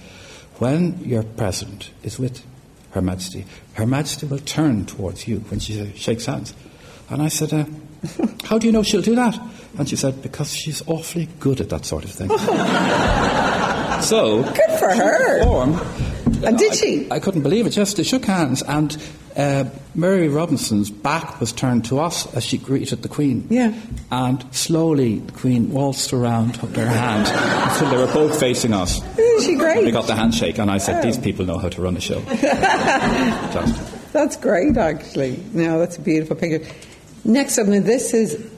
when 0.59 0.99
your 1.05 1.23
president 1.23 1.91
is 2.03 2.19
with 2.19 2.43
Her 2.93 3.03
Majesty, 3.03 3.45
Her 3.75 3.87
Majesty 3.87 4.27
will 4.27 4.39
turn 4.39 4.87
towards 4.87 5.29
you 5.29 5.41
when 5.41 5.61
she 5.61 5.93
shakes 5.95 6.25
hands. 6.27 6.55
And 7.11 7.23
I 7.23 7.29
said, 7.29 7.53
uh, 7.53 7.65
how 8.45 8.59
do 8.59 8.67
you 8.67 8.73
know 8.73 8.83
she'll 8.83 9.03
do 9.03 9.15
that? 9.15 9.39
And 9.79 9.89
she 9.89 9.97
said, 9.97 10.23
because 10.23 10.55
she's 10.55 10.83
awfully 10.89 11.29
good 11.39 11.61
at 11.61 11.69
that 11.71 11.85
sort 11.85 12.05
of 12.05 12.11
thing. 12.11 12.31
so, 14.01 14.43
good 14.43 14.79
for 14.79 14.93
her. 14.95 15.39
Performed, 15.39 15.81
and 16.45 16.59
did 16.59 16.75
she? 16.75 17.11
I, 17.11 17.21
couldn't 17.21 17.43
believe 17.43 17.67
it. 17.67 17.71
Just 17.71 17.97
they 17.97 18.03
shook 18.03 18.25
hands, 18.25 18.63
and 18.63 18.97
uh, 19.37 19.65
Mary 19.95 20.29
Robinson's 20.29 20.91
back 20.91 21.41
was 21.41 21.53
turned 21.53 21.85
to 21.87 22.01
us 22.01 22.33
as 22.35 22.45
she 22.45 22.59
greeted 22.59 23.03
the 23.03 23.09
Queen. 23.09 23.47
Yeah. 23.51 23.79
And 24.11 24.45
slowly 24.55 25.19
the 25.21 25.33
Queen 25.33 25.71
waltzed 25.71 26.13
around, 26.13 26.55
took 26.55 26.75
her 26.77 26.87
hand 26.87 27.29
until 27.71 27.91
they 27.91 27.97
were 27.97 28.13
both 28.13 28.39
facing 28.39 28.75
us. 28.75 29.01
Isn't 29.19 29.51
she 29.51 29.57
great? 29.57 29.85
We 29.85 29.91
got 29.91 30.07
the 30.07 30.17
handshake, 30.17 30.59
and 30.59 30.71
I 30.71 30.79
said, 30.79 31.05
oh. 31.05 31.07
"These 31.07 31.19
people 31.19 31.45
know 31.47 31.59
how 31.59 31.69
to 31.69 31.83
run 31.83 31.97
a 31.97 32.01
show." 32.01 32.21
That's 34.13 34.37
great, 34.37 34.77
actually. 34.77 35.43
No, 35.53 35.79
that's 35.79 35.99
a 35.99 36.01
beautiful 36.01 36.35
picture. 36.35 36.67
Next 37.25 37.59
up, 37.59 37.67
now 37.67 37.81
this 37.81 38.15
is 38.15 38.51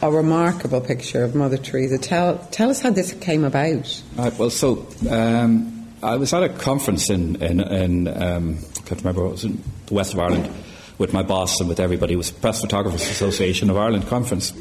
a 0.00 0.10
remarkable 0.10 0.80
picture 0.80 1.24
of 1.24 1.34
Mother 1.34 1.56
Teresa. 1.56 1.98
Tell, 1.98 2.38
tell 2.50 2.70
us 2.70 2.80
how 2.80 2.90
this 2.90 3.12
came 3.14 3.44
about. 3.44 4.02
Right, 4.16 4.36
well, 4.38 4.50
so 4.50 4.86
um, 5.10 5.88
I 6.02 6.16
was 6.16 6.32
at 6.32 6.42
a 6.42 6.48
conference 6.48 7.10
in, 7.10 7.42
in, 7.42 7.60
in 7.60 8.08
um, 8.08 8.58
I 8.76 8.80
can't 8.88 9.00
remember, 9.00 9.26
it 9.26 9.30
was 9.30 9.44
in 9.44 9.62
the 9.86 9.94
west 9.94 10.14
of 10.14 10.20
Ireland 10.20 10.50
with 10.98 11.12
my 11.12 11.22
boss 11.22 11.60
and 11.60 11.68
with 11.68 11.80
everybody. 11.80 12.14
It 12.14 12.16
was 12.16 12.30
Press 12.30 12.60
Photographers 12.60 13.08
Association 13.08 13.70
of 13.70 13.76
Ireland 13.76 14.06
conference. 14.06 14.52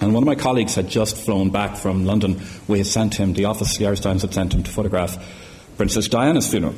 And 0.00 0.14
one 0.14 0.22
of 0.22 0.26
my 0.26 0.34
colleagues 0.34 0.76
had 0.76 0.88
just 0.88 1.16
flown 1.16 1.50
back 1.50 1.76
from 1.76 2.06
London. 2.06 2.40
We 2.68 2.78
had 2.78 2.86
sent 2.86 3.14
him, 3.14 3.34
the 3.34 3.46
office, 3.46 3.76
the 3.76 3.86
Irish 3.86 4.00
Times 4.00 4.22
had 4.22 4.32
sent 4.32 4.54
him 4.54 4.62
to 4.62 4.70
photograph 4.70 5.18
Princess 5.76 6.08
Diana's 6.08 6.48
funeral. 6.48 6.74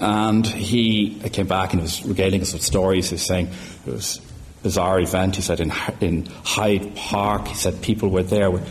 And 0.00 0.46
he 0.46 1.18
came 1.30 1.46
back 1.46 1.72
and 1.72 1.82
was 1.82 2.04
regaling 2.04 2.40
us 2.40 2.52
with 2.52 2.62
stories. 2.62 3.10
He 3.10 3.16
was 3.16 3.26
saying 3.26 3.50
it 3.86 3.92
was 3.92 4.20
bizarre 4.62 5.00
event. 5.00 5.36
He 5.36 5.42
said 5.42 5.60
in, 5.60 5.72
in 6.00 6.26
Hyde 6.44 6.94
Park, 6.96 7.48
he 7.48 7.54
said 7.54 7.82
people 7.82 8.08
were 8.08 8.22
there 8.22 8.50
with 8.50 8.68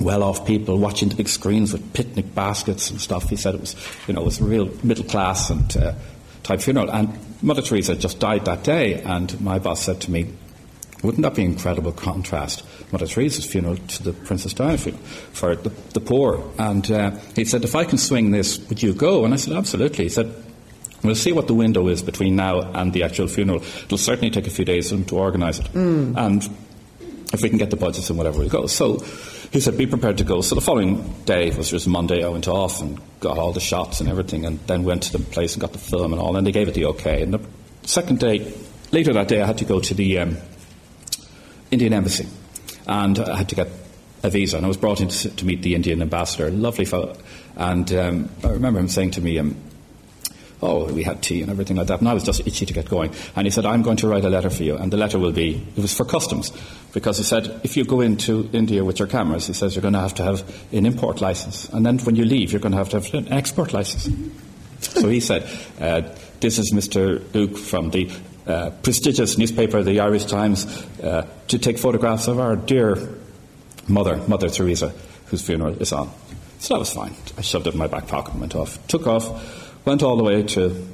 well 0.00 0.22
off 0.22 0.46
people 0.46 0.78
watching 0.78 1.10
the 1.10 1.14
big 1.14 1.28
screens 1.28 1.72
with 1.72 1.92
picnic 1.92 2.34
baskets 2.34 2.90
and 2.90 3.00
stuff. 3.00 3.28
He 3.28 3.36
said 3.36 3.54
it 3.54 3.60
was, 3.60 3.76
you 4.06 4.14
know, 4.14 4.22
it 4.22 4.24
was 4.24 4.40
a 4.40 4.44
real 4.44 4.70
middle 4.82 5.04
class 5.04 5.50
and 5.50 5.76
uh, 5.76 5.94
type 6.42 6.60
funeral. 6.60 6.90
And 6.90 7.18
Mother 7.42 7.62
Teresa 7.62 7.94
just 7.96 8.18
died 8.18 8.46
that 8.46 8.64
day. 8.64 9.02
And 9.02 9.38
my 9.40 9.58
boss 9.58 9.82
said 9.82 10.00
to 10.02 10.10
me, 10.10 10.32
wouldn't 11.02 11.22
that 11.22 11.34
be 11.34 11.44
incredible 11.44 11.92
contrast, 11.92 12.62
Mother 12.92 13.06
Teresa's 13.06 13.46
funeral 13.46 13.76
to 13.76 14.02
the 14.02 14.12
Princess 14.12 14.52
Diana 14.52 14.76
funeral 14.76 15.02
for 15.32 15.56
the, 15.56 15.70
the 15.94 16.00
poor? 16.00 16.50
And 16.58 16.90
uh, 16.90 17.12
he 17.34 17.44
said, 17.44 17.64
if 17.64 17.74
I 17.74 17.84
can 17.84 17.98
swing 17.98 18.32
this, 18.32 18.58
would 18.68 18.82
you 18.82 18.92
go? 18.92 19.24
And 19.24 19.32
I 19.32 19.38
said, 19.38 19.54
absolutely. 19.54 20.04
He 20.04 20.10
said, 20.10 20.34
We'll 21.02 21.14
see 21.14 21.32
what 21.32 21.46
the 21.46 21.54
window 21.54 21.88
is 21.88 22.02
between 22.02 22.36
now 22.36 22.60
and 22.60 22.92
the 22.92 23.02
actual 23.02 23.26
funeral. 23.26 23.62
It'll 23.62 23.98
certainly 23.98 24.30
take 24.30 24.46
a 24.46 24.50
few 24.50 24.64
days 24.64 24.90
for 24.90 24.96
them 24.96 25.04
to 25.06 25.18
organise 25.18 25.58
it. 25.58 25.66
Mm. 25.72 26.16
And 26.16 26.42
if 27.32 27.42
we 27.42 27.48
can 27.48 27.58
get 27.58 27.70
the 27.70 27.76
budgets 27.76 28.10
and 28.10 28.18
whatever, 28.18 28.40
we'll 28.40 28.48
go. 28.48 28.66
So 28.66 28.98
he 29.50 29.60
said, 29.60 29.78
be 29.78 29.86
prepared 29.86 30.18
to 30.18 30.24
go. 30.24 30.42
So 30.42 30.54
the 30.54 30.60
following 30.60 31.02
day, 31.24 31.50
was 31.56 31.70
just 31.70 31.88
Monday, 31.88 32.24
I 32.24 32.28
went 32.28 32.48
off 32.48 32.80
and 32.80 33.00
got 33.20 33.38
all 33.38 33.52
the 33.52 33.60
shots 33.60 34.00
and 34.00 34.08
everything, 34.08 34.44
and 34.46 34.58
then 34.66 34.84
went 34.84 35.04
to 35.04 35.12
the 35.12 35.18
place 35.18 35.54
and 35.54 35.60
got 35.60 35.72
the 35.72 35.78
film 35.78 36.12
and 36.12 36.20
all, 36.20 36.36
and 36.36 36.46
they 36.46 36.52
gave 36.52 36.68
it 36.68 36.74
the 36.74 36.86
okay. 36.86 37.22
And 37.22 37.34
the 37.34 37.40
second 37.82 38.20
day, 38.20 38.52
later 38.92 39.12
that 39.12 39.28
day, 39.28 39.40
I 39.40 39.46
had 39.46 39.58
to 39.58 39.64
go 39.64 39.80
to 39.80 39.94
the 39.94 40.18
um, 40.18 40.36
Indian 41.70 41.92
Embassy, 41.92 42.28
and 42.86 43.18
I 43.18 43.38
had 43.38 43.48
to 43.48 43.54
get 43.54 43.68
a 44.22 44.30
visa, 44.30 44.56
and 44.56 44.66
I 44.66 44.68
was 44.68 44.76
brought 44.76 45.00
in 45.00 45.08
to, 45.08 45.30
to 45.30 45.46
meet 45.46 45.62
the 45.62 45.74
Indian 45.74 46.02
ambassador, 46.02 46.50
lovely 46.50 46.84
fellow. 46.84 47.16
And 47.56 47.92
um, 47.92 48.28
I 48.44 48.50
remember 48.50 48.78
him 48.78 48.88
saying 48.88 49.12
to 49.12 49.20
me, 49.20 49.38
um, 49.38 49.56
oh, 50.62 50.92
we 50.92 51.02
had 51.02 51.22
tea 51.22 51.42
and 51.42 51.50
everything 51.50 51.76
like 51.76 51.86
that. 51.86 52.00
And 52.00 52.08
I 52.08 52.14
was 52.14 52.22
just 52.22 52.46
itchy 52.46 52.66
to 52.66 52.72
get 52.72 52.88
going. 52.88 53.14
And 53.34 53.46
he 53.46 53.50
said, 53.50 53.64
I'm 53.64 53.82
going 53.82 53.96
to 53.98 54.08
write 54.08 54.24
a 54.24 54.28
letter 54.28 54.50
for 54.50 54.62
you. 54.62 54.76
And 54.76 54.92
the 54.92 54.96
letter 54.96 55.18
will 55.18 55.32
be, 55.32 55.66
it 55.76 55.80
was 55.80 55.94
for 55.94 56.04
customs. 56.04 56.52
Because 56.92 57.18
he 57.18 57.24
said, 57.24 57.60
if 57.62 57.76
you 57.76 57.84
go 57.84 58.00
into 58.00 58.48
India 58.52 58.84
with 58.84 58.98
your 58.98 59.08
cameras, 59.08 59.46
he 59.46 59.52
says, 59.52 59.74
you're 59.74 59.82
going 59.82 59.94
to 59.94 60.00
have 60.00 60.14
to 60.16 60.22
have 60.22 60.42
an 60.72 60.86
import 60.86 61.20
license. 61.20 61.68
And 61.70 61.86
then 61.86 61.98
when 62.00 62.16
you 62.16 62.24
leave, 62.24 62.52
you're 62.52 62.60
going 62.60 62.72
to 62.72 62.78
have 62.78 62.90
to 62.90 63.00
have 63.00 63.14
an 63.14 63.32
export 63.32 63.72
license. 63.72 64.08
so 64.80 65.08
he 65.08 65.20
said, 65.20 65.48
uh, 65.80 66.02
this 66.40 66.58
is 66.58 66.72
Mr. 66.72 67.22
Luke 67.34 67.56
from 67.56 67.90
the 67.90 68.10
uh, 68.46 68.70
prestigious 68.82 69.38
newspaper, 69.38 69.82
the 69.82 70.00
Irish 70.00 70.24
Times, 70.24 70.66
uh, 71.02 71.26
to 71.48 71.58
take 71.58 71.78
photographs 71.78 72.28
of 72.28 72.40
our 72.40 72.56
dear 72.56 72.96
mother, 73.86 74.16
Mother 74.28 74.48
Teresa, 74.48 74.92
whose 75.26 75.42
funeral 75.42 75.80
is 75.80 75.92
on. 75.92 76.10
So 76.58 76.74
that 76.74 76.80
was 76.80 76.92
fine. 76.92 77.14
I 77.38 77.40
shoved 77.40 77.66
it 77.66 77.72
in 77.74 77.78
my 77.78 77.86
back 77.86 78.06
pocket 78.06 78.32
and 78.32 78.40
went 78.40 78.54
off. 78.54 78.86
Took 78.88 79.06
off 79.06 79.59
Went 79.84 80.02
all 80.02 80.16
the 80.16 80.24
way 80.24 80.42
to 80.42 80.86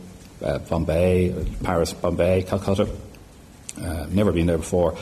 uh, 0.43 0.59
Bombay, 0.59 1.35
Paris, 1.63 1.93
Bombay, 1.93 2.43
Calcutta. 2.43 2.89
Uh, 3.81 4.07
never 4.11 4.33
been 4.33 4.47
there 4.47 4.59
before. 4.59 4.97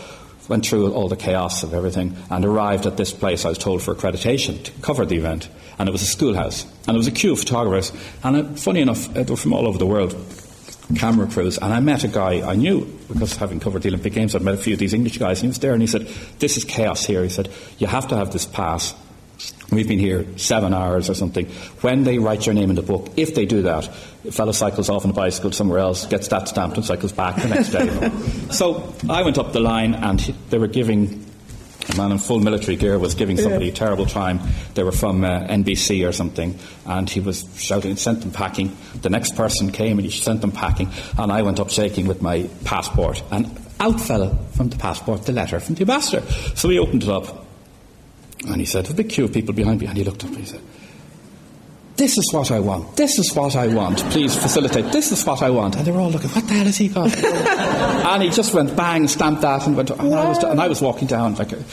Went 0.49 0.67
through 0.67 0.93
all 0.93 1.09
the 1.09 1.17
chaos 1.17 1.62
of 1.62 1.75
everything 1.75 2.17
and 2.31 2.45
arrived 2.45 2.87
at 2.87 2.97
this 2.97 3.12
place 3.12 3.45
I 3.45 3.50
was 3.50 3.59
told 3.59 3.83
for 3.83 3.95
accreditation 3.95 4.62
to 4.62 4.73
cover 4.81 5.05
the 5.05 5.17
event. 5.17 5.49
And 5.79 5.88
it 5.88 5.93
was 5.93 6.03
a 6.03 6.07
schoolhouse. 6.07 6.64
And 6.64 6.88
there 6.88 6.97
was 6.97 7.09
a 7.09 7.12
queue 7.12 7.33
of 7.33 7.38
photographers. 7.38 7.93
And 8.23 8.37
uh, 8.37 8.45
funny 8.55 8.81
enough, 8.81 9.09
uh, 9.11 9.23
they 9.23 9.31
were 9.31 9.37
from 9.37 9.53
all 9.53 9.67
over 9.67 9.79
the 9.79 9.87
world, 9.87 10.14
camera 10.97 11.26
crews. 11.26 11.59
And 11.59 11.73
I 11.73 11.81
met 11.81 12.05
a 12.05 12.09
guy 12.09 12.49
I 12.49 12.57
knew 12.57 12.87
because 13.09 13.37
having 13.37 13.61
covered 13.61 13.83
the 13.83 13.88
Olympic 13.88 14.14
Games, 14.14 14.35
I'd 14.35 14.43
met 14.43 14.55
a 14.55 14.59
few 14.59 14.75
of 14.75 14.79
these 14.79 14.95
English 14.95 15.19
guys. 15.19 15.38
And 15.38 15.45
he 15.45 15.49
was 15.49 15.59
there 15.59 15.73
and 15.73 15.83
he 15.83 15.88
said, 15.88 16.09
This 16.38 16.57
is 16.57 16.64
chaos 16.64 17.05
here. 17.05 17.23
He 17.23 17.31
said, 17.31 17.50
You 17.79 17.87
have 17.87 18.09
to 18.09 18.17
have 18.17 18.33
this 18.33 18.47
pass 18.47 18.95
We've 19.71 19.88
been 19.88 19.99
here 19.99 20.26
seven 20.37 20.73
hours 20.73 21.11
or 21.11 21.14
something. 21.14 21.47
When 21.81 22.05
they 22.05 22.19
write 22.19 22.47
your 22.47 22.55
name 22.55 22.71
in 22.71 22.76
the 22.76 22.83
book, 22.83 23.11
if 23.17 23.35
they 23.35 23.47
do 23.47 23.62
that, 23.62 23.88
a 24.26 24.33
fellow 24.33 24.53
cycles 24.53 24.88
off 24.88 25.05
on 25.05 25.11
a 25.11 25.14
bicycle 25.14 25.53
somewhere 25.53 25.81
else, 25.81 26.07
gets 26.07 26.29
that 26.29 26.49
stamped 26.49 26.76
and 26.76 26.87
cycles 26.87 27.12
back 27.12 27.37
the 27.37 27.49
next 27.49 27.71
day. 27.71 28.11
so 28.50 28.95
I 29.09 29.23
went 29.23 29.38
up 29.38 29.53
the 29.53 29.61
line 29.61 29.95
and 29.95 30.21
they 30.50 30.59
were 30.59 30.69
giving 30.69 31.25
a 31.93 31.97
man 31.97 32.12
in 32.12 32.19
full 32.19 32.41
military 32.41 32.76
gear 32.76 32.99
was 32.99 33.14
giving 33.14 33.37
somebody 33.37 33.69
a 33.69 33.73
terrible 33.73 34.07
time. 34.07 34.41
They 34.75 34.83
were 34.83 34.93
from 34.93 35.25
uh, 35.25 35.47
NBC 35.47 36.09
or 36.09 36.12
something, 36.12 36.59
and 36.87 37.09
he 37.09 37.21
was 37.21 37.45
shouting, 37.57 37.97
sent 37.97 38.21
them 38.23 38.31
packing. 38.31 38.76
The 39.03 39.11
next 39.11 39.37
person 39.37 39.71
came 39.71 39.99
and 39.99 40.07
he 40.07 40.11
sent 40.11 40.41
them 40.41 40.53
packing, 40.53 40.91
and 41.19 41.31
I 41.31 41.43
went 41.43 41.61
up 41.61 41.71
shaking 41.71 42.07
with 42.07 42.23
my 42.23 42.49
passport, 42.64 43.23
and 43.31 43.47
out 43.81 44.00
fell 44.00 44.35
from 44.53 44.71
the 44.71 44.79
passport 44.79 45.26
the 45.26 45.33
letter 45.33 45.61
from 45.61 45.75
the 45.75 45.83
ambassador. 45.83 46.26
So 46.55 46.69
we 46.69 46.79
opened 46.79 47.03
it 47.03 47.09
up, 47.09 47.44
and 48.47 48.61
he 48.61 48.67
said, 48.67 48.89
a 48.91 48.95
big 48.95 49.09
queue 49.09 49.25
of 49.25 49.33
people 49.33 49.55
behind 49.55 49.81
me. 49.81 49.87
And 49.87 49.97
he 49.97 50.05
looked 50.05 50.25
up 50.25 50.31
and 50.31 50.41
he 50.41 50.47
said, 50.47 50.61
this 51.97 52.19
is 52.19 52.33
what 52.33 52.51
I 52.51 52.59
want. 52.59 52.97
This 52.97 53.19
is 53.21 53.35
what 53.35 53.55
I 53.55 53.69
want. 53.69 53.99
Please 54.11 54.37
facilitate. 54.37 54.91
This 54.91 55.13
is 55.13 55.25
what 55.25 55.43
I 55.43 55.51
want. 55.51 55.77
And 55.77 55.87
they 55.87 55.93
were 55.93 56.01
all 56.01 56.11
looking, 56.11 56.29
what 56.31 56.47
the 56.49 56.55
hell 56.55 56.65
has 56.65 56.77
he 56.77 56.89
got? 56.89 57.17
and 57.25 58.23
he 58.23 58.31
just 58.31 58.53
went 58.53 58.77
bang, 58.77 59.07
stamped 59.07 59.43
that, 59.43 59.65
and 59.67 59.77
went. 59.77 59.91
And 59.91 60.13
I 60.13 60.29
was, 60.29 60.43
and 60.43 60.61
I 60.61 60.67
was 60.67 60.83
walking 60.83 61.07
down 61.07 61.37
like 61.37 61.53
a 61.53 61.65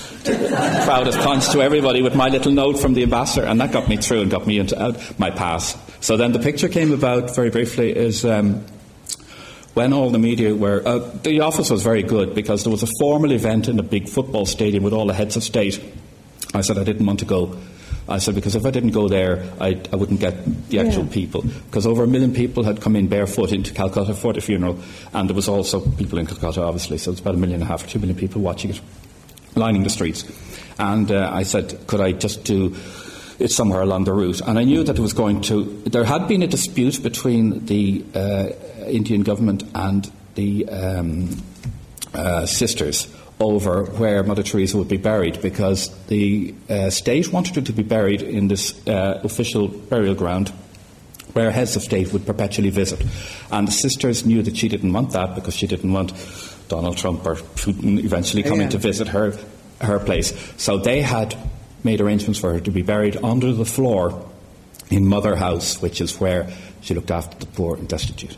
proudest 0.85 1.17
punch 1.19 1.49
to 1.49 1.61
everybody 1.61 2.03
with 2.03 2.15
my 2.15 2.29
little 2.29 2.51
note 2.51 2.77
from 2.77 2.93
the 2.93 3.01
ambassador, 3.01 3.47
and 3.47 3.59
that 3.61 3.71
got 3.71 3.89
me 3.89 3.97
through 3.97 4.21
and 4.21 4.29
got 4.29 4.45
me 4.45 4.59
into 4.59 4.79
uh, 4.79 4.93
my 5.17 5.31
pass. 5.31 5.75
So 6.01 6.17
then 6.17 6.33
the 6.33 6.39
picture 6.39 6.69
came 6.69 6.93
about 6.93 7.35
very 7.35 7.49
briefly. 7.49 7.89
Is 7.91 8.23
um, 8.23 8.63
when 9.73 9.91
all 9.91 10.11
the 10.11 10.19
media 10.19 10.53
were. 10.53 10.83
Uh, 10.85 10.99
the 11.23 11.39
office 11.39 11.71
was 11.71 11.81
very 11.81 12.03
good 12.03 12.35
because 12.35 12.63
there 12.63 12.71
was 12.71 12.83
a 12.83 12.89
formal 12.99 13.31
event 13.31 13.67
in 13.67 13.79
a 13.79 13.83
big 13.83 14.07
football 14.07 14.45
stadium 14.45 14.83
with 14.83 14.93
all 14.93 15.07
the 15.07 15.13
heads 15.13 15.35
of 15.35 15.43
state 15.43 15.81
I 16.53 16.61
said 16.61 16.77
I 16.77 16.83
didn't 16.83 17.05
want 17.05 17.19
to 17.19 17.25
go. 17.25 17.57
I 18.09 18.17
said 18.17 18.35
because 18.35 18.55
if 18.55 18.65
I 18.65 18.71
didn't 18.71 18.91
go 18.91 19.07
there, 19.07 19.43
I 19.59 19.79
would 19.91 20.11
not 20.11 20.19
get 20.19 20.69
the 20.69 20.79
actual 20.79 21.05
yeah. 21.05 21.13
people. 21.13 21.41
Because 21.41 21.87
over 21.87 22.03
a 22.03 22.07
million 22.07 22.33
people 22.33 22.63
had 22.63 22.81
come 22.81 22.95
in 22.95 23.07
barefoot 23.07 23.51
into 23.51 23.73
Calcutta 23.73 24.13
for 24.13 24.33
the 24.33 24.41
funeral, 24.41 24.79
and 25.13 25.29
there 25.29 25.35
was 25.35 25.47
also 25.47 25.79
people 25.79 26.17
in 26.19 26.25
Calcutta, 26.25 26.61
obviously. 26.61 26.97
So 26.97 27.11
it's 27.11 27.21
about 27.21 27.35
a 27.35 27.37
million 27.37 27.61
and 27.61 27.63
a 27.63 27.67
half 27.67 27.85
or 27.85 27.87
two 27.87 27.99
million 27.99 28.17
people 28.17 28.41
watching 28.41 28.71
it, 28.71 28.81
lining 29.55 29.83
the 29.83 29.89
streets. 29.89 30.25
And 30.79 31.11
uh, 31.11 31.29
I 31.31 31.43
said, 31.43 31.87
could 31.87 32.01
I 32.01 32.11
just 32.11 32.43
do 32.43 32.75
it 33.39 33.51
somewhere 33.51 33.81
along 33.81 34.05
the 34.05 34.13
route? 34.13 34.41
And 34.41 34.57
I 34.57 34.63
knew 34.63 34.83
that 34.83 34.97
it 34.97 35.01
was 35.01 35.13
going 35.13 35.41
to. 35.41 35.63
There 35.85 36.03
had 36.03 36.27
been 36.27 36.41
a 36.41 36.47
dispute 36.47 37.01
between 37.03 37.65
the 37.65 38.03
uh, 38.15 38.49
Indian 38.87 39.21
government 39.21 39.63
and 39.75 40.11
the 40.35 40.67
um, 40.69 41.29
uh, 42.13 42.45
sisters 42.45 43.07
over 43.41 43.83
where 43.83 44.23
Mother 44.23 44.43
Teresa 44.43 44.77
would 44.77 44.87
be 44.87 44.97
buried 44.97 45.41
because 45.41 45.89
the 46.07 46.53
uh, 46.69 46.89
state 46.89 47.31
wanted 47.31 47.55
her 47.55 47.61
to 47.61 47.73
be 47.73 47.83
buried 47.83 48.21
in 48.21 48.47
this 48.47 48.87
uh, 48.87 49.19
official 49.23 49.67
burial 49.67 50.15
ground 50.15 50.49
where 51.33 51.51
heads 51.51 51.75
of 51.75 51.81
state 51.81 52.11
would 52.13 52.25
perpetually 52.25 52.69
visit. 52.69 53.03
And 53.51 53.67
the 53.67 53.71
sisters 53.71 54.25
knew 54.25 54.41
that 54.43 54.57
she 54.57 54.67
didn't 54.67 54.93
want 54.93 55.11
that 55.11 55.35
because 55.35 55.55
she 55.55 55.67
didn't 55.67 55.91
want 55.91 56.13
Donald 56.67 56.97
Trump 56.97 57.25
or 57.25 57.35
Putin 57.35 58.03
eventually 58.03 58.43
coming 58.43 58.61
yeah. 58.61 58.69
to 58.69 58.77
visit 58.77 59.07
her, 59.09 59.37
her 59.81 59.99
place. 59.99 60.33
So 60.57 60.77
they 60.77 61.01
had 61.01 61.35
made 61.83 62.01
arrangements 62.01 62.39
for 62.39 62.53
her 62.53 62.59
to 62.59 62.71
be 62.71 62.81
buried 62.81 63.17
under 63.23 63.51
the 63.51 63.65
floor 63.65 64.29
in 64.89 65.07
Mother 65.07 65.35
House, 65.35 65.81
which 65.81 66.01
is 66.01 66.19
where 66.19 66.49
she 66.81 66.93
looked 66.93 67.11
after 67.11 67.37
the 67.39 67.45
poor 67.45 67.77
and 67.77 67.87
destitute. 67.87 68.35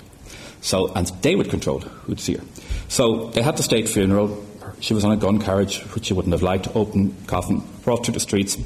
So, 0.62 0.94
and 0.94 1.08
they 1.22 1.36
would 1.36 1.50
control 1.50 1.80
who'd 1.80 2.20
see 2.20 2.36
her. 2.36 2.44
So 2.88 3.30
they 3.32 3.42
had 3.42 3.58
the 3.58 3.64
state 3.64 3.90
funeral. 3.90 4.46
She 4.84 4.94
was 4.94 5.06
on 5.06 5.14
a 5.14 5.16
gun 5.16 5.40
carriage, 5.40 5.80
which 5.96 6.08
she 6.08 6.14
wouldn't 6.14 6.34
have 6.34 6.44
liked, 6.44 6.68
open 6.76 7.16
coffin, 7.26 7.64
brought 7.86 8.06
through 8.06 8.16
the 8.16 8.20
streets 8.20 8.58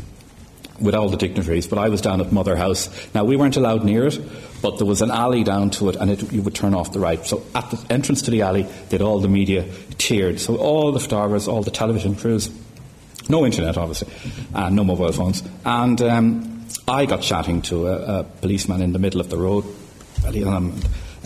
with 0.81 0.95
all 0.95 1.09
the 1.09 1.15
dignitaries. 1.15 1.67
But 1.67 1.77
I 1.77 1.89
was 1.89 2.01
down 2.01 2.21
at 2.21 2.31
Mother 2.31 2.55
House. 2.55 2.89
Now, 3.13 3.23
we 3.23 3.35
weren't 3.35 3.55
allowed 3.55 3.83
near 3.83 4.07
it, 4.07 4.19
but 4.63 4.79
there 4.79 4.87
was 4.87 5.03
an 5.03 5.11
alley 5.11 5.43
down 5.43 5.69
to 5.77 5.89
it, 5.89 5.95
and 5.95 6.09
it, 6.09 6.33
you 6.33 6.41
would 6.41 6.55
turn 6.55 6.73
off 6.73 6.91
the 6.91 6.99
right. 6.99 7.23
So 7.23 7.43
at 7.53 7.69
the 7.69 7.93
entrance 7.93 8.23
to 8.23 8.31
the 8.31 8.41
alley, 8.41 8.65
did 8.89 9.03
all 9.03 9.19
the 9.19 9.27
media 9.27 9.65
cheered. 9.99 10.39
So 10.39 10.55
all 10.55 10.91
the 10.91 10.99
photographers, 10.99 11.47
all 11.47 11.61
the 11.61 11.69
television 11.69 12.15
crews, 12.15 12.49
no 13.29 13.45
internet, 13.45 13.77
obviously, 13.77 14.11
and 14.55 14.75
no 14.75 14.83
mobile 14.83 15.11
phones. 15.11 15.43
And 15.65 16.01
um, 16.01 16.65
I 16.87 17.05
got 17.05 17.21
chatting 17.21 17.61
to 17.63 17.89
a, 17.89 18.21
a, 18.21 18.23
policeman 18.23 18.81
in 18.81 18.91
the 18.91 18.99
middle 18.99 19.21
of 19.21 19.29
the 19.29 19.37
road. 19.37 19.65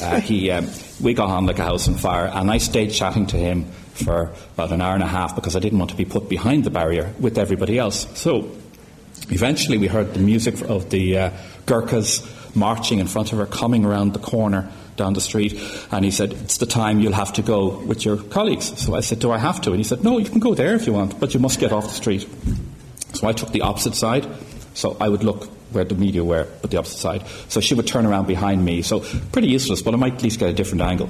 Uh, 0.01 0.19
he, 0.19 0.51
um, 0.51 0.67
we 0.99 1.13
got 1.13 1.29
on 1.29 1.45
like 1.45 1.59
a 1.59 1.63
house 1.63 1.87
on 1.87 1.95
fire, 1.95 2.25
and 2.25 2.49
I 2.49 2.57
stayed 2.57 2.91
chatting 2.91 3.27
to 3.27 3.37
him 3.37 3.65
for 3.93 4.31
about 4.53 4.71
an 4.71 4.81
hour 4.81 4.93
and 4.93 5.03
a 5.03 5.07
half 5.07 5.35
because 5.35 5.55
I 5.55 5.59
didn't 5.59 5.79
want 5.79 5.91
to 5.91 5.97
be 5.97 6.05
put 6.05 6.29
behind 6.29 6.63
the 6.63 6.69
barrier 6.69 7.13
with 7.19 7.37
everybody 7.37 7.77
else. 7.77 8.07
So 8.19 8.51
eventually 9.29 9.77
we 9.77 9.87
heard 9.87 10.13
the 10.13 10.19
music 10.19 10.61
of 10.61 10.89
the 10.89 11.17
uh, 11.17 11.31
Gurkhas 11.65 12.55
marching 12.55 12.99
in 12.99 13.07
front 13.07 13.31
of 13.31 13.39
her, 13.39 13.45
coming 13.45 13.85
around 13.85 14.13
the 14.13 14.19
corner 14.19 14.69
down 14.97 15.13
the 15.13 15.21
street, 15.21 15.59
and 15.91 16.03
he 16.03 16.11
said, 16.11 16.33
It's 16.33 16.57
the 16.57 16.65
time 16.65 16.99
you'll 16.99 17.13
have 17.13 17.33
to 17.33 17.41
go 17.41 17.79
with 17.79 18.05
your 18.05 18.17
colleagues. 18.17 18.79
So 18.79 18.95
I 18.95 19.01
said, 19.01 19.19
Do 19.19 19.31
I 19.31 19.37
have 19.37 19.61
to? 19.61 19.71
And 19.71 19.77
he 19.77 19.83
said, 19.83 20.03
No, 20.03 20.17
you 20.17 20.29
can 20.29 20.39
go 20.39 20.53
there 20.53 20.75
if 20.75 20.87
you 20.87 20.93
want, 20.93 21.19
but 21.19 21.33
you 21.33 21.39
must 21.39 21.59
get 21.59 21.71
off 21.71 21.85
the 21.85 21.93
street. 21.93 22.27
So 23.13 23.27
I 23.27 23.33
took 23.33 23.51
the 23.51 23.61
opposite 23.61 23.95
side, 23.95 24.27
so 24.73 24.97
I 24.99 25.09
would 25.09 25.23
look 25.23 25.45
where 25.71 25.83
the 25.83 25.95
media 25.95 26.23
were, 26.23 26.47
but 26.61 26.71
the 26.71 26.77
opposite 26.77 26.97
side. 26.97 27.27
So 27.47 27.61
she 27.61 27.73
would 27.73 27.87
turn 27.87 28.05
around 28.05 28.27
behind 28.27 28.63
me. 28.63 28.81
So 28.81 29.01
pretty 29.31 29.47
useless, 29.47 29.81
but 29.81 29.93
I 29.93 29.97
might 29.97 30.15
at 30.15 30.23
least 30.23 30.39
get 30.39 30.49
a 30.49 30.53
different 30.53 30.81
angle. 30.81 31.09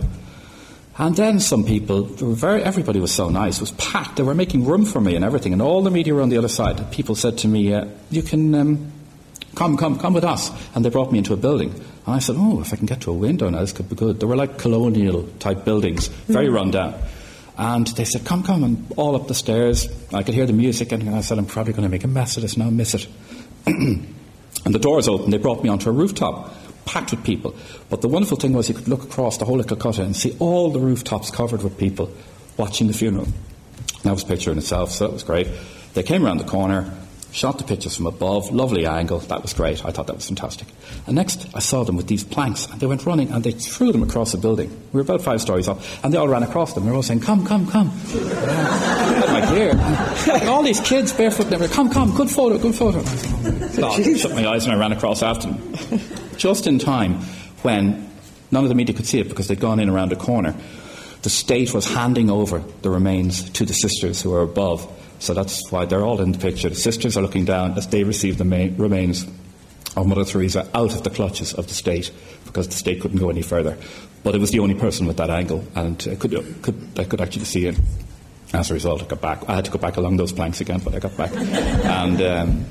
And 0.97 1.15
then 1.15 1.39
some 1.39 1.63
people, 1.63 2.03
very, 2.03 2.61
everybody 2.61 2.99
was 2.99 3.11
so 3.11 3.29
nice, 3.29 3.55
it 3.57 3.61
was 3.61 3.71
packed. 3.71 4.17
They 4.17 4.23
were 4.23 4.35
making 4.35 4.65
room 4.65 4.85
for 4.85 5.01
me 5.01 5.15
and 5.15 5.25
everything, 5.25 5.53
and 5.53 5.61
all 5.61 5.81
the 5.81 5.89
media 5.89 6.13
were 6.13 6.21
on 6.21 6.29
the 6.29 6.37
other 6.37 6.47
side. 6.49 6.91
People 6.91 7.15
said 7.15 7.39
to 7.39 7.47
me, 7.47 7.73
uh, 7.73 7.85
You 8.09 8.21
can 8.21 8.53
um, 8.53 8.91
come, 9.55 9.77
come, 9.77 9.97
come 9.97 10.13
with 10.13 10.23
us. 10.23 10.51
And 10.75 10.85
they 10.85 10.89
brought 10.89 11.11
me 11.11 11.17
into 11.17 11.33
a 11.33 11.37
building. 11.37 11.71
And 12.05 12.15
I 12.15 12.19
said, 12.19 12.35
Oh, 12.37 12.61
if 12.61 12.73
I 12.73 12.75
can 12.75 12.85
get 12.85 13.01
to 13.01 13.11
a 13.11 13.15
window 13.15 13.49
now, 13.49 13.61
this 13.61 13.71
could 13.71 13.89
be 13.89 13.95
good. 13.95 14.19
They 14.19 14.25
were 14.25 14.35
like 14.35 14.57
colonial 14.57 15.27
type 15.39 15.65
buildings, 15.65 16.07
very 16.27 16.47
mm. 16.47 16.53
run 16.53 16.71
down. 16.71 16.93
And 17.57 17.87
they 17.87 18.05
said, 18.05 18.25
Come, 18.25 18.43
come, 18.43 18.63
and 18.63 18.93
all 18.97 19.15
up 19.15 19.27
the 19.27 19.33
stairs. 19.33 19.87
I 20.13 20.23
could 20.23 20.35
hear 20.35 20.45
the 20.45 20.53
music, 20.53 20.91
and 20.91 21.09
I 21.09 21.21
said, 21.21 21.37
I'm 21.37 21.45
probably 21.45 21.73
going 21.73 21.83
to 21.83 21.89
make 21.89 22.03
a 22.03 22.09
mess 22.09 22.35
of 22.35 22.43
this 22.43 22.57
now, 22.57 22.69
miss 22.69 22.93
it. 22.93 23.07
and 23.67 24.05
the 24.65 24.79
doors 24.79 25.07
opened, 25.07 25.33
they 25.33 25.37
brought 25.37 25.63
me 25.63 25.69
onto 25.69 25.89
a 25.89 25.93
rooftop 25.93 26.53
packed 26.85 27.11
with 27.11 27.23
people. 27.23 27.55
But 27.89 28.01
the 28.01 28.07
wonderful 28.07 28.37
thing 28.37 28.53
was 28.53 28.67
you 28.67 28.75
could 28.75 28.87
look 28.87 29.03
across 29.03 29.37
the 29.37 29.45
whole 29.45 29.59
of 29.59 29.67
Calcutta 29.67 30.03
and 30.03 30.15
see 30.15 30.35
all 30.39 30.71
the 30.71 30.79
rooftops 30.79 31.31
covered 31.31 31.63
with 31.63 31.77
people 31.77 32.11
watching 32.57 32.87
the 32.87 32.93
funeral. 32.93 33.27
That 34.03 34.11
was 34.11 34.23
a 34.23 34.27
picture 34.27 34.51
in 34.51 34.57
itself, 34.57 34.91
so 34.91 35.07
that 35.07 35.13
was 35.13 35.23
great. 35.23 35.47
They 35.93 36.03
came 36.03 36.25
around 36.25 36.37
the 36.37 36.45
corner, 36.45 36.91
shot 37.31 37.57
the 37.57 37.63
pictures 37.63 37.95
from 37.95 38.05
above, 38.05 38.51
lovely 38.51 38.85
angle, 38.85 39.19
that 39.19 39.41
was 39.41 39.53
great. 39.53 39.85
I 39.85 39.91
thought 39.91 40.07
that 40.07 40.15
was 40.15 40.27
fantastic. 40.27 40.67
And 41.07 41.15
next, 41.15 41.47
I 41.55 41.59
saw 41.59 41.83
them 41.83 41.95
with 41.95 42.07
these 42.07 42.23
planks, 42.23 42.67
and 42.67 42.79
they 42.79 42.87
went 42.87 43.05
running 43.05 43.31
and 43.31 43.43
they 43.43 43.51
threw 43.51 43.91
them 43.91 44.03
across 44.03 44.31
the 44.31 44.37
building. 44.37 44.69
We 44.91 44.97
were 44.97 45.01
about 45.01 45.21
five 45.21 45.41
stories 45.41 45.67
up, 45.67 45.79
and 46.03 46.13
they 46.13 46.17
all 46.17 46.27
ran 46.27 46.43
across 46.43 46.73
them. 46.73 46.85
They 46.85 46.91
were 46.91 46.97
all 46.97 47.03
saying, 47.03 47.21
Come, 47.21 47.45
come, 47.45 47.67
come. 47.69 47.87
my 49.31 49.47
gear. 49.53 49.71
And 49.71 50.49
all 50.49 50.63
these 50.63 50.79
kids 50.81 51.13
barefoot, 51.13 51.45
they 51.45 51.57
were, 51.57 51.67
Come, 51.67 51.89
come, 51.89 52.15
good 52.15 52.29
photo, 52.29 52.57
good 52.57 52.75
photo. 52.75 53.01
So 53.03 53.87
I 53.87 53.95
oh, 53.97 54.15
shut 54.15 54.31
my 54.31 54.47
eyes 54.47 54.65
and 54.65 54.73
I 54.73 54.77
ran 54.77 54.91
across 54.91 55.23
after 55.23 55.47
them 55.47 56.01
just 56.37 56.67
in 56.67 56.79
time 56.79 57.21
when 57.61 58.09
none 58.51 58.63
of 58.63 58.69
the 58.69 58.75
media 58.75 58.95
could 58.95 59.05
see 59.05 59.19
it 59.19 59.29
because 59.29 59.47
they'd 59.47 59.59
gone 59.59 59.79
in 59.79 59.89
around 59.89 60.11
a 60.11 60.15
corner. 60.15 60.55
The 61.21 61.29
state 61.29 61.73
was 61.73 61.85
handing 61.85 62.29
over 62.29 62.63
the 62.81 62.89
remains 62.89 63.49
to 63.51 63.65
the 63.65 63.73
sisters 63.73 64.21
who 64.21 64.31
were 64.31 64.41
above 64.41 64.91
So 65.21 65.35
that's 65.35 65.71
why 65.71 65.85
they're 65.85 66.03
all 66.03 66.19
in 66.19 66.31
the 66.31 66.39
picture. 66.39 66.67
The 66.67 66.75
sisters 66.75 67.15
are 67.15 67.21
looking 67.21 67.45
down 67.45 67.77
as 67.77 67.87
they 67.87 68.03
receive 68.03 68.39
the 68.39 68.43
ma- 68.43 68.73
remains 68.75 69.27
of 69.95 70.07
Mother 70.07 70.25
Teresa 70.25 70.67
out 70.73 70.95
of 70.95 71.03
the 71.03 71.11
clutches 71.11 71.53
of 71.53 71.67
the 71.67 71.75
state 71.75 72.11
because 72.45 72.67
the 72.67 72.73
state 72.73 73.01
couldn't 73.01 73.19
go 73.19 73.29
any 73.29 73.43
further. 73.43 73.77
But 74.23 74.33
it 74.33 74.39
was 74.39 74.49
the 74.49 74.59
only 74.59 74.73
person 74.73 75.05
with 75.05 75.17
that 75.17 75.29
angle, 75.29 75.63
and 75.75 75.95
uh, 76.07 76.15
could, 76.15 76.31
could, 76.63 76.75
I 76.97 77.03
could 77.03 77.21
actually 77.21 77.45
see 77.45 77.67
it. 77.67 77.79
As 78.53 78.71
a 78.71 78.73
result, 78.73 79.03
I 79.03 79.05
got 79.05 79.21
back. 79.21 79.47
I 79.47 79.55
had 79.55 79.65
to 79.65 79.71
go 79.71 79.77
back 79.77 79.97
along 79.97 80.17
those 80.17 80.33
planks 80.33 80.59
again, 80.59 80.81
but 80.83 80.95
I 80.95 80.99
got 80.99 81.15
back. 81.15 81.31
and 81.35 82.21
um, 82.21 82.65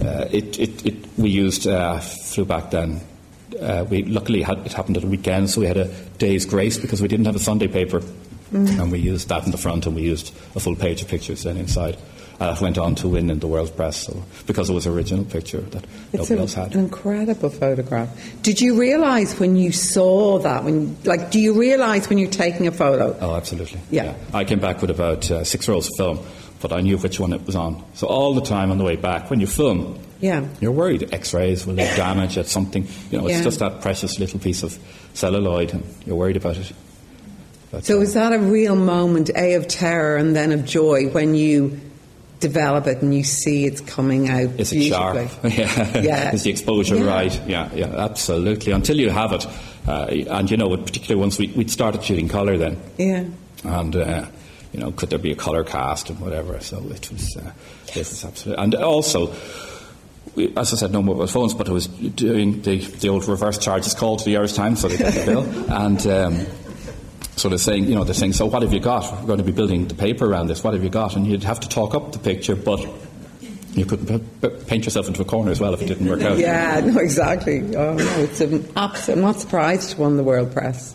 uh, 0.00 0.26
it, 0.30 0.58
it, 0.58 0.86
it, 0.86 1.18
we 1.18 1.30
used, 1.30 1.66
uh, 1.66 1.98
flew 1.98 2.44
back 2.44 2.70
then. 2.70 3.00
Uh, 3.60 3.84
we 3.90 4.04
luckily 4.04 4.42
had, 4.42 4.58
it 4.64 4.72
happened 4.72 4.96
at 4.96 5.04
a 5.04 5.06
weekend, 5.08 5.50
so 5.50 5.60
we 5.60 5.66
had 5.66 5.76
a 5.76 5.92
day's 6.18 6.46
grace 6.46 6.78
because 6.78 7.02
we 7.02 7.08
didn't 7.08 7.26
have 7.26 7.36
a 7.36 7.40
Sunday 7.40 7.66
paper, 7.66 8.02
mm. 8.52 8.80
and 8.80 8.92
we 8.92 8.98
used 8.98 9.28
that 9.28 9.44
in 9.44 9.52
the 9.52 9.58
front, 9.58 9.86
and 9.86 9.94
we 9.94 10.02
used 10.02 10.34
a 10.54 10.60
full 10.60 10.76
page 10.76 11.02
of 11.02 11.08
pictures 11.08 11.42
then 11.42 11.56
inside. 11.56 11.96
Uh, 12.40 12.56
went 12.60 12.78
on 12.78 12.94
to 12.94 13.08
win 13.08 13.30
in 13.30 13.40
the 13.40 13.48
world 13.48 13.74
press 13.76 14.06
so, 14.06 14.22
because 14.46 14.70
it 14.70 14.72
was 14.72 14.86
an 14.86 14.92
original 14.92 15.24
picture 15.24 15.58
that 15.60 15.82
it's 16.12 16.30
nobody 16.30 16.40
else 16.40 16.54
had. 16.54 16.72
An 16.72 16.84
incredible 16.84 17.50
photograph. 17.50 18.08
Did 18.42 18.60
you 18.60 18.78
realise 18.78 19.40
when 19.40 19.56
you 19.56 19.72
saw 19.72 20.38
that? 20.38 20.62
When 20.62 20.96
like, 21.02 21.32
do 21.32 21.40
you 21.40 21.58
realise 21.58 22.08
when 22.08 22.16
you're 22.18 22.30
taking 22.30 22.68
a 22.68 22.70
photo? 22.70 23.16
Oh, 23.20 23.34
absolutely. 23.34 23.80
Yeah. 23.90 24.04
yeah. 24.04 24.14
I 24.32 24.44
came 24.44 24.60
back 24.60 24.80
with 24.80 24.90
about 24.90 25.28
uh, 25.28 25.42
six 25.42 25.66
rolls 25.68 25.88
of 25.88 25.96
film, 25.96 26.26
but 26.60 26.72
I 26.72 26.80
knew 26.80 26.96
which 26.96 27.18
one 27.18 27.32
it 27.32 27.44
was 27.44 27.56
on. 27.56 27.84
So 27.94 28.06
all 28.06 28.34
the 28.34 28.42
time 28.42 28.70
on 28.70 28.78
the 28.78 28.84
way 28.84 28.94
back, 28.94 29.30
when 29.30 29.40
you 29.40 29.48
film, 29.48 29.98
yeah, 30.20 30.46
you're 30.60 30.70
worried 30.70 31.12
X-rays 31.12 31.66
will 31.66 31.74
leave 31.74 31.96
damage 31.96 32.38
at 32.38 32.46
something. 32.46 32.86
You 33.10 33.18
know, 33.18 33.26
it's 33.26 33.38
Yeah. 33.38 33.42
just 33.42 33.58
that 33.58 33.80
precious 33.80 34.20
little 34.20 34.38
piece 34.38 34.62
of 34.62 34.78
celluloid, 35.12 35.72
and 35.72 35.82
you're 36.06 36.14
worried 36.14 36.36
about 36.36 36.56
it. 36.56 36.72
But, 37.70 37.84
So 37.84 38.00
is 38.00 38.14
that 38.14 38.32
a 38.32 38.38
real 38.38 38.76
moment, 38.76 39.30
A, 39.36 39.54
of 39.54 39.68
terror 39.68 40.16
and 40.16 40.34
then 40.34 40.52
of 40.52 40.64
joy 40.64 41.08
when 41.08 41.34
you 41.34 41.78
develop 42.40 42.86
it 42.86 43.02
and 43.02 43.12
you 43.14 43.24
see 43.24 43.66
it's 43.66 43.80
coming 43.80 44.28
out 44.30 44.48
Is 44.60 44.72
it 44.72 44.84
sharp? 44.88 45.16
yeah. 45.44 46.00
Yeah. 46.00 46.32
Is 46.32 46.44
the 46.44 46.50
exposure 46.50 46.96
Yeah. 46.96 47.04
right? 47.06 47.40
Yeah, 47.48 47.68
yeah, 47.74 47.86
absolutely. 47.96 48.72
Until 48.72 48.96
you 48.98 49.10
have 49.10 49.32
it, 49.32 49.46
uh, 49.86 50.06
and 50.08 50.50
you 50.50 50.56
know, 50.56 50.76
particularly 50.76 51.20
once 51.20 51.36
we 51.38 51.48
we'd 51.48 51.70
started 51.70 52.02
shooting 52.04 52.28
colour 52.28 52.56
then, 52.56 52.76
Yeah. 52.96 53.24
and 53.64 53.96
uh, 53.96 54.26
you 54.72 54.80
know, 54.80 54.92
could 54.92 55.10
there 55.10 55.18
be 55.18 55.32
a 55.32 55.34
colour 55.36 55.64
cast 55.64 56.10
and 56.10 56.20
whatever? 56.20 56.60
So 56.60 56.76
it 56.90 57.10
was, 57.10 57.36
uh, 57.36 57.50
it 57.88 57.96
was 57.96 58.24
absolutely, 58.24 58.62
and 58.64 58.74
also. 58.76 59.32
We, 60.36 60.52
as 60.56 60.72
I 60.72 60.76
said, 60.76 60.92
no 60.92 61.02
mobile 61.02 61.26
phones, 61.26 61.54
but 61.54 61.68
I 61.68 61.72
was 61.72 61.86
doing 61.88 62.60
the, 62.62 62.78
the 62.78 63.08
old 63.08 63.26
reverse 63.26 63.58
charges 63.58 63.94
call 63.94 64.18
to 64.18 64.24
the 64.24 64.36
Irish 64.36 64.52
Times, 64.52 64.80
so 64.80 64.86
they 64.86 64.96
got 64.98 65.12
the 65.14 65.24
bill. 65.24 65.42
And 65.72 66.06
um, 66.06 66.46
so 67.38 67.48
they're 67.48 67.58
saying, 67.58 67.84
you 67.84 67.94
know, 67.94 68.04
they're 68.04 68.14
saying, 68.14 68.32
so 68.34 68.46
what 68.46 68.62
have 68.62 68.72
you 68.72 68.80
got? 68.80 69.10
We're 69.20 69.26
going 69.26 69.38
to 69.38 69.44
be 69.44 69.52
building 69.52 69.86
the 69.88 69.94
paper 69.94 70.26
around 70.26 70.48
this. 70.48 70.62
What 70.64 70.74
have 70.74 70.82
you 70.82 70.90
got? 70.90 71.16
And 71.16 71.26
you'd 71.26 71.44
have 71.44 71.60
to 71.60 71.68
talk 71.68 71.94
up 71.94 72.12
the 72.12 72.18
picture, 72.18 72.56
but 72.56 72.80
you 73.72 73.86
could 73.86 74.06
p- 74.08 74.20
p- 74.40 74.48
paint 74.66 74.84
yourself 74.84 75.06
into 75.08 75.22
a 75.22 75.24
corner 75.24 75.50
as 75.50 75.60
well 75.60 75.72
if 75.74 75.82
it 75.82 75.86
didn't 75.86 76.08
work 76.08 76.22
out. 76.22 76.38
Yeah, 76.38 76.80
no, 76.84 76.98
exactly. 76.98 77.58
Oh, 77.76 77.94
no, 77.94 78.20
it's 78.20 78.40
an 78.40 78.68
absolute, 78.76 79.16
I'm 79.18 79.22
not 79.22 79.40
surprised 79.40 79.92
it 79.92 79.98
won 79.98 80.16
the 80.16 80.24
World 80.24 80.52
Press 80.52 80.94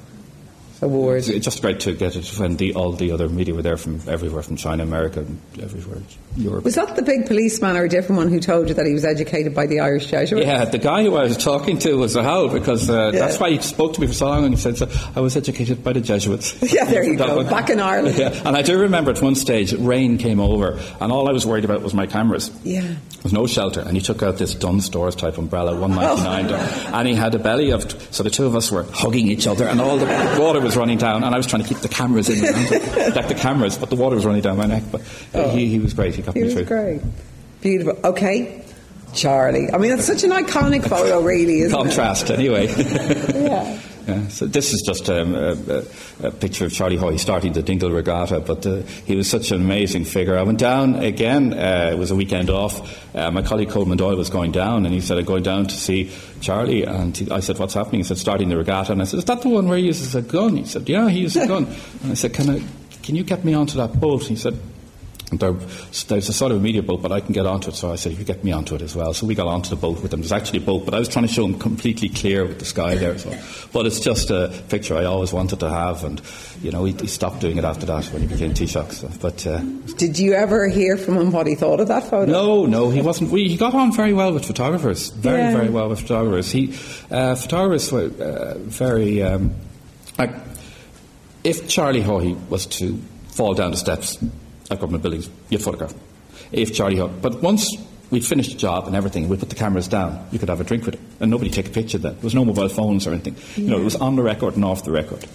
Award. 0.84 1.28
It's 1.28 1.46
just 1.46 1.62
great 1.62 1.80
to 1.82 1.93
get 1.93 2.15
it 2.15 2.28
when 2.39 2.58
the, 2.58 2.74
all 2.76 2.91
the 2.91 3.12
other 3.12 3.30
media 3.30 3.54
were 3.56 3.62
there 3.62 3.78
from 3.78 4.00
everywhere, 4.08 4.43
from 4.43 4.56
China, 4.58 4.84
America, 4.84 5.22
and 5.22 5.39
everywhere, 5.62 5.98
Europe. 6.36 6.63
Was 6.63 6.76
that 6.76 6.96
the 6.96 7.02
big 7.02 7.26
policeman 7.26 7.76
or 7.78 7.84
a 7.86 7.89
different 7.89 8.17
one 8.17 8.30
who 8.30 8.39
told 8.39 8.67
you 8.67 8.74
that 8.76 8.86
he 8.86 8.93
was 8.93 9.06
educated 9.06 9.56
by 9.56 9.65
the 9.65 9.80
Irish 9.80 10.08
Jesuits? 10.08 10.46
Yeah, 10.46 10.65
the 10.65 10.78
guy 10.78 11.04
who 11.04 11.15
I 11.15 11.24
was 11.24 11.38
talking 11.38 11.78
to 11.80 11.96
was 11.96 12.15
a 12.15 12.24
howl 12.24 12.50
because 12.50 12.89
uh, 12.89 13.12
Yeah. 13.13 13.19
that's 13.22 13.39
why 13.39 13.52
he 13.52 13.62
spoke 13.62 13.93
to 13.93 14.02
me 14.02 14.08
for 14.08 14.13
so 14.13 14.28
long 14.28 14.46
and 14.46 14.54
he 14.54 14.60
said, 14.60 14.78
so, 14.78 14.89
I 15.15 15.22
was 15.22 15.36
educated 15.38 15.84
by 15.84 15.93
the 15.93 16.02
Jesuits. 16.02 16.56
Yeah, 16.74 16.86
there 16.86 17.04
you 17.04 17.15
go. 17.15 17.38
one. 17.38 17.48
Back 17.50 17.69
in 17.69 17.80
Ireland. 17.80 18.17
Yeah, 18.24 18.30
and 18.46 18.56
I 18.58 18.62
do 18.62 18.78
remember 18.80 19.12
at 19.12 19.22
one 19.22 19.36
stage, 19.36 19.74
rain 19.74 20.17
came 20.17 20.39
over 20.39 20.80
and 21.02 21.12
all 21.12 21.30
I 21.30 21.32
was 21.32 21.46
worried 21.46 21.65
about 21.65 21.82
was 21.82 21.93
my 21.93 22.08
cameras. 22.08 22.52
Yeah. 22.63 22.96
There 23.23 23.29
was 23.29 23.33
no 23.33 23.47
shelter, 23.47 23.79
and 23.79 23.95
he 23.95 24.01
took 24.01 24.21
out 24.21 24.38
this 24.38 24.53
Dunnes 24.53 24.83
Stores 24.83 25.15
type 25.15 25.38
umbrella, 25.38 25.79
one 25.79 25.95
ninety 25.95 26.23
nine, 26.23 26.49
and 26.51 27.07
he 27.07 27.13
had 27.15 27.33
a 27.33 27.39
belly 27.39 27.71
of. 27.71 27.89
So 28.13 28.21
the 28.21 28.29
two 28.29 28.45
of 28.45 28.53
us 28.53 28.69
were 28.69 28.83
hugging 28.83 29.29
each 29.29 29.47
other, 29.47 29.65
and 29.65 29.79
all 29.79 29.97
the 29.97 30.38
water 30.41 30.59
was 30.59 30.75
running 30.75 30.97
down, 30.97 31.23
and 31.23 31.33
I 31.33 31.38
was 31.38 31.47
trying 31.47 31.62
to 31.63 31.67
keep 31.69 31.77
the 31.77 31.88
cameras 31.88 32.27
in, 32.27 32.41
like 33.15 33.29
the 33.29 33.36
cameras, 33.38 33.77
but 33.77 33.89
the 33.89 33.95
water 33.95 34.17
was 34.17 34.25
running 34.25 34.41
down 34.41 34.57
my 34.57 34.65
neck. 34.65 34.83
But 34.91 35.01
uh, 35.33 35.49
he, 35.51 35.67
he 35.67 35.79
was 35.79 35.93
great. 35.93 36.15
He 36.15 36.21
got 36.21 36.33
He 36.36 36.41
me 36.41 36.45
was 36.47 36.53
through. 36.55 36.65
great. 36.65 37.01
Beautiful. 37.62 37.97
Okay. 38.03 38.59
Charlie. 39.13 39.71
I 39.71 39.77
mean, 39.77 39.91
that's 39.91 40.05
such 40.05 40.23
an 40.25 40.31
iconic 40.31 40.83
photo, 40.89 41.21
really, 41.21 41.59
isn't 41.62 41.77
Contrast, 41.77 42.29
anyway. 42.29 42.67
Yeah. 43.33 43.79
So 44.29 44.47
this 44.47 44.73
is 44.73 44.81
just 44.81 45.09
um, 45.09 45.33
a, 45.33 45.83
a, 46.23 46.31
picture 46.31 46.65
of 46.65 46.73
Charlie 46.73 46.97
Haughey 46.97 47.19
starting 47.19 47.53
the 47.53 47.61
Dingle 47.61 47.89
Regatta, 47.89 48.41
but 48.41 48.65
uh, 48.65 48.81
he 49.05 49.15
was 49.15 49.29
such 49.29 49.51
an 49.51 49.61
amazing 49.61 50.03
figure. 50.03 50.37
I 50.37 50.43
went 50.43 50.59
down 50.59 50.95
again, 50.95 51.53
uh, 51.53 51.91
it 51.93 51.97
was 51.97 52.11
a 52.11 52.15
weekend 52.15 52.49
off. 52.49 53.15
Uh, 53.15 53.31
my 53.31 53.41
colleague 53.41 53.69
Colman 53.69 53.97
Doyle 53.97 54.17
was 54.17 54.29
going 54.29 54.51
down, 54.51 54.85
and 54.85 54.93
he 54.93 54.99
said, 54.99 55.17
I'm 55.17 55.23
going 55.23 55.43
down 55.43 55.67
to 55.67 55.75
see 55.75 56.11
Charlie. 56.41 56.83
And 56.83 57.15
he, 57.15 57.31
I 57.31 57.39
said, 57.39 57.59
What's 57.59 57.75
happening? 57.75 58.01
He 58.01 58.03
said, 58.03 58.17
Starting 58.17 58.49
the 58.49 58.57
regatta. 58.57 58.91
And 58.91 59.01
I 59.01 59.05
said, 59.05 59.19
Is 59.19 59.25
that 59.25 59.41
the 59.41 59.49
one 59.49 59.69
where 59.69 59.77
he 59.77 59.85
uses 59.85 60.15
a 60.15 60.21
gun? 60.21 60.57
He 60.57 60.65
said, 60.65 60.89
Yeah, 60.89 61.09
he 61.09 61.21
uses 61.21 61.43
a 61.43 61.47
gun. 61.47 61.65
and 62.01 62.11
I 62.11 62.15
said, 62.15 62.33
Can, 62.33 62.49
I, 62.49 62.63
can 63.03 63.15
you 63.15 63.23
get 63.23 63.45
me 63.45 63.53
onto 63.53 63.77
that 63.77 63.99
boat? 63.99 64.23
He 64.23 64.35
said, 64.35 64.59
there, 65.31 65.53
there's 65.53 66.29
a 66.29 66.33
sort 66.33 66.51
of 66.51 66.57
a 66.59 66.62
media 66.62 66.83
boat, 66.83 67.01
but 67.01 67.12
I 67.12 67.19
can 67.19 67.33
get 67.33 67.45
onto 67.45 67.69
it. 67.69 67.75
So 67.75 67.91
I 67.91 67.95
said, 67.95 68.12
if 68.12 68.19
you 68.19 68.25
get 68.25 68.43
me 68.43 68.51
onto 68.51 68.75
it 68.75 68.81
as 68.81 68.95
well. 68.95 69.13
So 69.13 69.25
we 69.25 69.36
got 69.36 69.47
onto 69.47 69.69
the 69.69 69.75
boat 69.75 70.01
with 70.01 70.12
them. 70.12 70.21
There's 70.21 70.31
actually 70.31 70.59
a 70.59 70.65
boat, 70.65 70.86
but 70.86 70.93
I 70.93 70.99
was 70.99 71.07
trying 71.07 71.25
to 71.27 71.33
show 71.33 71.43
them 71.43 71.57
completely 71.57 72.09
clear 72.09 72.45
with 72.45 72.59
the 72.59 72.65
sky 72.65 72.95
there. 72.95 73.17
So. 73.17 73.36
But 73.71 73.86
it's 73.86 73.99
just 73.99 74.29
a 74.29 74.53
picture 74.69 74.95
I 74.95 75.05
always 75.05 75.33
wanted 75.33 75.59
to 75.62 75.69
have. 75.69 76.03
And, 76.03 76.21
you 76.62 76.71
know, 76.71 76.86
he, 76.86 76.93
he 76.93 77.07
stopped 77.07 77.39
doing 77.41 77.57
it 77.57 77.63
after 77.63 77.86
that 77.88 78.05
when 78.07 78.21
he 78.21 78.27
became 78.27 78.53
Taoiseach. 78.53 78.91
So. 78.91 79.09
But 79.21 79.45
uh, 79.47 79.59
Did 79.97 80.19
you 80.19 80.33
ever 80.33 80.67
hear 80.67 80.97
from 80.97 81.17
him 81.17 81.31
what 81.31 81.47
he 81.47 81.55
thought 81.55 81.79
of 81.79 81.88
that 81.88 82.03
photo? 82.09 82.31
no, 82.31 82.65
no, 82.65 82.89
he 82.89 83.01
wasn't. 83.01 83.31
We, 83.31 83.47
he 83.47 83.57
got 83.57 83.73
on 83.73 83.91
very 83.91 84.13
well 84.13 84.33
with 84.33 84.45
photographers. 84.45 85.09
Very, 85.09 85.39
Yeah. 85.39 85.55
very 85.57 85.69
well 85.69 85.89
with 85.89 86.01
photographers. 86.01 86.51
He, 86.51 86.73
uh, 87.09 87.36
photographers 87.36 87.91
were 87.91 88.12
uh, 88.23 88.57
very. 88.59 89.23
Um, 89.23 89.55
like, 90.19 90.31
if 91.43 91.67
Charlie 91.67 92.03
Haughey 92.03 92.38
was 92.49 92.65
to 92.67 93.01
fall 93.29 93.53
down 93.55 93.71
the 93.71 93.77
steps 93.77 94.17
government 94.79 95.03
buildings, 95.03 95.29
you'd 95.49 95.62
photograph 95.62 95.91
him. 95.91 95.99
If 96.51 96.73
Charlie 96.73 96.97
Haughey. 96.97 97.21
But 97.21 97.41
once 97.41 97.75
we'd 98.09 98.25
finished 98.25 98.51
the 98.51 98.57
job 98.57 98.86
and 98.88 98.95
everything, 98.95 99.27
we'd 99.27 99.39
put 99.39 99.49
the 99.49 99.55
cameras 99.55 99.88
down, 99.88 100.27
you 100.31 100.39
could 100.39 100.49
have 100.49 100.62
a 100.62 100.63
drink 100.63 100.86
with 100.86 100.95
it. 100.95 101.01
And 101.19 101.31
nobody 101.31 101.49
take 101.49 101.67
a 101.67 101.71
picture 101.71 101.97
then. 101.97 102.13
There 102.13 102.23
was 102.23 102.36
no 102.36 102.45
mobile 102.45 102.69
phones 102.69 103.07
or 103.07 103.12
anything. 103.12 103.36
You 103.55 103.71
know, 103.71 103.79
it 103.79 103.83
was 103.83 103.95
on 103.95 104.15
the 104.15 104.23
record 104.23 104.55
and 104.55 104.63
off 104.65 104.83
the 104.83 104.91
record. 104.91 105.25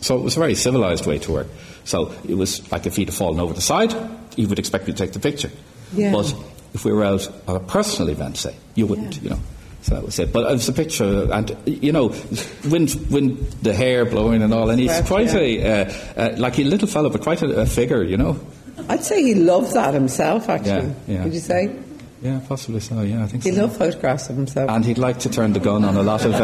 So 0.00 0.18
it 0.18 0.22
was 0.22 0.36
a 0.36 0.40
very 0.40 0.54
civilised 0.54 1.06
way 1.06 1.18
to 1.20 1.32
work. 1.32 1.46
So 1.84 2.14
it 2.28 2.34
was 2.34 2.70
like 2.70 2.86
if 2.86 2.96
he'd 2.96 3.08
have 3.08 3.16
fallen 3.16 3.40
over 3.40 3.54
the 3.54 3.62
side, 3.62 3.94
you 4.36 4.48
would 4.48 4.58
expect 4.58 4.86
me 4.86 4.92
to 4.92 4.98
take 4.98 5.12
the 5.12 5.20
picture. 5.20 5.50
Yeah. 5.94 6.12
But 6.12 6.34
if 6.74 6.84
we 6.84 6.92
were 6.92 7.04
out 7.04 7.26
at 7.48 7.56
a 7.56 7.60
personal 7.60 8.10
event, 8.10 8.36
say, 8.36 8.54
you 8.74 8.86
wouldn't, 8.86 9.22
you 9.22 9.30
know. 9.30 9.38
So 9.84 9.94
that 9.96 10.02
was 10.02 10.18
it. 10.18 10.32
But 10.32 10.50
it 10.50 10.54
was 10.54 10.66
a 10.68 10.72
picture, 10.72 11.30
and 11.30 11.54
you 11.66 11.92
know, 11.92 12.14
wind, 12.70 12.94
wind, 13.10 13.36
the 13.60 13.74
hair 13.74 14.06
blowing 14.06 14.42
and 14.42 14.52
all, 14.54 14.70
and 14.70 14.80
he's 14.80 14.98
quite 15.02 15.26
yeah. 15.34 15.38
a, 15.38 15.86
uh, 15.86 15.92
uh, 16.16 16.34
like 16.38 16.58
a 16.58 16.64
little 16.64 16.88
fellow, 16.88 17.10
but 17.10 17.20
quite 17.20 17.42
a, 17.42 17.60
a 17.60 17.66
figure, 17.66 18.02
you 18.02 18.16
know. 18.16 18.40
I'd 18.88 19.04
say 19.04 19.22
he 19.22 19.34
loves 19.34 19.74
that 19.74 19.92
himself, 19.92 20.48
actually. 20.48 20.88
Yeah, 20.88 21.14
yeah. 21.18 21.24
Would 21.24 21.34
you 21.34 21.40
say? 21.40 21.76
Yeah, 22.22 22.40
possibly 22.48 22.80
so. 22.80 23.02
Yeah, 23.02 23.22
I 23.22 23.26
think 23.26 23.44
He 23.44 23.52
so. 23.52 23.60
loved 23.60 23.76
photographs 23.76 24.30
of 24.30 24.36
himself. 24.36 24.70
and 24.70 24.82
he'd 24.86 24.96
like 24.96 25.18
to 25.20 25.28
turn 25.28 25.52
the 25.52 25.60
gun 25.60 25.84
on 25.84 25.98
a 25.98 26.02
lot 26.02 26.24
of 26.24 26.32
uh, 26.32 26.38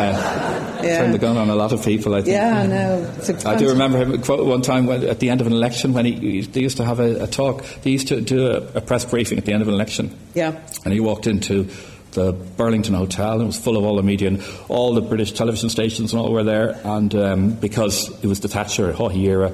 Yeah. 0.82 0.98
turn 0.98 1.12
the 1.12 1.18
gun 1.18 1.38
on 1.38 1.48
a 1.48 1.54
lot 1.54 1.72
of 1.72 1.82
people. 1.82 2.14
I 2.14 2.20
think. 2.20 2.34
yeah, 2.36 2.58
I 2.58 2.66
know. 2.66 3.10
I 3.46 3.56
do 3.56 3.68
remember 3.70 3.96
him 3.96 4.20
quote 4.20 4.44
one 4.46 4.60
time 4.60 4.84
when, 4.84 5.04
at 5.08 5.20
the 5.20 5.30
end 5.30 5.40
of 5.40 5.46
an 5.46 5.54
election 5.54 5.94
when 5.94 6.04
he, 6.04 6.12
he 6.12 6.40
they 6.42 6.60
used 6.60 6.76
to 6.76 6.84
have 6.84 7.00
a, 7.00 7.22
a 7.24 7.26
talk. 7.26 7.64
They 7.82 7.90
used 7.92 8.08
to 8.08 8.20
do 8.20 8.48
a, 8.48 8.56
a 8.74 8.80
press 8.82 9.06
briefing 9.06 9.38
at 9.38 9.46
the 9.46 9.54
end 9.54 9.62
of 9.62 9.68
an 9.68 9.74
election, 9.74 10.14
Yeah. 10.34 10.60
and 10.84 10.92
he 10.92 11.00
walked 11.00 11.26
into 11.26 11.66
the 12.12 12.32
Burlington 12.32 12.94
Hotel 12.94 13.34
and 13.34 13.42
it 13.42 13.46
was 13.46 13.58
full 13.58 13.76
of 13.76 13.84
all 13.84 13.96
the 13.96 14.02
media 14.02 14.28
and 14.28 14.42
all 14.68 14.94
the 14.94 15.00
British 15.00 15.32
television 15.32 15.70
stations 15.70 16.12
and 16.12 16.20
all 16.20 16.32
were 16.32 16.44
there. 16.44 16.80
And 16.84 17.14
um, 17.14 17.50
because 17.54 18.08
it 18.22 18.26
was 18.26 18.40
the 18.40 18.48
Thatcher 18.48 18.92
Haughey 18.92 19.24
era. 19.24 19.52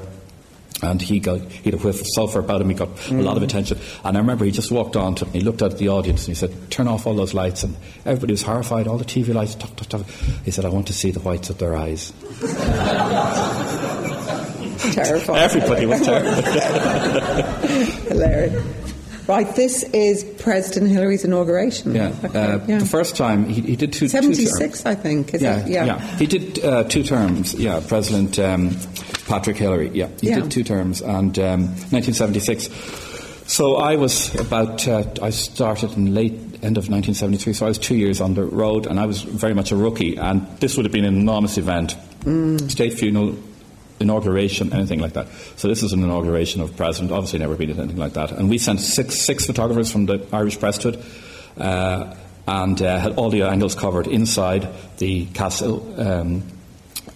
And 0.83 1.01
he 1.01 1.21
got 1.21 1.41
he 1.41 1.71
had 1.71 1.81
a 1.81 1.83
whiff 1.83 2.03
of 2.03 2.07
sulphur 2.07 2.41
about 2.41 2.61
him. 2.61 2.69
He 2.69 2.75
got 2.75 2.91
a 3.11 3.15
lot 3.15 3.39
of 3.39 3.43
attention. 3.43 3.79
And 4.05 4.15
I 4.15 4.21
remember 4.21 4.45
he 4.45 4.51
just 4.51 4.71
walked 4.71 4.95
on 4.95 5.15
to 5.15 5.25
me. 5.25 5.31
He 5.33 5.41
looked 5.41 5.63
at 5.63 5.79
the 5.79 5.89
audience 5.89 6.29
and 6.29 6.37
he 6.37 6.39
said, 6.39 6.71
"Turn 6.71 6.87
off 6.87 7.07
all 7.07 7.15
those 7.15 7.33
lights." 7.33 7.65
And 7.65 7.75
everybody 8.05 8.35
was 8.35 8.43
horrified. 8.43 8.87
All 8.87 8.99
the 8.99 9.05
TV 9.07 9.33
lights. 9.33 9.55
Tuck, 9.55 9.75
tuck, 9.75 9.89
tuck. 9.89 10.07
He 10.45 10.51
said, 10.51 10.67
"I 10.67 10.69
want 10.69 10.87
to 10.89 10.93
see 10.93 11.11
the 11.11 11.21
whites 11.21 11.49
of 11.49 11.57
their 11.57 11.75
eyes." 11.75 12.13
Terrifying. 14.93 15.43
Everybody 15.43 15.87
was 15.87 16.03
terrified. 16.03 16.45
Hilarious. 18.09 18.86
Right, 19.29 19.53
this 19.57 19.83
is 19.93 20.23
President 20.39 20.89
Hillery's 20.93 21.25
inauguration. 21.25 21.95
Yeah. 21.97 22.13
Okay, 22.25 22.39
Uh, 22.39 22.61
yeah. 22.69 22.79
The 22.79 22.87
first 22.87 23.17
time 23.17 23.49
he, 23.49 23.61
he 23.61 23.77
did 23.77 23.93
two. 23.93 24.07
two 24.07 24.21
terms. 24.21 24.37
76, 24.37 24.87
I 24.87 24.95
think. 24.95 25.35
Is 25.35 25.43
Yeah, 25.43 25.59
it? 25.67 25.69
yeah, 25.69 25.99
He 26.17 26.27
did 26.27 26.65
uh, 26.65 26.85
two 26.85 27.03
terms. 27.03 27.55
Yeah, 27.55 27.81
President 27.89 28.39
um, 28.39 28.77
Patrick 29.27 29.57
Hillery. 29.57 29.91
Yeah, 29.93 30.09
he 30.21 30.29
Yeah. 30.29 30.41
did 30.41 30.51
two 30.53 30.63
terms, 30.63 31.01
and 31.03 31.37
um, 31.41 31.61
1976. 31.91 32.71
So 33.49 33.77
I 33.77 33.97
was 33.97 34.35
about. 34.37 34.87
Uh, 34.87 35.05
I 35.23 35.31
started 35.31 35.97
in 35.97 36.15
late 36.15 36.33
end 36.63 36.79
of 36.79 36.89
1973. 36.89 37.53
So 37.53 37.67
I 37.67 37.69
was 37.69 37.79
two 37.79 37.95
years 37.97 38.21
on 38.21 38.35
the 38.35 38.45
road, 38.45 38.87
and 38.87 38.99
I 39.01 39.07
was 39.07 39.23
very 39.23 39.55
much 39.55 39.73
a 39.73 39.77
rookie. 39.77 40.17
And 40.17 40.47
this 40.61 40.77
would 40.77 40.85
have 40.87 40.93
been 40.93 41.05
an 41.05 41.17
enormous 41.17 41.57
event. 41.59 41.97
Mm. 42.25 42.71
State 42.71 42.95
funeral. 42.95 43.35
Inauguration, 44.01 44.73
anything 44.73 45.01
like 45.01 45.15
that. 45.15 45.29
So 45.57 45.69
this 45.69 45.83
is 45.83 45.93
an 45.93 46.03
inauguration 46.03 46.61
of 46.61 46.77
president. 46.77 47.13
Obviously, 47.13 47.39
never 47.39 47.57
been 47.57 47.71
anything 47.71 47.97
like 47.97 48.15
that. 48.15 48.33
And 48.33 48.49
we 48.51 48.59
sent 48.59 48.81
six 48.81 49.17
six 49.17 49.47
photographers 49.47 49.91
from 49.91 50.07
the 50.07 50.27
Irish 50.33 50.59
press 50.59 50.79
to 50.79 50.91
it. 50.91 51.05
Uh, 51.59 52.15
and 52.49 52.81
uh, 52.81 52.99
had 52.99 53.17
all 53.17 53.31
the 53.31 53.43
angles 53.43 53.75
covered 53.75 54.07
inside 54.07 54.69
the 54.99 55.27
castle 55.27 56.01
um, 56.01 56.43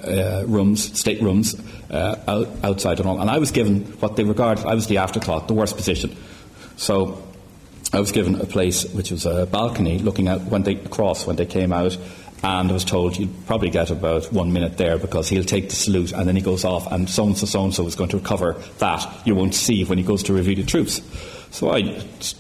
uh, 0.05 0.45
rooms, 0.47 0.99
state 0.99 1.23
rooms, 1.23 1.55
uh, 1.91 2.17
out, 2.27 2.49
outside 2.63 2.99
and 2.99 3.09
all. 3.09 3.21
And 3.21 3.31
I 3.31 3.39
was 3.39 3.51
given 3.51 3.83
what 4.01 4.17
they 4.17 4.25
regard, 4.25 4.59
I 4.61 4.75
was 4.75 4.87
the 4.87 4.99
afterthought, 4.99 5.47
the 5.49 5.55
worst 5.55 5.77
position. 5.77 6.17
So 6.77 7.23
I 7.93 8.01
was 8.01 8.13
given 8.13 8.37
a 8.37 8.47
place 8.47 8.85
which 8.93 9.11
was 9.11 9.27
a 9.27 9.47
balcony 9.47 9.99
looking 9.99 10.29
out 10.29 10.43
when 10.43 10.63
they 10.63 10.77
cross 10.77 11.27
when 11.27 11.37
they 11.37 11.47
came 11.47 11.73
out. 11.73 11.97
And 12.43 12.71
I 12.71 12.73
was 12.73 12.85
told 12.85 13.19
you'd 13.19 13.47
probably 13.47 13.69
get 13.69 13.91
about 13.91 14.33
one 14.33 14.53
minute 14.53 14.79
there 14.79 14.97
because 14.97 15.29
he'll 15.29 15.45
take 15.45 15.69
the 15.69 15.77
salute 15.77 16.13
and 16.13 16.27
then 16.27 16.37
he 16.37 16.43
goes 16.43 16.65
off, 16.65 16.91
and 16.91 17.09
so 17.09 17.27
and 17.27 17.37
so, 17.37 17.47
so 17.47 17.65
and 17.65 17.75
so 17.75 17.87
is 17.87 17.95
going 17.95 18.11
to 18.11 18.21
cover 18.21 18.55
that 18.79 19.07
you 19.27 19.35
won't 19.35 19.55
see 19.55 19.85
when 19.85 19.99
he 19.99 20.05
goes 20.05 20.23
to 20.23 20.33
review 20.33 20.57
the 20.57 20.65
troops. 20.65 21.03
So 21.51 21.71
I 21.73 21.83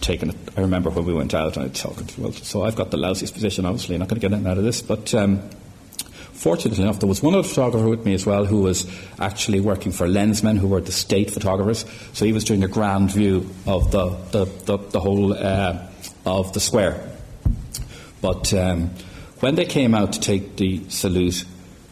taken. 0.00 0.30
I 0.56 0.60
remember 0.60 0.88
when 0.90 1.04
we 1.04 1.12
went 1.12 1.34
out, 1.34 1.56
and 1.56 1.66
I 1.66 1.68
talked. 1.68 2.16
Well, 2.18 2.32
so 2.32 2.62
I've 2.62 2.76
got 2.76 2.90
the 2.90 2.96
lousiest 2.96 3.34
position. 3.34 3.66
Obviously, 3.66 3.98
not 3.98 4.08
going 4.08 4.20
to 4.20 4.26
get 4.26 4.32
anything 4.32 4.50
out 4.50 4.56
of 4.56 4.64
this. 4.64 4.82
But 4.82 5.12
um, 5.14 5.42
fortunately 6.32 6.82
enough, 6.82 7.00
there 7.00 7.08
was 7.08 7.22
one 7.22 7.34
other 7.34 7.46
photographer 7.46 7.88
with 7.88 8.06
me 8.06 8.14
as 8.14 8.24
well 8.24 8.44
who 8.44 8.62
was 8.62 8.86
actually 9.18 9.60
working 9.60 9.90
for 9.90 10.06
Lensmen, 10.06 10.58
who 10.58 10.68
were 10.68 10.80
the 10.80 10.92
state 10.92 11.30
photographers. 11.30 11.84
So 12.12 12.24
he 12.24 12.32
was 12.32 12.44
doing 12.44 12.62
a 12.62 12.68
grand 12.68 13.10
view 13.10 13.50
of 13.66 13.90
the 13.90 14.10
the, 14.30 14.44
the, 14.64 14.78
the 14.78 15.00
whole 15.00 15.34
uh, 15.34 15.86
of 16.24 16.52
the 16.52 16.60
square. 16.60 17.06
But 18.22 18.54
um, 18.54 18.90
when 19.40 19.54
they 19.54 19.64
came 19.64 19.94
out 19.94 20.14
to 20.14 20.20
take 20.20 20.56
the 20.56 20.88
salute. 20.88 21.44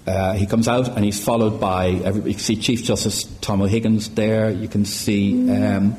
Uh, 0.07 0.33
he 0.33 0.47
comes 0.47 0.69
out 0.69 0.89
and 0.89 1.05
he's 1.05 1.23
followed 1.23 1.61
by 1.61 1.89
everybody. 1.89 2.31
You 2.31 2.37
can 2.37 2.43
see 2.43 2.57
Chief 2.57 2.83
Justice 2.83 3.25
Tom 3.43 3.61
O'Higgins 3.61 4.09
there. 4.11 4.51
You 4.51 4.67
can 4.67 4.87
see 4.87 5.51
um, 5.51 5.97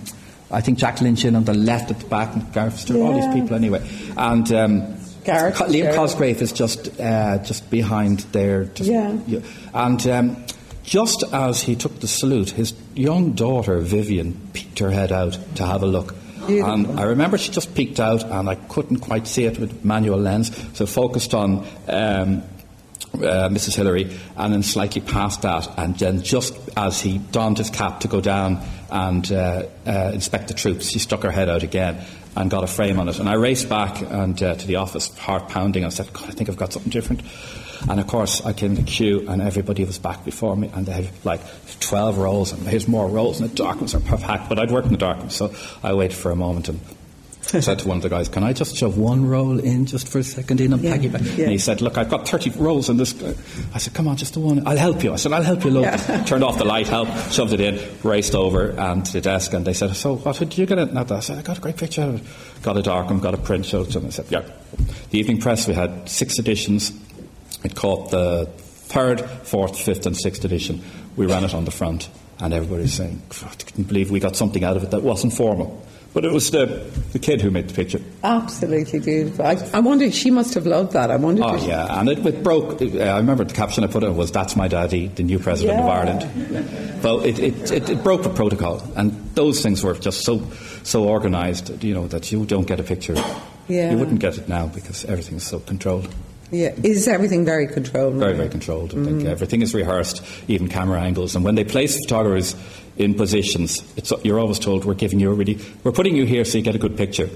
I 0.51 0.62
think 0.62 0.79
Jack 0.79 1.01
Lynch 1.01 1.25
in 1.25 1.35
on 1.35 1.43
the 1.43 1.53
left 1.53 1.91
at 1.91 1.99
the 1.99 2.05
back, 2.07 2.33
and 2.33 2.51
Gareth 2.53 2.79
Stewart, 2.79 2.99
yeah. 2.99 3.05
all 3.05 3.13
these 3.13 3.41
people 3.41 3.55
anyway. 3.55 3.88
And 4.17 4.51
um, 4.51 4.79
Gareth, 5.23 5.57
Liam 5.57 5.93
Cosgrave 5.93 6.41
is 6.41 6.51
just 6.51 6.99
uh, 6.99 7.38
just 7.39 7.69
behind 7.69 8.21
there. 8.31 8.65
Just, 8.65 8.89
yeah. 8.89 9.17
yeah. 9.27 9.39
And 9.73 10.07
um, 10.07 10.45
just 10.83 11.23
as 11.31 11.62
he 11.62 11.75
took 11.75 11.99
the 11.99 12.07
salute, 12.07 12.49
his 12.51 12.73
young 12.95 13.33
daughter 13.33 13.79
Vivian 13.79 14.49
peeked 14.53 14.79
her 14.79 14.89
head 14.89 15.12
out 15.12 15.38
to 15.55 15.65
have 15.65 15.83
a 15.83 15.88
look. 15.88 16.15
And 16.49 16.99
I 16.99 17.03
remember 17.03 17.38
she 17.38 17.51
just 17.51 17.75
peeked 17.75 17.99
out, 17.99 18.23
and 18.23 18.49
I 18.49 18.55
couldn't 18.55 18.99
quite 18.99 19.27
see 19.27 19.45
it 19.45 19.59
with 19.59 19.85
manual 19.85 20.19
lens, 20.19 20.51
so 20.73 20.85
focused 20.85 21.33
on 21.33 21.65
um, 21.88 22.43
uh, 23.15 23.49
Mrs. 23.49 23.75
Hillery, 23.75 24.17
and 24.38 24.53
then 24.53 24.63
slightly 24.63 25.01
past 25.01 25.41
that, 25.43 25.67
and 25.77 25.97
then 25.97 26.21
just 26.21 26.55
as 26.77 27.01
he 27.01 27.17
donned 27.17 27.57
his 27.57 27.69
cap 27.69 28.01
to 28.01 28.07
go 28.07 28.21
down 28.21 28.63
and 28.91 29.31
uh, 29.31 29.63
uh, 29.85 30.12
inspect 30.13 30.47
the 30.47 30.53
troops, 30.53 30.89
she 30.89 30.99
stuck 30.99 31.23
her 31.23 31.31
head 31.31 31.49
out 31.49 31.63
again 31.63 32.03
and 32.35 32.49
got 32.49 32.63
a 32.63 32.67
frame 32.67 32.99
on 32.99 33.09
it. 33.09 33.19
And 33.19 33.27
I 33.27 33.33
raced 33.33 33.69
back 33.69 34.01
and 34.01 34.41
uh, 34.41 34.55
to 34.55 34.67
the 34.67 34.77
office, 34.77 35.15
heart 35.17 35.49
pounding. 35.49 35.83
I 35.83 35.89
said, 35.89 36.12
God, 36.13 36.29
I 36.29 36.31
think 36.31 36.49
I've 36.49 36.57
got 36.57 36.73
something 36.73 36.91
different. 36.91 37.21
And 37.88 38.00
of 38.00 38.08
course, 38.08 38.42
I 38.46 38.54
came 38.54 38.76
to 38.76 38.82
the 38.82 38.88
queue, 38.88 39.26
and 39.30 39.42
everybody 39.42 39.84
was 39.84 40.00
back 40.00 40.26
before 40.26 40.56
me, 40.56 40.70
and 40.74 40.86
they 40.86 40.92
had 40.92 41.10
like 41.24 41.42
12 41.80 42.18
rolls, 42.18 42.52
and 42.52 42.65
there's 42.65 42.88
more 42.88 43.08
rolls, 43.08 43.39
and 43.39 43.50
the 43.50 43.56
darkness 43.56 43.96
are 43.96 44.00
packed. 44.00 44.50
But 44.50 44.60
I'd 44.60 44.72
worked 44.72 44.88
in 44.88 44.94
the 44.94 44.98
darkness, 44.98 45.36
so 45.36 45.54
I 45.84 45.94
waited 45.94 46.18
for 46.18 46.32
a 46.32 46.36
moment, 46.36 46.70
and 46.70 46.80
I 47.54 47.60
said 47.62 47.80
to 47.80 47.88
one 47.88 47.98
of 47.98 48.04
the 48.04 48.10
guys, 48.10 48.30
"Can 48.30 48.44
I 48.44 48.54
just 48.54 48.76
shove 48.76 48.98
one 48.98 49.26
roll 49.26 49.60
in 49.60 49.86
just 49.86 50.08
for 50.08 50.20
a 50.20 50.24
second 50.24 50.62
in 50.62 50.74
and 50.74 50.84
yeah, 50.84 50.98
piggyback?" 50.98 51.38
Yeah. 51.38 51.46
And 51.46 51.52
he 51.52 51.58
said, 51.58 51.82
"Look, 51.82 51.98
I've 51.98 52.10
got 52.10 52.28
30 52.28 52.52
rolls 52.52 52.89
in 52.89 52.98
this." 52.98 53.15
I 53.74 53.78
said, 53.80 53.94
"Come 53.94 54.08
on, 54.08 54.18
just 54.18 54.34
the 54.34 54.39
one. 54.39 54.68
I'll 54.68 54.78
help 54.78 55.04
you." 55.04 55.13
I 55.13 55.15
said, 55.15 55.34
"I'll 55.34 55.44
help 55.44 55.63
you." 55.63 55.72
Load. 55.72 55.84
Yeah. 55.84 56.24
Turned 56.26 56.44
off 56.44 56.58
the 56.58 56.65
light, 56.65 56.88
helped, 56.88 57.34
shoved 57.34 57.54
it 57.54 57.62
in, 57.62 57.80
raced 58.04 58.36
over 58.36 58.70
and 58.72 59.06
to 59.06 59.13
the 59.13 59.22
desk, 59.22 59.54
and 59.54 59.65
they 59.65 59.74
said, 59.74 59.96
"So, 59.96 60.18
what 60.18 60.38
did 60.38 60.58
you 60.58 60.65
get 60.65 60.78
it?" 60.78 60.89
And 60.89 61.00
I 61.00 61.20
said, 61.22 61.39
"I 61.39 61.42
got 61.42 61.58
a 61.58 61.62
great 61.62 61.78
picture 61.78 62.04
of 62.04 62.15
it. 62.15 62.62
Got 62.62 62.78
a 62.78 62.82
dark 62.82 63.08
got 63.22 63.34
a 63.34 63.38
print." 63.38 63.65
Showed 63.65 63.88
them. 63.88 64.06
I 64.06 64.10
said, 64.10 64.26
"Yeah." 64.30 64.44
The 65.10 65.18
Evening 65.18 65.39
Press, 65.39 65.68
we 65.68 65.74
had 65.74 66.08
six 66.08 66.38
editions. 66.38 66.92
It 67.63 67.76
caught 67.76 68.12
the 68.12 68.50
third, 68.58 69.22
fourth, 69.22 69.80
fifth, 69.80 70.06
and 70.06 70.15
sixth 70.15 70.43
edition. 70.45 70.82
We 71.15 71.26
ran 71.26 71.43
it 71.43 71.54
on 71.54 71.65
the 71.65 71.72
front, 71.72 72.10
and 72.39 72.54
everybody's 72.54 72.93
saying, 72.93 73.22
"I 73.43 73.54
couldn't 73.56 73.88
believe 73.88 74.12
we 74.12 74.19
got 74.19 74.36
something 74.36 74.63
out 74.63 74.78
of 74.78 74.84
it 74.84 74.91
that 74.91 75.04
wasn't 75.04 75.34
formal." 75.34 75.86
But 76.12 76.26
it 76.26 76.32
was 76.32 76.50
the, 76.50 76.65
the 77.12 77.19
kid 77.19 77.39
who 77.41 77.52
made 77.52 77.67
the 77.67 77.74
picture. 77.74 78.02
Absolutely 78.24 79.00
beautiful. 79.00 79.45
I, 79.45 79.58
I 79.74 79.80
wondered, 79.80 80.13
she 80.13 80.32
must 80.32 80.56
have 80.56 80.65
loved 80.65 80.93
that. 80.93 81.12
I 81.12 81.17
wondered. 81.17 81.45
Oh, 81.45 81.56
yeah. 81.56 82.00
And 82.00 82.10
it, 82.10 82.26
it 82.26 82.43
broke. 82.43 82.82
I 82.82 83.17
remember 83.17 83.43
the 83.43 83.54
caption 83.54 83.84
I 83.84 83.88
put 83.88 84.04
on 84.04 84.17
was, 84.17 84.32
That's 84.32 84.56
my 84.56 84.67
daddy, 84.67 85.08
the 85.08 85.22
new 85.22 85.38
president 85.38 85.78
yeah. 85.78 85.84
of 85.84 85.89
Ireland. 85.89 87.04
Well, 87.04 87.22
it, 87.22 87.38
it, 87.38 87.72
it, 87.72 87.89
it, 87.91 88.04
broke 88.04 88.24
the 88.24 88.30
protocol. 88.30 88.82
And 88.95 89.12
those 89.36 89.62
things 89.62 89.84
were 89.84 89.93
just 89.93 90.22
so, 90.22 90.43
so 90.82 91.08
organised, 91.08 91.84
you 91.84 91.93
know, 91.93 92.08
that 92.08 92.32
you 92.32 92.43
don't 92.45 92.65
get 92.65 92.80
a 92.80 92.84
picture. 92.84 93.15
Yeah. 93.67 93.91
You 93.91 93.98
wouldn't 94.00 94.19
get 94.19 94.39
it 94.39 94.50
now 94.50 94.65
because 94.65 95.06
everything's 95.06 95.45
so 95.45 95.60
controlled. 95.60 96.13
Yeah, 96.51 96.73
is 96.83 97.07
everything 97.07 97.45
very 97.45 97.67
controlled? 97.67 98.15
Very, 98.15 98.33
very 98.33 98.49
controlled. 98.49 98.91
I 98.91 99.03
think 99.03 99.21
mm. 99.21 99.25
everything 99.25 99.62
is 99.62 99.73
rehearsed, 99.73 100.23
even 100.47 100.67
camera 100.67 100.99
angles. 100.99 101.35
And 101.35 101.45
when 101.45 101.55
they 101.55 101.63
place 101.63 101.97
photographers 102.05 102.55
in 102.97 103.13
positions, 103.13 103.83
you're 104.23 104.39
always 104.39 104.57
told, 104.57 104.83
"We're 104.83 104.95
giving 104.95 105.19
you 105.19 105.31
a 105.31 105.33
really, 105.33 105.59
we're 105.83 105.91
putting 105.91 106.15
you 106.15 106.25
here 106.25 106.43
so 106.43 106.57
you 106.57 106.63
get 106.63 106.75
a 106.75 106.79
good 106.79 106.97
picture," 106.97 107.29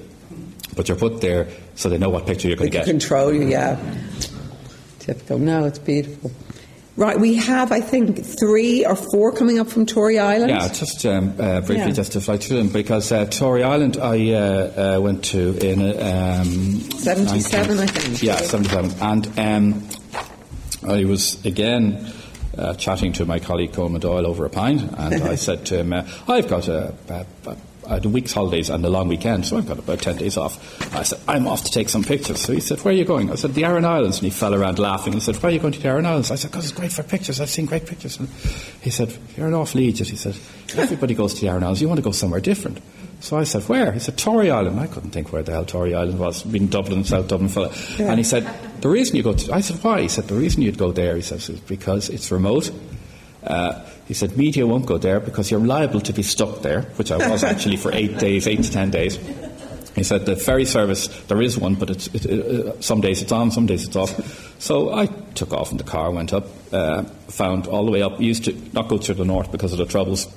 but 0.76 0.88
you're 0.88 0.98
put 0.98 1.22
there 1.22 1.48
so 1.76 1.90
they 1.90 2.00
know 2.00 2.10
what 2.10 2.26
picture 2.26 2.48
you're 2.48 2.58
going 2.58 2.72
to 2.72 2.78
get. 2.78 2.86
Control 2.86 3.32
you, 3.32 3.48
yeah. 3.48 3.78
Typical. 5.00 5.38
No, 5.38 5.66
it's 5.66 5.80
beautiful. 5.80 6.32
Right, 6.96 7.20
we 7.20 7.36
have, 7.36 7.72
I 7.72 7.82
think, 7.82 8.24
three 8.24 8.86
or 8.86 8.96
four 8.96 9.32
coming 9.32 9.58
up 9.58 9.68
from 9.68 9.88
Tory 9.88 10.20
Island. 10.20 10.52
Yeah, 10.52 10.68
just 10.68 11.04
um, 11.08 11.30
uh, 11.40 11.62
briefly, 11.62 11.88
yeah. 11.88 11.92
just 11.92 12.12
to 12.12 12.22
fly 12.22 12.38
through 12.38 12.58
them, 12.58 12.70
because 12.70 13.12
uh, 13.12 13.26
Tory 13.26 13.64
Island 13.64 13.98
I 13.98 14.32
uh, 14.32 14.98
uh 14.98 15.02
went 15.02 15.26
to 15.26 15.58
in 15.58 15.82
um, 15.82 16.82
77, 16.92 17.78
19, 17.78 17.80
I 17.80 17.88
think. 17.88 18.22
Yeah, 18.22 18.36
77. 18.38 18.92
And 19.02 19.40
um, 19.40 19.90
I 20.88 21.06
was 21.06 21.44
again 21.46 22.14
uh, 22.58 22.76
chatting 22.76 23.14
to 23.14 23.26
my 23.26 23.40
colleague 23.40 23.74
Colman 23.74 24.00
Doyle 24.00 24.28
over 24.28 24.46
a 24.46 24.50
pint, 24.52 24.82
and 24.96 25.24
I 25.24 25.34
said 25.48 25.66
to 25.68 25.80
him, 25.80 25.94
uh, 25.94 26.08
I've 26.28 26.48
got 26.48 26.68
a, 26.68 26.94
a, 27.10 27.26
a 27.48 27.58
Uh, 27.86 27.90
Had 27.90 28.06
a 28.06 28.10
week's 28.10 28.34
holidays 28.34 28.70
and 28.70 28.84
the 28.84 28.90
long 28.90 29.08
weekend, 29.08 29.46
so 29.46 29.58
I've 29.58 29.68
got 29.68 29.80
about 29.80 30.00
10 30.00 30.18
days 30.18 30.38
off. 30.38 30.58
I 30.96 31.04
said, 31.04 31.20
I'm 31.28 31.48
off 31.48 31.64
to 31.66 31.72
take 31.72 31.90
some 31.90 32.04
pictures. 32.04 32.42
So 32.42 32.54
he 32.54 32.60
said, 32.60 32.80
Where 32.80 32.94
are 32.94 32.98
you 32.98 33.06
going? 33.06 33.32
I 33.32 33.36
said, 33.36 33.54
The 33.54 33.66
Aran 33.66 33.86
Islands. 33.86 34.18
And 34.18 34.26
he 34.26 34.30
fell 34.32 34.54
around 34.56 34.80
laughing 34.80 35.14
and 35.14 35.22
said, 35.22 35.36
Why 35.38 35.50
are 35.50 35.52
you 35.52 35.60
going 35.60 35.74
to 35.74 35.80
the 35.80 35.88
Aran 35.90 36.06
Islands? 36.06 36.32
I 36.32 36.36
said, 36.36 36.52
Because 36.52 36.66
it's 36.70 36.78
great 36.78 36.92
for 36.92 37.04
pictures. 37.04 37.40
I've 37.42 37.50
seen 37.50 37.66
great 37.66 37.86
pictures. 37.86 38.20
And 38.20 38.30
he 38.82 38.90
said, 38.90 39.16
You're 39.38 39.48
an 39.48 39.54
awful 39.54 39.80
idiot. 39.80 40.08
He 40.08 40.16
said, 40.16 40.36
Everybody 40.76 41.14
goes 41.14 41.34
to 41.36 41.42
the 41.42 41.50
Aran 41.50 41.64
Islands. 41.64 41.82
You 41.82 41.88
want 41.88 41.98
to 42.00 42.04
go 42.04 42.12
somewhere 42.12 42.40
different. 42.42 42.80
So 43.20 43.38
I 43.38 43.44
said, 43.44 43.64
Where? 43.64 43.92
He 43.92 44.00
said, 44.00 44.18
Tory 44.18 44.52
Island. 44.52 44.80
I 44.80 44.88
couldn't 44.88 45.12
think 45.12 45.32
where 45.32 45.44
the 45.44 45.52
hell 45.52 45.66
Tory 45.66 45.94
Island 45.96 46.20
was, 46.20 46.44
being 46.44 46.68
Dublin, 46.68 47.04
South 47.06 47.28
Dublin 47.28 47.50
fella. 47.50 47.72
Yeah. 47.98 48.08
And 48.10 48.18
he 48.18 48.24
said, 48.24 48.48
The 48.82 48.90
reason 48.90 49.16
you 49.16 49.24
go 49.24 49.34
to. 49.34 49.54
I 49.54 49.62
said, 49.62 49.84
Why? 49.84 50.02
He 50.02 50.08
said, 50.10 50.28
The 50.28 50.36
reason 50.36 50.62
you'd 50.62 50.78
go 50.78 50.92
there, 50.92 51.16
he 51.16 51.22
says, 51.22 51.50
is 51.50 51.60
because 51.62 52.10
it's 52.10 52.32
remote. 52.32 52.72
Uh, 53.46 53.86
he 54.08 54.14
said, 54.14 54.38
media 54.38 54.68
won't 54.68 54.86
go 54.86 54.98
there 54.98 55.20
because 55.20 55.50
you're 55.50 55.60
liable 55.60 56.02
to 56.02 56.14
be 56.14 56.24
stuck 56.24 56.62
there, 56.62 56.82
which 56.98 57.12
I 57.12 57.30
was 57.30 57.44
actually 57.44 57.78
for 57.78 57.92
eight 57.94 58.20
days, 58.20 58.48
eight 58.48 58.64
to 58.64 58.72
ten 58.72 58.92
days. 58.92 59.18
He 59.96 60.04
said, 60.04 60.26
the 60.26 60.36
ferry 60.36 60.66
service, 60.66 61.08
there 61.28 61.42
is 61.42 61.58
one, 61.58 61.76
but 61.76 61.92
it's, 61.92 62.08
it, 62.08 62.26
it, 62.26 62.66
uh, 62.66 62.82
some 62.82 63.00
days 63.00 63.22
it's 63.22 63.32
on, 63.32 63.52
some 63.52 63.68
days 63.68 63.86
it's 63.86 63.96
off. 63.96 64.60
So 64.60 64.94
I 64.94 65.06
took 65.36 65.54
off 65.54 65.72
in 65.72 65.78
the 65.78 65.84
car, 65.84 66.10
went 66.10 66.34
up, 66.34 66.48
uh, 66.72 67.04
found 67.28 67.68
all 67.68 67.86
the 67.86 67.92
way 67.92 68.02
up, 68.02 68.20
used 68.20 68.46
to 68.46 68.58
not 68.74 68.88
go 68.88 68.98
through 68.98 69.16
the 69.16 69.26
north 69.26 69.52
because 69.52 69.72
of 69.72 69.78
the 69.78 69.86
troubles, 69.86 70.28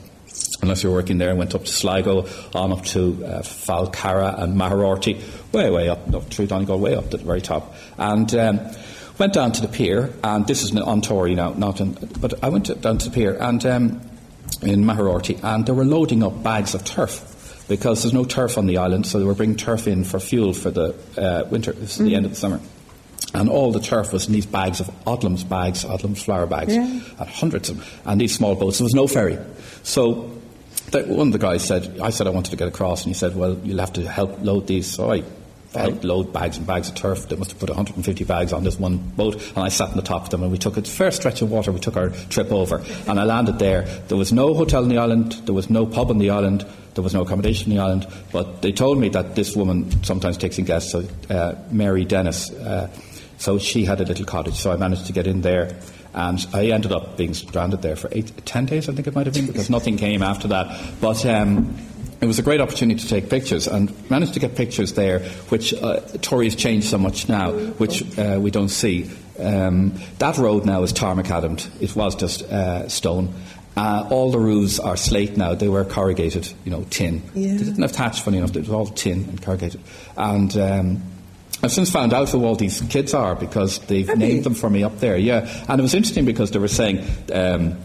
unless 0.60 0.82
you're 0.82 0.92
working 0.92 1.16
there, 1.16 1.34
went 1.34 1.54
up 1.54 1.64
to 1.64 1.72
Sligo, 1.72 2.28
on 2.54 2.72
up 2.72 2.84
to 2.84 3.24
uh, 3.24 3.40
Falcarragh 3.40 4.42
and 4.42 4.56
Magheroarty, 4.60 5.22
way, 5.52 5.70
way 5.70 5.88
up, 5.88 6.14
up 6.14 6.24
through 6.24 6.48
Donegal, 6.48 6.78
way 6.78 6.94
up 6.94 7.08
to 7.10 7.16
the 7.16 7.24
very 7.24 7.40
top. 7.40 7.74
And 7.96 8.34
um, 8.34 8.60
Went 9.18 9.32
down 9.32 9.52
to 9.52 9.62
the 9.62 9.68
pier, 9.68 10.12
and 10.22 10.46
this 10.46 10.62
is 10.62 10.76
on 10.76 11.00
Tory 11.00 11.34
now, 11.34 11.54
not 11.54 11.80
in, 11.80 11.92
but 12.20 12.44
I 12.44 12.50
went 12.50 12.80
down 12.82 12.98
to 12.98 13.08
the 13.08 13.14
pier 13.14 13.34
and 13.40 13.64
um, 13.64 14.00
in 14.62 14.84
Magheroarty, 14.84 15.42
and 15.42 15.64
they 15.64 15.72
were 15.72 15.84
loading 15.84 16.22
up 16.22 16.42
bags 16.42 16.74
of 16.74 16.84
turf 16.84 17.64
because 17.68 18.02
there's 18.02 18.12
no 18.12 18.24
turf 18.24 18.58
on 18.58 18.66
the 18.66 18.78
island, 18.78 19.06
so 19.06 19.18
they 19.18 19.24
were 19.24 19.34
bringing 19.34 19.56
turf 19.56 19.88
in 19.88 20.04
for 20.04 20.20
fuel 20.20 20.52
for 20.52 20.70
the 20.70 20.94
uh, 21.16 21.46
winter. 21.50 21.72
This 21.72 21.92
is 21.92 21.96
mm-hmm. 21.96 22.04
the 22.06 22.14
end 22.14 22.26
of 22.26 22.32
the 22.32 22.36
summer. 22.36 22.60
And 23.34 23.48
all 23.48 23.72
the 23.72 23.80
turf 23.80 24.12
was 24.12 24.26
in 24.26 24.34
these 24.34 24.46
bags 24.46 24.80
of 24.80 24.86
Odlum's 25.04 25.44
bags, 25.44 25.84
Odlum's 25.84 26.22
flour 26.22 26.46
bags, 26.46 26.74
yeah. 26.74 26.84
and 26.84 27.28
hundreds 27.28 27.70
of 27.70 27.78
them, 27.78 27.86
and 28.04 28.20
these 28.20 28.34
small 28.34 28.54
boats. 28.54 28.78
There 28.78 28.84
was 28.84 28.94
no 28.94 29.06
ferry. 29.06 29.38
So 29.82 30.30
one 30.92 31.28
of 31.28 31.32
the 31.32 31.38
guys 31.38 31.66
said, 31.66 32.00
I 32.00 32.10
said 32.10 32.26
I 32.26 32.30
wanted 32.30 32.50
to 32.50 32.56
get 32.56 32.68
across, 32.68 33.02
and 33.02 33.08
he 33.08 33.18
said, 33.18 33.34
Well, 33.34 33.58
you'll 33.64 33.80
have 33.80 33.94
to 33.94 34.08
help 34.08 34.40
load 34.42 34.66
these. 34.66 34.86
So 34.86 35.12
I 35.12 35.24
helped 35.76 36.04
load 36.04 36.32
bags 36.32 36.56
and 36.56 36.66
bags 36.66 36.88
of 36.88 36.94
turf. 36.94 37.28
They 37.28 37.36
must 37.36 37.52
have 37.52 37.60
put 37.60 37.68
150 37.68 38.24
bags 38.24 38.52
on 38.52 38.64
this 38.64 38.78
one 38.78 38.98
boat, 38.98 39.34
and 39.34 39.58
I 39.58 39.68
sat 39.68 39.90
on 39.90 39.96
the 39.96 40.02
top 40.02 40.24
of 40.24 40.30
them. 40.30 40.42
And 40.42 40.52
we 40.52 40.58
took 40.58 40.76
a 40.76 40.82
fair 40.82 41.10
stretch 41.10 41.42
of 41.42 41.50
water. 41.50 41.72
We 41.72 41.80
took 41.80 41.96
our 41.96 42.10
trip 42.30 42.52
over, 42.52 42.82
and 43.06 43.20
I 43.20 43.24
landed 43.24 43.58
there. 43.58 43.82
There 44.08 44.18
was 44.18 44.32
no 44.32 44.54
hotel 44.54 44.82
in 44.82 44.88
the 44.88 44.98
island. 44.98 45.32
There 45.44 45.54
was 45.54 45.70
no 45.70 45.86
pub 45.86 46.10
on 46.10 46.18
the 46.18 46.30
island. 46.30 46.66
There 46.94 47.02
was 47.02 47.14
no 47.14 47.22
accommodation 47.22 47.70
in 47.70 47.78
the 47.78 47.82
island. 47.82 48.06
But 48.32 48.62
they 48.62 48.72
told 48.72 48.98
me 48.98 49.08
that 49.10 49.34
this 49.34 49.54
woman 49.54 49.90
sometimes 50.02 50.36
takes 50.36 50.58
in 50.58 50.64
guests. 50.64 50.92
So 50.92 51.04
uh, 51.30 51.54
Mary 51.70 52.04
Dennis. 52.04 52.50
Uh, 52.50 52.90
so 53.38 53.58
she 53.58 53.84
had 53.84 54.00
a 54.00 54.04
little 54.04 54.24
cottage. 54.24 54.54
So 54.54 54.72
I 54.72 54.76
managed 54.76 55.06
to 55.06 55.12
get 55.12 55.26
in 55.26 55.42
there. 55.42 55.76
And 56.14 56.44
I 56.54 56.68
ended 56.68 56.92
up 56.92 57.18
being 57.18 57.34
stranded 57.34 57.82
there 57.82 57.94
for 57.94 58.08
eight, 58.10 58.32
10 58.46 58.64
days, 58.64 58.88
I 58.88 58.94
think 58.94 59.06
it 59.06 59.14
might 59.14 59.26
have 59.26 59.34
been, 59.34 59.46
because 59.46 59.68
nothing 59.68 59.98
came 59.98 60.22
after 60.22 60.48
that. 60.48 60.80
But 60.98 61.26
um, 61.26 61.76
it 62.20 62.26
was 62.26 62.38
a 62.38 62.42
great 62.42 62.60
opportunity 62.60 63.00
to 63.00 63.08
take 63.08 63.28
pictures 63.28 63.66
and 63.68 63.92
managed 64.10 64.34
to 64.34 64.40
get 64.40 64.54
pictures 64.56 64.94
there, 64.94 65.20
which 65.50 65.74
uh, 65.74 66.00
Tory's 66.22 66.56
changed 66.56 66.88
so 66.88 66.98
much 66.98 67.28
now, 67.28 67.52
which 67.52 68.02
uh, 68.18 68.38
we 68.40 68.50
don't 68.50 68.68
see. 68.70 69.10
Um, 69.38 69.94
that 70.18 70.38
road 70.38 70.64
now 70.64 70.82
is 70.82 70.92
tarmac 70.92 71.30
adams. 71.30 71.68
It 71.80 71.94
was 71.94 72.14
just 72.14 72.42
uh, 72.44 72.88
stone. 72.88 73.34
Uh, 73.76 74.08
all 74.10 74.30
the 74.30 74.38
roofs 74.38 74.80
are 74.80 74.96
slate 74.96 75.36
now. 75.36 75.54
They 75.54 75.68
were 75.68 75.84
corrugated, 75.84 76.50
you 76.64 76.70
know, 76.70 76.84
tin. 76.88 77.22
Yeah. 77.34 77.52
They 77.52 77.64
didn't 77.64 77.82
have 77.82 77.92
thatch, 77.92 78.22
funny 78.22 78.38
enough. 78.38 78.56
It 78.56 78.60
was 78.60 78.70
all 78.70 78.86
tin 78.86 79.24
and 79.28 79.42
corrugated. 79.42 79.82
And 80.16 80.56
um, 80.56 81.02
I've 81.62 81.72
since 81.72 81.90
found 81.90 82.14
out 82.14 82.30
who 82.30 82.42
all 82.46 82.56
these 82.56 82.80
kids 82.88 83.12
are 83.12 83.34
because 83.34 83.78
they've 83.80 84.08
Have 84.08 84.16
named 84.16 84.36
you? 84.38 84.42
them 84.42 84.54
for 84.54 84.70
me 84.70 84.82
up 84.82 84.98
there. 85.00 85.18
Yeah, 85.18 85.46
and 85.68 85.78
it 85.78 85.82
was 85.82 85.92
interesting 85.92 86.24
because 86.24 86.50
they 86.52 86.58
were 86.58 86.68
saying 86.68 87.06
um, 87.34 87.76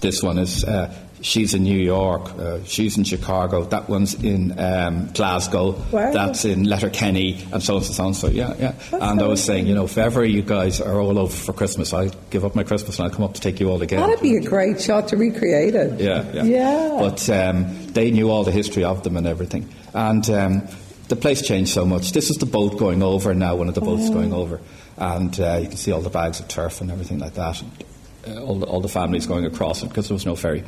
this 0.00 0.22
one 0.22 0.38
is 0.38 0.64
uh, 0.64 0.94
she's 1.22 1.54
in 1.54 1.62
New 1.64 1.78
York, 1.78 2.30
uh, 2.38 2.62
she's 2.64 2.96
in 2.98 3.04
Chicago, 3.04 3.64
that 3.64 3.88
one's 3.88 4.14
in 4.22 4.58
um, 4.58 5.08
Glasgow, 5.12 5.72
Wow. 5.92 6.12
that's 6.12 6.44
in 6.44 6.64
Letterkenny, 6.64 7.44
and 7.52 7.62
so 7.62 7.76
on 7.76 7.82
and 7.82 7.94
so 7.94 8.04
on. 8.04 8.14
So 8.14 8.28
yeah, 8.28 8.54
yeah. 8.58 8.72
That's 8.72 8.92
and 8.92 9.20
I 9.22 9.26
was 9.26 9.42
saying, 9.42 9.66
you 9.66 9.74
know, 9.74 9.84
if 9.84 9.98
ever 9.98 10.24
you 10.24 10.42
guys 10.42 10.80
are 10.80 11.00
all 11.00 11.18
over 11.18 11.32
for 11.34 11.52
Christmas, 11.52 11.92
I'll 11.92 12.10
give 12.30 12.44
up 12.44 12.54
my 12.54 12.62
Christmas 12.64 12.98
and 12.98 13.06
I'll 13.08 13.14
come 13.14 13.24
up 13.24 13.34
to 13.34 13.40
take 13.40 13.60
you 13.60 13.70
all 13.70 13.82
again. 13.82 14.00
That'd 14.00 14.20
be 14.22 14.36
a 14.36 14.42
great 14.42 14.80
shot 14.80 15.08
to 15.08 15.16
recreate 15.16 15.74
it. 15.74 16.00
Yeah, 16.00 16.24
yeah. 16.32 16.44
Yeah. 16.44 16.96
But 16.98 17.28
um, 17.30 17.86
they 17.88 18.10
knew 18.10 18.30
all 18.30 18.44
the 18.44 18.52
history 18.52 18.84
of 18.84 19.02
them 19.02 19.16
and 19.16 19.26
everything. 19.26 19.68
And 19.94 20.28
um, 20.30 20.68
the 21.08 21.16
place 21.16 21.42
changed 21.46 21.72
so 21.72 21.84
much. 21.84 22.12
This 22.12 22.30
is 22.30 22.36
the 22.36 22.46
boat 22.46 22.78
going 22.78 23.02
over 23.02 23.34
now, 23.34 23.56
one 23.56 23.68
of 23.68 23.74
the 23.74 23.80
boats 23.80 24.08
going 24.10 24.32
over. 24.32 24.60
And 24.96 25.38
uh, 25.40 25.58
you 25.62 25.68
can 25.68 25.76
see 25.76 25.92
all 25.92 26.02
the 26.02 26.10
bags 26.10 26.40
of 26.40 26.48
turf 26.48 26.80
and 26.80 26.90
everything 26.90 27.18
like 27.18 27.34
that. 27.34 27.60
And, 27.62 27.84
uh, 28.28 28.42
all, 28.44 28.58
the, 28.58 28.66
all 28.66 28.80
the 28.80 28.88
families 28.88 29.26
going 29.26 29.46
across 29.46 29.82
it 29.82 29.88
because 29.88 30.08
there 30.08 30.14
was 30.14 30.26
no 30.26 30.36
ferry. 30.36 30.62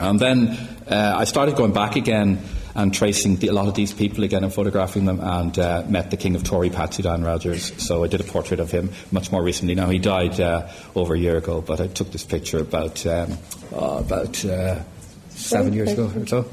And 0.00 0.18
then 0.18 0.48
uh, 0.88 1.14
I 1.16 1.24
started 1.24 1.56
going 1.56 1.72
back 1.72 1.96
again 1.96 2.38
and 2.74 2.94
tracing 2.94 3.36
the, 3.36 3.48
a 3.48 3.52
lot 3.52 3.68
of 3.68 3.74
these 3.74 3.92
people 3.92 4.24
again 4.24 4.44
and 4.44 4.52
photographing 4.52 5.04
them 5.04 5.20
and 5.20 5.58
uh, 5.58 5.84
met 5.88 6.10
the 6.10 6.16
King 6.16 6.34
of 6.36 6.44
Tory, 6.44 6.70
Patsy 6.70 7.02
Dan 7.02 7.22
Rodgers. 7.22 7.72
So 7.82 8.04
I 8.04 8.06
did 8.06 8.20
a 8.20 8.24
portrait 8.24 8.60
of 8.60 8.70
him 8.70 8.90
much 9.10 9.30
more 9.30 9.42
recently. 9.42 9.74
Now, 9.74 9.88
he 9.88 9.98
died 9.98 10.40
uh, 10.40 10.68
over 10.94 11.14
a 11.14 11.18
year 11.18 11.36
ago, 11.36 11.60
but 11.60 11.80
I 11.80 11.88
took 11.88 12.12
this 12.12 12.24
picture 12.24 12.58
about, 12.58 13.04
um, 13.06 13.36
oh, 13.72 13.98
about 13.98 14.44
uh, 14.44 14.82
seven 15.30 15.72
years 15.72 15.92
ago 15.92 16.10
or 16.16 16.26
so. 16.26 16.50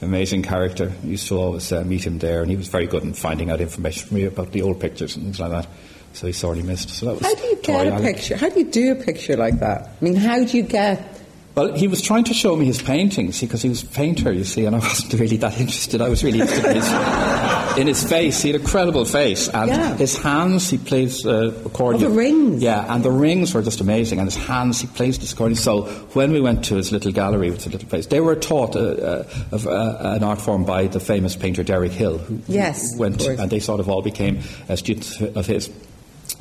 Amazing 0.00 0.44
character. 0.44 0.92
I 1.02 1.06
used 1.06 1.26
to 1.28 1.38
always 1.38 1.72
uh, 1.72 1.82
meet 1.82 2.06
him 2.06 2.18
there, 2.20 2.40
and 2.40 2.50
he 2.50 2.56
was 2.56 2.68
very 2.68 2.86
good 2.86 3.02
in 3.02 3.14
finding 3.14 3.50
out 3.50 3.60
information 3.60 4.06
from 4.06 4.16
me 4.16 4.24
about 4.24 4.52
the 4.52 4.62
old 4.62 4.80
pictures 4.80 5.16
and 5.16 5.24
things 5.24 5.40
like 5.40 5.50
that. 5.50 5.66
So 6.12 6.28
he's 6.28 6.36
sorely 6.36 6.62
missed. 6.62 6.90
So 6.90 7.06
that 7.06 7.12
was 7.14 7.22
How 7.22 7.34
do 7.34 7.42
you 7.42 7.56
get 7.56 7.64
Tory 7.64 7.88
a 7.88 8.00
picture? 8.00 8.36
How 8.36 8.48
do 8.48 8.60
you 8.60 8.70
do 8.70 8.92
a 8.92 8.94
picture 8.94 9.36
like 9.36 9.58
that? 9.58 9.90
I 10.00 10.04
mean, 10.04 10.14
how 10.14 10.42
do 10.42 10.56
you 10.56 10.62
get? 10.62 11.17
Well, 11.58 11.74
he 11.74 11.88
was 11.88 12.00
trying 12.00 12.22
to 12.24 12.34
show 12.34 12.54
me 12.54 12.66
his 12.66 12.80
paintings 12.80 13.40
because 13.40 13.62
he 13.62 13.68
was 13.68 13.82
a 13.82 13.86
painter, 13.86 14.32
you 14.32 14.44
see, 14.44 14.64
and 14.64 14.76
I 14.76 14.78
wasn't 14.88 15.14
really 15.14 15.36
that 15.38 15.58
interested. 15.58 16.00
I 16.00 16.08
was 16.08 16.22
really 16.22 16.38
interested 16.40 16.66
in 16.70 16.76
his, 16.76 17.78
in 17.78 17.86
his 17.88 18.04
face. 18.08 18.40
He 18.40 18.52
had 18.52 18.60
a 18.60 18.64
credible 18.64 19.04
face, 19.04 19.48
and 19.48 19.68
Yeah. 19.68 19.96
his 19.96 20.16
hands. 20.16 20.70
He 20.70 20.78
plays 20.78 21.26
uh, 21.26 21.52
accordion. 21.66 22.04
Oh, 22.04 22.08
the 22.10 22.14
rings. 22.16 22.62
Yeah, 22.62 22.94
and 22.94 23.04
the 23.04 23.10
rings 23.10 23.54
were 23.54 23.62
just 23.62 23.80
amazing. 23.80 24.20
And 24.20 24.28
his 24.32 24.36
hands, 24.36 24.80
he 24.80 24.86
plays 24.86 25.18
this 25.18 25.32
accordion. 25.32 25.56
So 25.56 25.82
when 26.14 26.30
we 26.30 26.40
went 26.40 26.64
to 26.66 26.76
his 26.76 26.92
little 26.92 27.10
gallery, 27.10 27.50
which 27.50 27.62
is 27.62 27.66
a 27.66 27.70
little 27.70 27.88
place, 27.88 28.06
they 28.06 28.20
were 28.20 28.36
taught 28.36 28.76
uh, 28.76 28.78
uh, 28.80 29.28
of 29.50 29.66
uh, 29.66 29.96
an 30.00 30.22
art 30.22 30.40
form 30.40 30.64
by 30.64 30.86
the 30.86 31.00
famous 31.00 31.34
painter 31.34 31.64
Derek 31.64 31.90
Hill, 31.90 32.18
who 32.18 32.40
Yes, 32.46 32.96
went, 32.96 33.26
and 33.26 33.50
they 33.50 33.58
sort 33.58 33.80
of 33.80 33.88
all 33.88 34.02
became 34.02 34.38
uh, 34.68 34.76
students 34.76 35.20
of 35.20 35.46
his. 35.46 35.68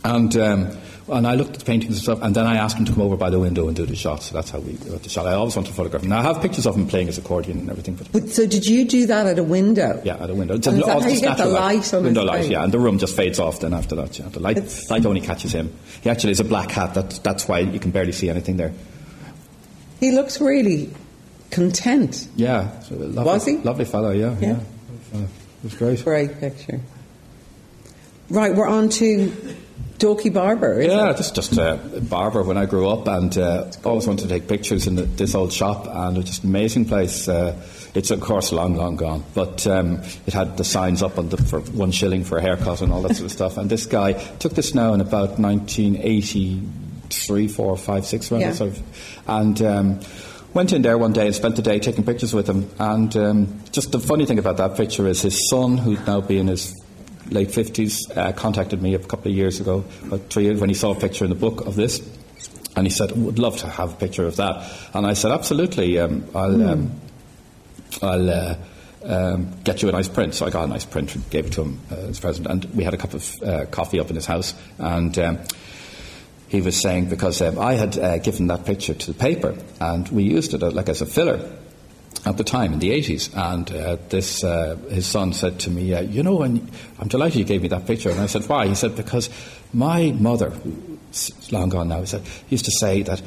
And 0.04 0.38
um, 0.38 0.78
and 1.10 1.26
I 1.26 1.36
looked 1.36 1.54
at 1.54 1.60
the 1.60 1.66
paintings 1.66 1.94
and 1.96 2.02
stuff, 2.04 2.22
and 2.22 2.36
then 2.36 2.46
I 2.46 2.58
asked 2.58 2.78
him 2.78 2.86
to 2.86 2.92
come 2.92 3.02
over 3.02 3.16
by 3.18 3.30
the 3.30 3.40
window 3.40 3.68
and 3.68 3.76
do 3.76 3.86
the 3.86 3.96
shot. 3.96 4.24
So 4.24 4.34
that's 4.34 4.50
how 4.50 4.60
we 4.60 4.74
got 4.74 5.04
the 5.04 5.10
shot. 5.10 5.26
I 5.26 5.34
always 5.34 5.56
wanted 5.56 5.70
to 5.70 5.74
photograph 5.76 6.04
him. 6.04 6.10
Now 6.10 6.20
I 6.20 6.24
have 6.24 6.42
pictures 6.42 6.66
of 6.68 6.76
him 6.76 6.88
playing 6.88 7.08
his 7.08 7.18
accordion 7.18 7.60
and 7.60 7.70
everything, 7.70 7.96
but 7.96 8.12
But, 8.12 8.30
so 8.30 8.46
did 8.46 8.66
you 8.66 8.84
do 8.86 9.06
that 9.08 9.26
at 9.26 9.40
a 9.40 9.44
window? 9.44 10.02
yeah, 10.04 10.16
at 10.22 10.30
a 10.30 10.36
window. 10.36 10.56
It's 10.56 10.68
And 10.68 10.78
is 10.80 10.84
all 10.84 11.00
how 11.02 11.08
you 11.08 11.22
get 11.22 11.38
the 11.38 11.46
light 11.46 11.94
on 11.94 12.04
window 12.04 12.24
light? 12.24 12.50
Yeah, 12.50 12.64
and 12.64 12.74
the 12.74 12.80
room 12.80 12.98
just 13.00 13.16
fades 13.16 13.40
off 13.40 13.60
then 13.62 13.74
after 13.74 13.96
that. 13.96 14.18
Yeah, 14.20 14.28
the 14.30 14.40
light 14.40 14.58
It's- 14.58 14.90
light 14.90 15.06
only 15.06 15.22
catches 15.22 15.52
him. 15.54 15.74
He 16.02 16.10
actually 16.10 16.32
has 16.32 16.40
a 16.40 16.44
black 16.46 16.72
hat. 16.72 16.94
That, 16.96 17.20
that's 17.24 17.48
why 17.48 17.60
you 17.60 17.80
can 17.80 17.92
barely 17.92 18.12
see 18.12 18.30
anything 18.30 18.58
there. 18.58 18.74
He 20.00 20.12
looks 20.12 20.42
really 20.42 20.90
content. 21.52 22.28
Yeah, 22.36 22.80
so 22.82 22.96
lovely, 22.96 23.24
Was 23.24 23.46
he? 23.46 23.58
Lovely 23.58 23.86
fellow. 23.86 24.12
Yeah, 24.12 24.36
Yeah. 24.42 24.60
yeah. 25.14 25.22
It 25.22 25.28
was 25.64 25.74
great. 25.76 26.04
Great 26.04 26.40
picture. 26.40 26.80
Right, 28.30 28.54
we're 28.54 28.68
on 28.68 28.90
to 28.90 29.32
Dalkey 30.00 30.32
Barber. 30.32 30.82
Yeah, 30.82 31.10
it? 31.10 31.18
just 31.18 31.36
just 31.36 31.58
a 31.58 31.78
barber 32.10 32.44
when 32.44 32.58
I 32.58 32.66
grew 32.66 32.88
up, 32.88 33.08
and 33.08 33.36
uh, 33.38 33.72
always 33.84 34.08
wanted 34.08 34.24
to 34.24 34.30
take 34.30 34.48
pictures 34.48 34.86
in 34.88 34.96
the, 34.96 35.04
this 35.04 35.34
old 35.34 35.52
shop, 35.52 35.88
and 35.88 36.16
it 36.16 36.20
was 36.20 36.26
just 36.30 36.44
an 36.44 36.50
amazing 36.50 36.86
place. 36.86 37.28
Uh, 37.28 37.56
it's 37.96 38.12
of 38.12 38.22
course 38.22 38.52
long, 38.52 38.76
long 38.76 38.96
gone, 38.96 39.24
but 39.34 39.66
um, 39.66 40.02
it 40.28 40.34
had 40.34 40.58
the 40.58 40.64
signs 40.64 41.02
up 41.02 41.18
on 41.18 41.30
the, 41.30 41.38
for 41.38 41.62
one 41.62 41.92
shilling 41.92 42.24
for 42.24 42.38
a 42.38 42.42
haircut 42.42 42.82
and 42.82 42.94
all 42.94 43.02
that 43.02 43.16
sort 43.16 43.26
of 43.26 43.32
stuff. 43.32 43.58
And 43.58 43.70
this 43.72 43.88
guy 43.88 44.14
took 44.14 44.54
this 44.54 44.76
now 44.76 44.94
in 44.94 45.02
about 45.02 45.40
1983, 45.40 47.48
four, 47.48 47.76
five, 47.78 48.06
six, 48.06 48.32
around 48.32 48.42
Yeah. 48.42 48.52
sort 48.54 48.72
of, 48.72 48.82
and. 49.28 49.62
Um, 49.62 50.00
Went 50.54 50.72
in 50.74 50.82
there 50.82 50.98
one 50.98 51.14
day 51.14 51.28
and 51.28 51.36
spent 51.36 51.56
the 51.58 51.62
day 51.62 51.78
taking 51.78 52.04
pictures 52.04 52.34
with 52.34 52.50
him. 52.50 52.68
And 52.80 53.16
um, 53.16 53.60
just 53.72 53.92
the 53.92 54.00
funny 54.00 54.26
thing 54.26 54.40
about 54.40 54.58
that 54.58 54.76
picture 54.76 55.06
is 55.06 55.22
his 55.22 55.48
son, 55.50 55.78
who'd 55.78 56.08
now 56.08 56.20
be 56.22 56.40
in 56.40 56.48
his 56.48 56.74
late 57.30 57.50
50s, 57.50 58.16
uh, 58.16 58.32
contacted 58.34 58.82
me 58.82 58.94
a 58.94 59.00
couple 59.00 59.32
of 59.32 59.38
years 59.38 59.60
ago, 59.60 59.84
about 60.04 60.30
three 60.30 60.44
years, 60.44 60.60
when 60.60 60.70
he 60.70 60.76
saw 60.76 60.92
a 60.92 61.00
picture 61.00 61.26
in 61.26 61.30
the 61.30 61.36
book 61.36 61.66
of 61.66 61.76
this. 61.76 62.02
And 62.76 62.86
he 62.86 62.92
said, 62.92 63.12
would 63.12 63.40
love 63.40 63.58
to 63.58 63.68
have 63.68 63.94
a 63.94 63.96
picture 63.96 64.26
of 64.26 64.36
that. 64.36 64.72
And 64.94 65.08
I 65.08 65.14
said, 65.14 65.32
absolutely, 65.32 66.00
um, 66.00 66.26
I'll, 66.36 66.70
um, 66.70 66.92
I'll 68.04 68.30
uh, 68.30 68.56
um, 69.04 69.52
get 69.64 69.82
you 69.82 69.90
a 69.90 69.92
nice 69.92 70.08
print. 70.08 70.36
So 70.36 70.46
I 70.46 70.52
got 70.52 70.64
a 70.64 70.68
nice 70.68 70.86
print 70.86 71.16
and 71.16 71.28
gave 71.32 71.48
it 71.48 71.54
to 71.54 71.64
him 71.64 71.80
uh, 71.92 71.96
as 71.96 72.20
a 72.20 72.22
present. 72.22 72.48
And 72.48 72.66
we 72.76 72.84
had 72.84 72.94
a 72.94 72.98
cup 72.98 73.16
of 73.16 73.42
uh, 73.42 73.66
coffee 73.66 74.00
up 74.00 74.10
in 74.10 74.16
his 74.16 74.28
house. 74.28 74.54
And 74.78 75.18
um, 75.18 75.40
he 76.50 76.62
was 76.62 76.80
saying, 76.80 77.10
because 77.10 77.42
um, 77.42 77.58
I 77.58 77.74
had 77.74 77.98
uh, 77.98 78.18
given 78.20 78.48
that 78.48 78.66
picture 78.66 78.94
to 78.94 79.12
the 79.12 79.18
paper, 79.18 79.58
and 79.80 80.08
we 80.10 80.24
used 80.24 80.54
it 80.54 80.62
uh, 80.62 80.70
like 80.70 80.90
as 80.90 81.02
a 81.02 81.06
filler 81.06 81.40
at 82.28 82.38
the 82.38 82.44
time 82.44 82.74
in 82.74 82.80
the 82.80 82.90
80s. 82.92 83.36
And 83.36 83.72
uh, 83.72 83.98
this, 84.10 84.44
uh, 84.44 84.76
his 84.90 85.06
son 85.06 85.34
said 85.34 85.60
to 85.62 85.70
me, 85.70 85.94
uh, 85.94 86.02
You 86.02 86.24
know, 86.24 86.42
and 86.42 86.70
I'm 87.00 87.08
delighted 87.08 87.40
you 87.40 87.46
gave 87.46 87.62
me 87.62 87.68
that 87.70 87.88
picture. 87.88 88.10
And 88.10 88.20
I 88.20 88.28
said, 88.28 88.48
Why? 88.48 88.68
He 88.68 88.76
said, 88.76 88.96
Because 88.96 89.30
my 89.74 90.12
mother, 90.12 90.54
long 91.52 91.70
gone 91.70 91.90
now, 91.90 92.02
he 92.02 92.06
said, 92.06 92.22
used 92.50 92.66
to 92.66 92.72
say 92.72 93.02
that 93.04 93.22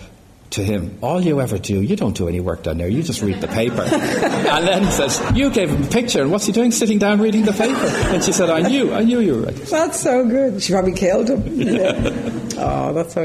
to 0.50 0.64
him, 0.64 0.98
All 1.00 1.20
you 1.20 1.40
ever 1.40 1.58
do, 1.58 1.80
you 1.80 1.96
don't 1.96 2.16
do 2.16 2.28
any 2.28 2.40
work 2.40 2.62
down 2.64 2.78
there, 2.78 2.88
you 2.88 3.02
just 3.02 3.22
read 3.22 3.40
the 3.40 3.48
paper. 3.48 3.82
and 3.82 4.66
then 4.66 4.84
he 4.84 4.90
says, 4.90 5.20
You 5.34 5.50
gave 5.50 5.70
him 5.70 5.84
a 5.84 5.86
picture, 5.86 6.22
and 6.22 6.30
what's 6.30 6.46
he 6.46 6.52
doing 6.52 6.70
sitting 6.70 6.98
down 6.98 7.20
reading 7.20 7.44
the 7.44 7.52
paper? 7.52 7.86
And 8.12 8.22
she 8.22 8.32
said, 8.32 8.50
I 8.50 8.60
knew, 8.60 8.92
I 8.92 9.02
knew 9.02 9.20
you 9.20 9.34
were 9.34 9.42
right. 9.42 9.56
That's 9.56 10.00
so 10.00 10.26
good. 10.26 10.62
She 10.62 10.72
probably 10.72 10.94
killed 10.94 11.30
him. 11.30 11.42
oh, 12.58 12.92
that's 12.92 13.14
he. 13.14 13.20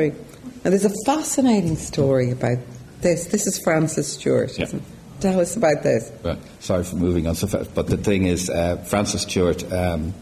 And 0.63 0.73
there's 0.73 0.85
a 0.85 0.93
fascinating 1.05 1.75
story 1.75 2.31
about 2.31 2.57
this. 3.01 3.27
This 3.27 3.45
is 3.45 3.59
Francis 3.59 4.13
Stuart. 4.13 4.57
Yeah. 4.57 4.63
Isn't 4.63 4.79
it? 4.79 4.94
Tell 5.21 5.39
us 5.39 5.55
about 5.55 5.81
this. 5.83 6.11
Right. 6.23 6.37
Sorry 6.59 6.83
for 6.83 6.95
moving 6.97 7.27
on 7.27 7.35
so 7.35 7.47
fast, 7.47 7.73
but 7.73 7.87
the 7.87 7.97
thing 7.97 8.25
is, 8.25 8.49
uh, 8.49 8.77
Francis 8.77 9.21
Stuart. 9.23 9.71
Um, 9.71 10.13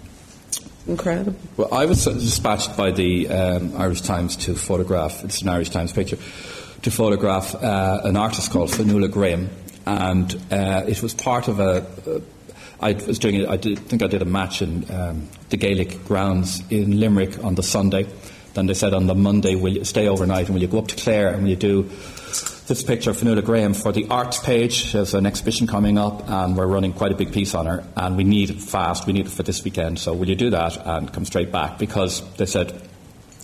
Incredible. 0.88 1.36
well, 1.58 1.74
I 1.74 1.86
was 1.86 2.04
dispatched 2.06 2.76
by 2.76 2.92
the 2.92 3.30
um, 3.30 3.74
Irish 3.78 4.02
Times 4.02 4.36
to 4.38 4.54
photograph. 4.56 5.24
It's 5.24 5.42
an 5.42 5.50
Irish 5.50 5.70
Times 5.70 5.94
picture 5.94 6.18
to 6.82 6.92
photograph 6.92 7.56
uh, 7.56 8.02
an 8.04 8.18
artist 8.18 8.52
called 8.52 8.70
Finola 8.74 9.08
Graham, 9.08 9.50
and 9.86 10.34
uh, 10.52 10.84
it 10.88 11.02
was 11.02 11.14
part 11.14 11.48
of 11.48 11.60
a. 11.60 11.86
Uh, 12.08 12.20
was 13.08 13.18
doing. 13.18 13.36
it- 13.36 13.50
I 13.50 13.56
did, 13.56 13.80
think 13.80 14.04
I 14.04 14.08
did 14.08 14.22
a 14.22 14.26
match 14.26 14.62
in 14.62 14.86
um, 14.92 15.30
the 15.50 15.58
Gaelic 15.58 16.04
grounds 16.06 16.62
in 16.70 17.00
Limerick 17.00 17.42
on 17.44 17.56
the 17.56 17.64
Sunday. 17.64 18.06
Then 18.54 18.66
they 18.68 18.74
said 18.74 18.94
on 18.94 19.08
the 19.08 19.16
Monday, 19.16 19.56
will 19.56 19.74
you 19.74 19.86
stay 19.86 20.08
overnight 20.08 20.46
and 20.48 20.54
will 20.54 20.62
you 20.62 20.68
go 20.68 20.80
up 20.80 20.88
to 20.90 20.96
Clare 20.96 21.30
and 21.30 21.44
will 21.44 21.50
you 21.50 21.56
do 21.56 21.90
this 22.68 22.82
picture 22.82 23.10
of 23.10 23.18
Finola 23.18 23.42
Graham 23.42 23.74
for 23.74 23.92
the 23.92 24.08
arts 24.10 24.40
page. 24.40 24.94
There's 24.94 25.14
an 25.14 25.26
exhibition 25.26 25.68
coming 25.68 25.98
up, 25.98 26.30
and 26.30 26.56
we're 26.56 26.68
running 26.68 26.94
quite 26.94 27.12
a 27.12 27.16
big 27.16 27.34
piece 27.34 27.54
on 27.54 27.66
her, 27.66 27.84
and 27.98 28.16
we 28.16 28.24
need 28.24 28.50
it 28.50 28.62
fast. 28.62 29.06
We 29.06 29.14
need 29.14 29.26
it 29.26 29.32
for 29.32 29.44
this 29.44 29.64
weekend. 29.64 30.00
So 30.00 30.14
will 30.14 30.30
you 30.30 30.36
do 30.36 30.50
that 30.52 30.78
and 30.78 31.12
come 31.12 31.26
straight 31.26 31.52
back? 31.52 31.78
Because 31.78 32.22
they 32.36 32.46
said 32.46 32.82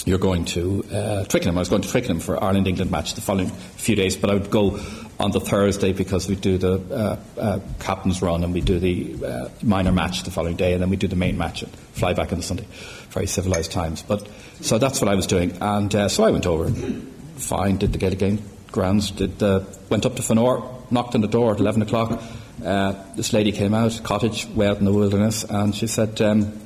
you're 0.06 0.20
going 0.20 0.46
to 0.46 0.86
uh, 0.94 1.26
Twickenham. 1.26 1.58
I 1.58 1.60
was 1.60 1.70
going 1.70 1.82
to 1.82 1.90
Twickenham 1.90 2.22
for 2.22 2.42
Ireland 2.42 2.68
England 2.68 2.92
match 2.92 3.16
the 3.16 3.22
following 3.22 3.50
few 3.50 3.96
days, 3.96 4.16
but 4.16 4.30
I 4.30 4.34
would 4.36 4.50
go 4.50 4.80
on 5.20 5.32
the 5.32 5.42
Thursday 5.42 5.92
because 5.92 6.30
we 6.30 6.36
do 6.36 6.58
the 6.58 6.80
uh, 6.90 7.40
uh, 7.40 7.60
captain's 7.80 8.22
run 8.22 8.46
and 8.46 8.54
we 8.54 8.62
do 8.62 8.80
the 8.80 9.26
uh, 9.26 9.50
minor 9.62 9.92
match 9.92 10.24
the 10.24 10.32
following 10.32 10.56
day, 10.56 10.72
and 10.72 10.82
then 10.82 10.90
we 10.90 10.96
do 10.96 11.10
the 11.10 11.18
main 11.18 11.38
match 11.38 11.62
and 11.62 11.72
fly 11.92 12.14
back 12.14 12.32
on 12.32 12.38
the 12.38 12.44
Sunday. 12.44 12.66
Very 13.10 13.28
civilised 13.28 13.74
times, 13.74 14.02
but 14.02 14.26
so 14.62 14.78
that's 14.78 15.02
what 15.02 15.10
I 15.10 15.16
was 15.16 15.28
doing, 15.28 15.58
and 15.60 15.94
uh, 15.94 16.08
so 16.08 16.24
I 16.24 16.32
went 16.32 16.46
over. 16.46 16.72
Fine, 17.36 17.78
did 17.78 17.92
the 17.92 17.98
Gaelic 17.98 18.20
game 18.20 18.40
grounds. 18.72 19.12
Did 19.12 19.42
uh, 19.42 19.62
went 19.90 20.06
up 20.06 20.16
to 20.16 20.22
Fanore, 20.22 20.64
knocked 20.92 21.16
on 21.16 21.22
the 21.22 21.28
door 21.28 21.54
at 21.54 21.60
eleven 21.60 21.82
o'clock. 21.82 22.22
Uh, 22.64 22.94
this 23.16 23.34
lady 23.34 23.52
came 23.52 23.74
out, 23.74 24.02
cottage 24.04 24.46
way 24.48 24.68
out 24.68 24.78
in 24.78 24.86
the 24.86 24.94
wilderness, 24.94 25.44
and 25.44 25.76
she 25.76 25.88
said. 25.88 26.22
Um, 26.22 26.60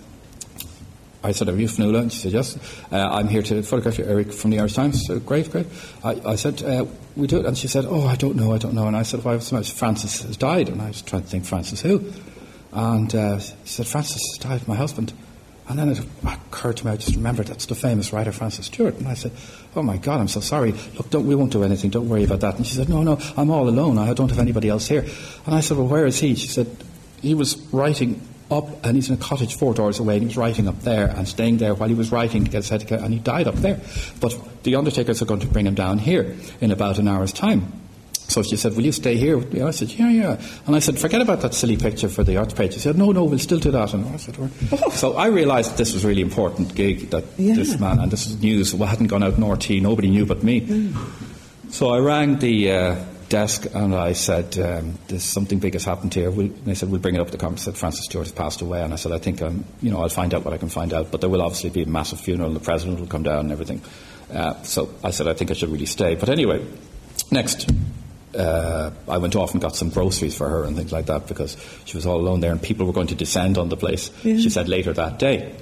I 1.26 1.32
said, 1.32 1.48
Are 1.48 1.56
you 1.56 1.68
Finola? 1.68 2.00
And 2.02 2.12
she 2.12 2.20
said, 2.20 2.34
Yes. 2.34 2.58
Uh, 2.92 2.98
I'm 2.98 3.30
here 3.30 3.42
to 3.44 3.64
photograph 3.64 3.98
you, 3.98 4.06
Eric, 4.06 4.34
from 4.34 4.52
the 4.52 4.60
Irish 4.60 4.74
Times. 4.74 5.06
So, 5.06 5.20
great, 5.20 5.50
great. 5.50 5.68
I, 6.04 6.22
I 6.26 6.36
said, 6.36 6.62
uh, 6.62 6.86
We 7.16 7.28
do 7.28 7.40
it. 7.40 7.46
And 7.46 7.58
she 7.58 7.70
said, 7.70 7.86
Oh, 7.88 8.06
I 8.06 8.16
don't 8.18 8.36
know, 8.36 8.52
I 8.52 8.58
don't 8.58 8.74
know. 8.74 8.88
And 8.88 8.96
I 8.96 9.04
said, 9.04 9.24
Why? 9.24 9.40
So 9.40 9.62
Francis 9.64 10.22
has 10.24 10.36
died. 10.36 10.68
And 10.68 10.82
I 10.82 10.90
was 10.90 11.02
trying 11.02 11.24
to 11.24 11.28
think, 11.30 11.46
Francis 11.46 11.82
who? 11.82 12.12
And 12.74 13.14
uh, 13.16 13.40
she 13.40 13.56
said, 13.66 13.88
Francis 13.88 14.22
has 14.34 14.38
died, 14.40 14.68
my 14.68 14.76
husband. 14.76 15.14
And 15.68 15.80
then 15.80 15.90
it 15.90 16.00
occurred 16.26 16.78
to 16.78 16.86
me, 16.86 16.92
I 16.92 16.98
just 16.98 17.16
remembered 17.16 17.48
that's 17.48 17.66
the 17.68 17.76
famous 17.76 18.12
writer 18.12 18.32
Francis 18.32 18.66
Stuart. 18.66 18.96
And 18.96 19.08
I 19.08 19.14
said, 19.14 19.32
Oh 19.76 19.82
my 19.82 19.98
God, 19.98 20.20
I'm 20.20 20.28
so 20.28 20.40
sorry. 20.40 20.74
Look, 20.96 21.14
we 21.14 21.36
won't 21.36 21.52
do 21.52 21.64
anything. 21.64 21.90
Don't 21.90 22.10
worry 22.10 22.24
about 22.24 22.42
that. 22.42 22.58
And 22.58 22.68
she 22.68 22.76
said, 22.76 22.90
No, 22.90 23.02
no, 23.02 23.20
I'm 23.38 23.50
all 23.50 23.68
alone. 23.70 23.98
I 23.98 24.14
don't 24.14 24.30
have 24.30 24.40
anybody 24.40 24.70
else 24.70 24.88
here. 24.88 25.06
And 25.46 25.56
I 25.56 25.62
said, 25.62 25.78
Well, 25.78 25.88
where 25.88 26.06
is 26.06 26.20
he? 26.20 26.36
She 26.36 26.48
said, 26.48 26.68
He 27.22 27.34
was 27.34 27.58
writing 27.72 28.22
up, 28.52 28.86
and 28.86 28.96
he's 28.96 29.10
in 29.10 29.16
a 29.16 29.18
cottage 29.18 29.56
four 29.56 29.74
doors 29.74 30.00
away, 30.00 30.16
and 30.16 30.24
he 30.24 30.28
was 30.28 30.38
writing 30.38 30.68
up 30.68 30.80
there 30.82 31.08
and 31.08 31.28
staying 31.28 31.58
there 31.58 31.74
while 31.74 31.90
he 31.90 31.96
was 31.96 32.12
writing 32.12 32.44
to 32.44 32.52
get 32.52 32.64
together, 32.64 33.04
and 33.04 33.14
he 33.14 33.20
died 33.20 33.48
up 33.48 33.56
there. 33.56 33.80
But 34.20 34.38
the 34.64 34.76
undertakers 34.76 35.22
are 35.22 35.26
going 35.26 35.40
to 35.40 35.48
bring 35.48 35.66
him 35.66 35.76
down 35.76 35.98
here 35.98 36.36
in 36.62 36.72
about 36.72 37.00
an 37.00 37.08
hour's 37.08 37.34
time. 37.34 37.83
So 38.34 38.42
she 38.42 38.58
said, 38.58 38.76
Will 38.76 38.84
you 38.84 38.92
stay 38.92 39.16
here? 39.16 39.38
With 39.38 39.54
me? 39.54 39.62
I 39.62 39.72
said, 39.72 39.92
Yeah, 39.92 40.10
yeah. 40.10 40.42
And 40.66 40.76
I 40.76 40.80
said, 40.80 40.98
Forget 40.98 41.22
about 41.22 41.42
that 41.42 41.54
silly 41.54 41.78
picture 41.78 42.10
for 42.10 42.24
the 42.24 42.38
art 42.38 42.56
page. 42.56 42.74
She 42.74 42.80
said, 42.80 42.98
No, 42.98 43.12
no, 43.12 43.24
we'll 43.26 43.40
still 43.40 43.60
do 43.60 43.72
that. 43.72 43.94
And 43.94 44.06
I 44.08 44.18
said, 44.18 44.36
oh. 44.40 44.90
So 44.90 45.16
I 45.16 45.28
realised 45.28 45.78
this 45.78 45.94
was 45.94 46.04
a 46.04 46.08
really 46.08 46.22
important 46.22 46.74
gig 46.74 47.12
that 47.12 47.24
yeah. 47.38 47.54
this 47.54 47.80
man, 47.80 48.00
and 48.00 48.12
this 48.12 48.26
was 48.26 48.42
news, 48.42 48.74
well, 48.74 48.90
hadn't 48.90 49.08
gone 49.08 49.24
out 49.24 49.36
in 49.36 49.44
RTÉ, 49.44 49.82
nobody 49.82 50.10
knew 50.10 50.26
but 50.26 50.44
me. 50.44 50.62
Mm. 50.62 51.72
So 51.72 51.90
I 51.90 52.00
rang 52.00 52.40
the. 52.40 52.72
Uh, 52.72 53.06
desk 53.34 53.66
and 53.74 53.96
I 53.96 54.14
said, 54.14 54.60
um, 54.60 55.00
"There's 55.08 55.24
something 55.24 55.58
big 55.58 55.74
has 55.74 55.84
happened 55.86 56.14
here." 56.14 56.30
We'll, 56.30 56.50
they 56.66 56.76
said, 56.76 56.92
"We'll 56.92 57.02
bring 57.02 57.16
it 57.16 57.20
up 57.20 57.28
to 57.28 57.32
the 57.32 57.40
conference." 57.40 57.64
Said 57.64 57.76
Francis 57.76 58.06
Stuart 58.06 58.26
has 58.26 58.32
passed 58.32 58.62
away, 58.62 58.84
and 58.84 58.94
I 58.94 58.96
said, 58.96 59.12
"I 59.12 59.18
think 59.18 59.42
um, 59.42 59.66
you 59.82 59.90
know 59.90 60.04
I'll 60.04 60.10
find 60.10 60.36
out 60.36 60.46
what 60.46 60.54
I 60.54 60.60
can 60.60 60.70
find 60.70 60.94
out, 60.94 61.10
but 61.10 61.20
there 61.22 61.32
will 61.32 61.42
obviously 61.42 61.72
be 61.72 61.82
a 61.82 61.88
massive 61.88 62.20
funeral, 62.20 62.48
and 62.50 62.56
the 62.56 62.64
president 62.64 63.00
will 63.00 63.08
come 63.08 63.24
down 63.24 63.40
and 63.40 63.52
everything." 63.52 63.82
Uh, 64.32 64.62
so 64.62 64.94
I 65.04 65.10
said, 65.10 65.28
"I 65.28 65.34
think 65.34 65.50
I 65.50 65.56
should 65.56 65.70
really 65.70 65.88
stay." 65.88 66.14
But 66.14 66.30
anyway, 66.30 66.64
next. 67.32 67.68
Uh, 68.36 68.92
I 69.08 69.18
went 69.18 69.36
off 69.36 69.54
and 69.54 69.62
got 69.62 69.76
some 69.76 69.90
groceries 69.90 70.36
for 70.36 70.50
her 70.50 70.64
and 70.64 70.76
things 70.76 70.92
like 70.92 71.06
that 71.06 71.28
because 71.28 71.56
she 71.86 71.98
was 71.98 72.06
all 72.06 72.20
alone 72.20 72.40
there 72.40 72.52
and 72.52 72.62
people 72.62 72.86
were 72.86 72.94
going 72.94 73.08
to 73.08 73.16
descend 73.16 73.58
on 73.58 73.70
the 73.70 73.78
place. 73.78 74.12
Yeah. 74.24 74.38
She 74.38 74.50
said 74.50 74.68
later 74.68 74.94
that 74.94 75.20
day. 75.20 75.56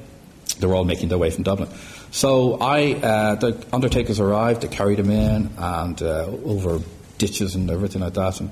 They 0.59 0.67
were 0.67 0.75
all 0.75 0.85
making 0.85 1.09
their 1.09 1.17
way 1.17 1.31
from 1.31 1.43
Dublin. 1.43 1.69
So 2.11 2.57
I, 2.59 2.93
uh, 2.93 3.35
the 3.35 3.65
undertakers 3.73 4.19
arrived, 4.19 4.61
they 4.61 4.67
carried 4.67 4.99
him 4.99 5.09
in, 5.09 5.49
and 5.57 6.01
uh, 6.01 6.27
over 6.45 6.79
ditches 7.21 7.55
and 7.55 7.69
everything 7.69 8.01
like 8.01 8.15
that. 8.15 8.39
And 8.39 8.51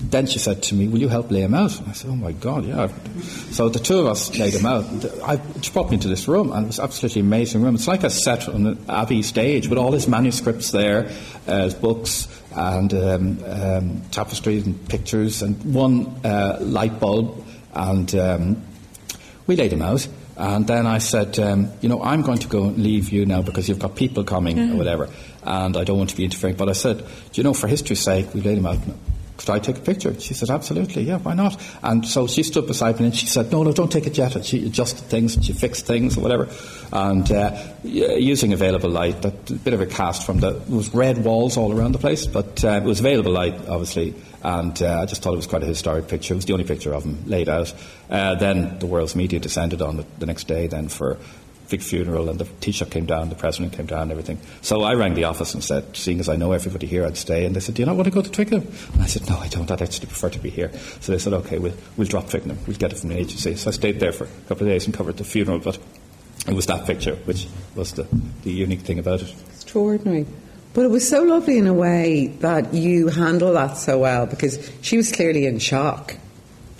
then 0.00 0.26
she 0.26 0.38
said 0.38 0.62
to 0.64 0.74
me, 0.74 0.88
"Will 0.88 1.00
you 1.00 1.08
help 1.08 1.30
lay 1.30 1.42
him 1.42 1.54
out?" 1.54 1.78
And 1.78 1.88
I 1.88 1.92
said, 1.92 2.10
"Oh 2.10 2.16
my 2.16 2.32
God, 2.32 2.64
yeah." 2.64 2.88
So 3.50 3.68
the 3.68 3.78
two 3.78 3.98
of 3.98 4.06
us 4.06 4.36
laid 4.38 4.54
him 4.54 4.66
out. 4.66 4.84
I, 5.22 5.40
she 5.60 5.70
brought 5.72 5.90
me 5.90 5.94
into 5.94 6.08
this 6.08 6.28
room, 6.28 6.52
and 6.52 6.64
it 6.64 6.66
was 6.68 6.80
absolutely 6.80 7.20
amazing 7.20 7.62
room. 7.62 7.74
It's 7.74 7.88
like 7.88 8.04
a 8.04 8.10
set 8.10 8.48
on 8.48 8.66
an 8.66 8.84
Abbey 8.88 9.22
stage 9.22 9.68
with 9.68 9.78
all 9.78 9.92
his 9.92 10.08
manuscripts 10.08 10.70
there, 10.70 11.10
uh, 11.46 11.64
his 11.64 11.74
books 11.74 12.28
and 12.58 12.92
um, 12.94 13.44
um, 13.46 14.02
tapestries 14.10 14.66
and 14.66 14.88
pictures, 14.88 15.42
and 15.42 15.74
one 15.74 16.06
uh, 16.24 16.58
light 16.60 16.98
bulb, 16.98 17.44
and 17.74 18.14
um, 18.14 18.62
we 19.46 19.56
laid 19.56 19.72
him 19.72 19.82
out. 19.82 20.06
And 20.36 20.68
then 20.68 20.86
I 20.86 20.98
said, 20.98 21.36
um, 21.40 21.72
you 21.80 21.88
know, 21.88 22.00
I'm 22.00 22.22
going 22.22 22.38
to 22.38 22.48
go 22.48 22.64
and 22.64 22.78
leave 22.78 23.10
you 23.10 23.26
now 23.26 23.42
because 23.42 23.68
you've 23.68 23.80
got 23.80 23.96
people 23.96 24.22
coming 24.22 24.56
mm-hmm. 24.56 24.74
or 24.74 24.76
whatever 24.76 25.08
and 25.48 25.76
I 25.76 25.84
don't 25.84 25.98
want 25.98 26.10
to 26.10 26.16
be 26.16 26.24
interfering. 26.24 26.56
But 26.56 26.68
I 26.68 26.72
said, 26.72 26.98
do 26.98 27.04
you 27.34 27.42
know, 27.42 27.54
for 27.54 27.66
history's 27.66 28.00
sake, 28.00 28.32
we 28.34 28.40
laid 28.40 28.58
him 28.58 28.66
out. 28.66 28.78
Could 29.38 29.50
I 29.50 29.60
take 29.60 29.78
a 29.78 29.80
picture? 29.80 30.18
She 30.18 30.34
said, 30.34 30.50
absolutely, 30.50 31.04
yeah, 31.04 31.18
why 31.18 31.32
not? 31.32 31.56
And 31.84 32.04
so 32.04 32.26
she 32.26 32.42
stood 32.42 32.66
beside 32.66 32.98
me 32.98 33.06
and 33.06 33.14
she 33.14 33.26
said, 33.26 33.52
no, 33.52 33.62
no, 33.62 33.72
don't 33.72 33.90
take 33.90 34.06
it 34.08 34.18
yet. 34.18 34.34
And 34.34 34.44
she 34.44 34.66
adjusted 34.66 35.04
things 35.04 35.36
and 35.36 35.44
she 35.44 35.52
fixed 35.52 35.86
things 35.86 36.18
or 36.18 36.22
whatever. 36.22 36.48
And 36.92 37.30
uh, 37.30 37.56
using 37.84 38.52
available 38.52 38.90
light, 38.90 39.22
that 39.22 39.48
a 39.48 39.54
bit 39.54 39.74
of 39.74 39.80
a 39.80 39.86
cast 39.86 40.26
from 40.26 40.40
the, 40.40 40.56
it 40.56 40.68
was 40.68 40.92
red 40.92 41.24
walls 41.24 41.56
all 41.56 41.72
around 41.72 41.92
the 41.92 41.98
place, 41.98 42.26
but 42.26 42.64
uh, 42.64 42.80
it 42.82 42.82
was 42.82 42.98
available 42.98 43.30
light, 43.30 43.54
obviously. 43.68 44.12
And 44.42 44.80
uh, 44.82 45.02
I 45.02 45.06
just 45.06 45.22
thought 45.22 45.34
it 45.34 45.36
was 45.36 45.46
quite 45.46 45.62
a 45.62 45.66
historic 45.66 46.08
picture. 46.08 46.34
It 46.34 46.38
was 46.38 46.44
the 46.44 46.52
only 46.54 46.64
picture 46.64 46.92
of 46.92 47.04
him 47.04 47.24
laid 47.26 47.48
out. 47.48 47.72
Uh, 48.10 48.34
then 48.34 48.80
the 48.80 48.86
world's 48.86 49.14
media 49.14 49.38
descended 49.38 49.82
on 49.82 50.00
it 50.00 50.18
the 50.18 50.26
next 50.26 50.48
day 50.48 50.66
then 50.66 50.88
for 50.88 51.16
big 51.68 51.82
funeral, 51.82 52.28
and 52.28 52.38
the 52.38 52.44
Taoiseach 52.44 52.90
came 52.90 53.06
down, 53.06 53.28
the 53.28 53.34
president 53.34 53.72
came 53.72 53.86
down, 53.86 54.02
and 54.02 54.10
everything. 54.10 54.38
So 54.62 54.82
I 54.82 54.94
rang 54.94 55.14
the 55.14 55.24
office 55.24 55.54
and 55.54 55.62
said, 55.62 55.96
seeing 55.96 56.20
as 56.20 56.28
I 56.28 56.36
know 56.36 56.52
everybody 56.52 56.86
here, 56.86 57.04
I'd 57.04 57.16
stay. 57.16 57.44
And 57.44 57.54
they 57.54 57.60
said, 57.60 57.74
Do 57.74 57.82
you 57.82 57.86
not 57.86 57.96
want 57.96 58.06
to 58.06 58.10
go 58.10 58.22
to 58.22 58.30
Twickenham? 58.30 58.66
And 58.92 59.02
I 59.02 59.06
said, 59.06 59.28
No, 59.28 59.36
I 59.38 59.48
don't. 59.48 59.70
I'd 59.70 59.82
actually 59.82 60.06
prefer 60.06 60.30
to 60.30 60.38
be 60.38 60.50
here. 60.50 60.70
So 61.00 61.12
they 61.12 61.18
said, 61.18 61.32
OK, 61.32 61.58
we'll, 61.58 61.74
we'll 61.96 62.08
drop 62.08 62.28
Twickenham. 62.30 62.58
We'll 62.66 62.76
get 62.76 62.92
it 62.92 62.98
from 62.98 63.10
the 63.10 63.18
agency. 63.18 63.54
So 63.56 63.68
I 63.68 63.72
stayed 63.72 64.00
there 64.00 64.12
for 64.12 64.24
a 64.24 64.48
couple 64.48 64.66
of 64.66 64.72
days 64.72 64.86
and 64.86 64.94
covered 64.94 65.16
the 65.16 65.24
funeral. 65.24 65.58
But 65.58 65.78
it 66.46 66.54
was 66.54 66.66
that 66.66 66.86
picture 66.86 67.16
which 67.24 67.46
was 67.74 67.92
the, 67.92 68.06
the 68.42 68.52
unique 68.52 68.80
thing 68.80 68.98
about 68.98 69.22
it. 69.22 69.34
Extraordinary. 69.54 70.26
But 70.74 70.84
it 70.84 70.90
was 70.90 71.08
so 71.08 71.22
lovely 71.22 71.58
in 71.58 71.66
a 71.66 71.74
way 71.74 72.28
that 72.40 72.72
you 72.72 73.08
handle 73.08 73.52
that 73.54 73.76
so 73.76 73.98
well 73.98 74.26
because 74.26 74.70
she 74.80 74.96
was 74.96 75.10
clearly 75.10 75.46
in 75.46 75.58
shock 75.58 76.16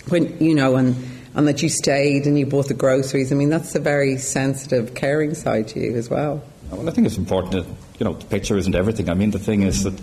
when, 0.07 0.37
you 0.39 0.55
know, 0.55 0.75
and 0.75 0.95
and 1.35 1.47
that 1.47 1.61
you 1.61 1.69
stayed 1.69 2.25
and 2.25 2.37
you 2.37 2.45
bought 2.45 2.67
the 2.67 2.73
groceries. 2.73 3.31
I 3.31 3.35
mean, 3.35 3.49
that's 3.49 3.75
a 3.75 3.79
very 3.79 4.17
sensitive, 4.17 4.95
caring 4.95 5.33
side 5.33 5.67
to 5.69 5.79
you 5.79 5.95
as 5.95 6.09
well. 6.09 6.41
Well, 6.71 6.87
I 6.87 6.91
think 6.91 7.07
it's 7.07 7.17
important 7.17 7.53
that, 7.53 7.65
you 7.99 8.05
know, 8.05 8.13
the 8.13 8.25
picture 8.25 8.57
isn't 8.57 8.75
everything. 8.75 9.09
I 9.09 9.13
mean, 9.13 9.31
the 9.31 9.39
thing 9.39 9.63
is 9.63 9.83
that, 9.83 9.93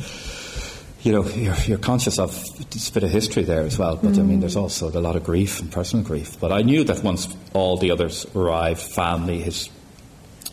you 1.04 1.12
know, 1.12 1.24
you're, 1.28 1.54
you're 1.66 1.78
conscious 1.78 2.18
of 2.18 2.32
this 2.70 2.90
bit 2.90 3.04
of 3.04 3.10
history 3.10 3.44
there 3.44 3.62
as 3.62 3.78
well, 3.78 3.96
but 3.96 4.12
mm. 4.12 4.18
I 4.18 4.22
mean, 4.22 4.40
there's 4.40 4.56
also 4.56 4.88
a 4.90 5.00
lot 5.00 5.14
of 5.14 5.24
grief 5.24 5.60
and 5.60 5.70
personal 5.70 6.04
grief. 6.04 6.38
But 6.40 6.50
I 6.52 6.62
knew 6.62 6.82
that 6.84 7.04
once 7.04 7.28
all 7.54 7.76
the 7.76 7.92
others 7.92 8.26
arrived, 8.34 8.80
family, 8.80 9.40
his 9.40 9.70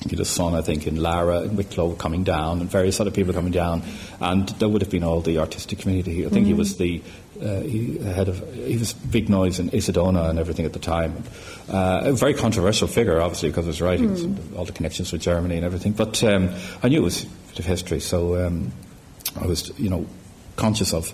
had 0.09 0.19
a 0.19 0.25
son, 0.25 0.53
I 0.53 0.61
think, 0.61 0.85
in 0.85 0.97
Laragh, 0.97 1.43
and 1.43 1.57
Wicklow, 1.57 1.93
coming 1.93 2.23
down, 2.23 2.59
and 2.59 2.69
various 2.69 2.99
other 2.99 3.11
people 3.11 3.33
coming 3.33 3.53
down, 3.53 3.83
and 4.19 4.49
there 4.49 4.67
would 4.67 4.81
have 4.81 4.91
been 4.91 5.03
all 5.03 5.21
the 5.21 5.37
artistic 5.37 5.79
community. 5.79 6.25
I 6.25 6.29
think 6.29 6.45
mm. 6.45 6.49
he 6.49 6.53
was 6.53 6.77
the 6.77 7.01
uh, 7.43 7.61
he 7.61 7.97
had 7.99 8.29
a, 8.29 8.33
he 8.33 8.77
was 8.77 8.93
big 8.93 9.29
noise 9.29 9.59
in 9.59 9.69
Aosdána 9.71 10.29
and 10.29 10.39
everything 10.39 10.65
at 10.65 10.73
the 10.73 10.79
time. 10.79 11.23
Uh, 11.69 12.01
a 12.05 12.13
very 12.13 12.33
controversial 12.33 12.87
figure, 12.87 13.21
obviously, 13.21 13.49
because 13.49 13.65
of 13.65 13.73
his 13.73 13.81
writings, 13.81 14.23
mm. 14.23 14.57
all 14.57 14.65
the 14.65 14.71
connections 14.71 15.11
with 15.11 15.21
Germany 15.21 15.55
and 15.55 15.65
everything. 15.65 15.91
But 15.91 16.23
um, 16.23 16.49
I 16.81 16.89
knew 16.89 17.01
it 17.01 17.03
was 17.03 17.23
a 17.23 17.27
bit 17.49 17.59
of 17.59 17.65
history, 17.65 17.99
so 17.99 18.45
um, 18.45 18.71
I 19.39 19.45
was, 19.45 19.77
you 19.77 19.89
know, 19.89 20.05
conscious 20.55 20.93
of 20.93 21.13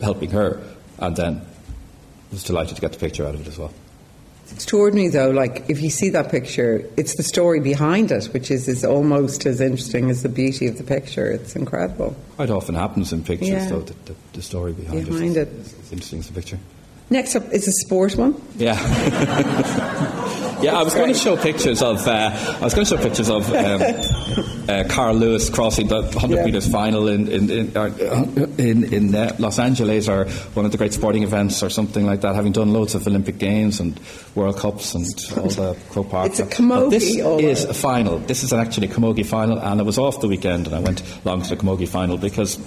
helping 0.00 0.30
her, 0.30 0.62
and 0.98 1.16
then 1.16 1.42
was 2.30 2.44
delighted 2.44 2.76
to 2.76 2.80
get 2.80 2.92
the 2.92 2.98
picture 2.98 3.26
out 3.26 3.34
of 3.34 3.40
it 3.40 3.48
as 3.48 3.58
well. 3.58 3.72
It's 4.46 4.52
extraordinary, 4.52 5.08
though. 5.08 5.30
Like, 5.30 5.68
if 5.68 5.82
you 5.82 5.90
see 5.90 6.08
that 6.10 6.30
picture, 6.30 6.88
it's 6.96 7.16
the 7.16 7.24
story 7.24 7.58
behind 7.58 8.12
it, 8.12 8.26
which 8.26 8.48
is, 8.48 8.68
is 8.68 8.84
almost 8.84 9.44
as 9.44 9.60
interesting 9.60 10.08
as 10.08 10.22
the 10.22 10.28
beauty 10.28 10.68
of 10.68 10.78
the 10.78 10.84
picture. 10.84 11.28
It's 11.32 11.56
incredible. 11.56 12.14
Quite 12.36 12.50
often 12.50 12.76
happens 12.76 13.12
in 13.12 13.24
pictures, 13.24 13.48
yeah. 13.48 13.68
though, 13.68 13.80
the, 13.80 13.94
the, 14.04 14.14
the, 14.34 14.42
story 14.42 14.72
behind, 14.72 15.06
behind 15.06 15.36
it. 15.36 15.48
it. 15.48 15.54
It's, 15.58 15.72
it's 15.72 15.92
interesting 15.92 16.20
as 16.20 16.28
the 16.28 16.34
picture. 16.34 16.60
Next 17.10 17.34
up 17.34 17.52
is 17.52 17.66
a 17.66 17.72
sport 17.72 18.14
one. 18.14 18.40
Yeah. 18.56 18.76
Yeah, 20.66 20.80
I 20.80 20.82
was 20.82 20.94
going 20.94 21.12
to 21.12 21.18
show 21.18 21.36
pictures 21.36 21.80
of. 21.80 22.04
Uh, 22.08 22.30
I 22.60 22.60
was 22.60 22.74
going 22.74 22.84
to 22.84 22.96
show 22.96 23.00
pictures 23.00 23.30
of 23.30 23.48
um, 23.54 23.82
uh, 24.68 24.82
Carl 24.88 25.14
Lewis 25.14 25.48
crossing 25.48 25.86
the 25.86 26.02
100 26.02 26.36
yeah. 26.36 26.44
meters 26.44 26.68
final 26.68 27.06
in 27.06 27.28
in 27.28 27.50
in, 27.50 27.76
uh, 27.76 27.86
in, 28.58 28.92
in 28.92 29.14
uh, 29.14 29.36
Los 29.38 29.60
Angeles, 29.60 30.08
or 30.08 30.26
one 30.54 30.66
of 30.66 30.72
the 30.72 30.78
great 30.78 30.92
sporting 30.92 31.22
events, 31.22 31.62
or 31.62 31.70
something 31.70 32.04
like 32.04 32.22
that. 32.22 32.34
Having 32.34 32.52
done 32.52 32.72
loads 32.72 32.96
of 32.96 33.06
Olympic 33.06 33.38
games 33.38 33.78
and 33.78 34.00
World 34.34 34.58
Cups 34.58 34.96
and 34.96 35.06
all 35.36 35.50
the 35.50 35.76
Croke 35.90 36.10
Park. 36.10 36.30
It's 36.30 36.40
a 36.40 36.46
camogie. 36.46 36.90
this 36.90 37.62
is 37.62 37.64
a 37.64 37.74
final. 37.74 38.18
This 38.18 38.42
is 38.42 38.52
actually 38.52 38.88
a 38.88 38.90
camogie 38.90 39.24
final, 39.24 39.60
and 39.60 39.80
I 39.80 39.84
was 39.84 39.98
off 39.98 40.20
the 40.20 40.28
weekend, 40.28 40.66
and 40.66 40.74
I 40.74 40.80
went 40.80 41.00
along 41.24 41.42
to 41.42 41.54
the 41.54 41.56
camogie 41.56 41.86
final 41.86 42.18
because 42.18 42.58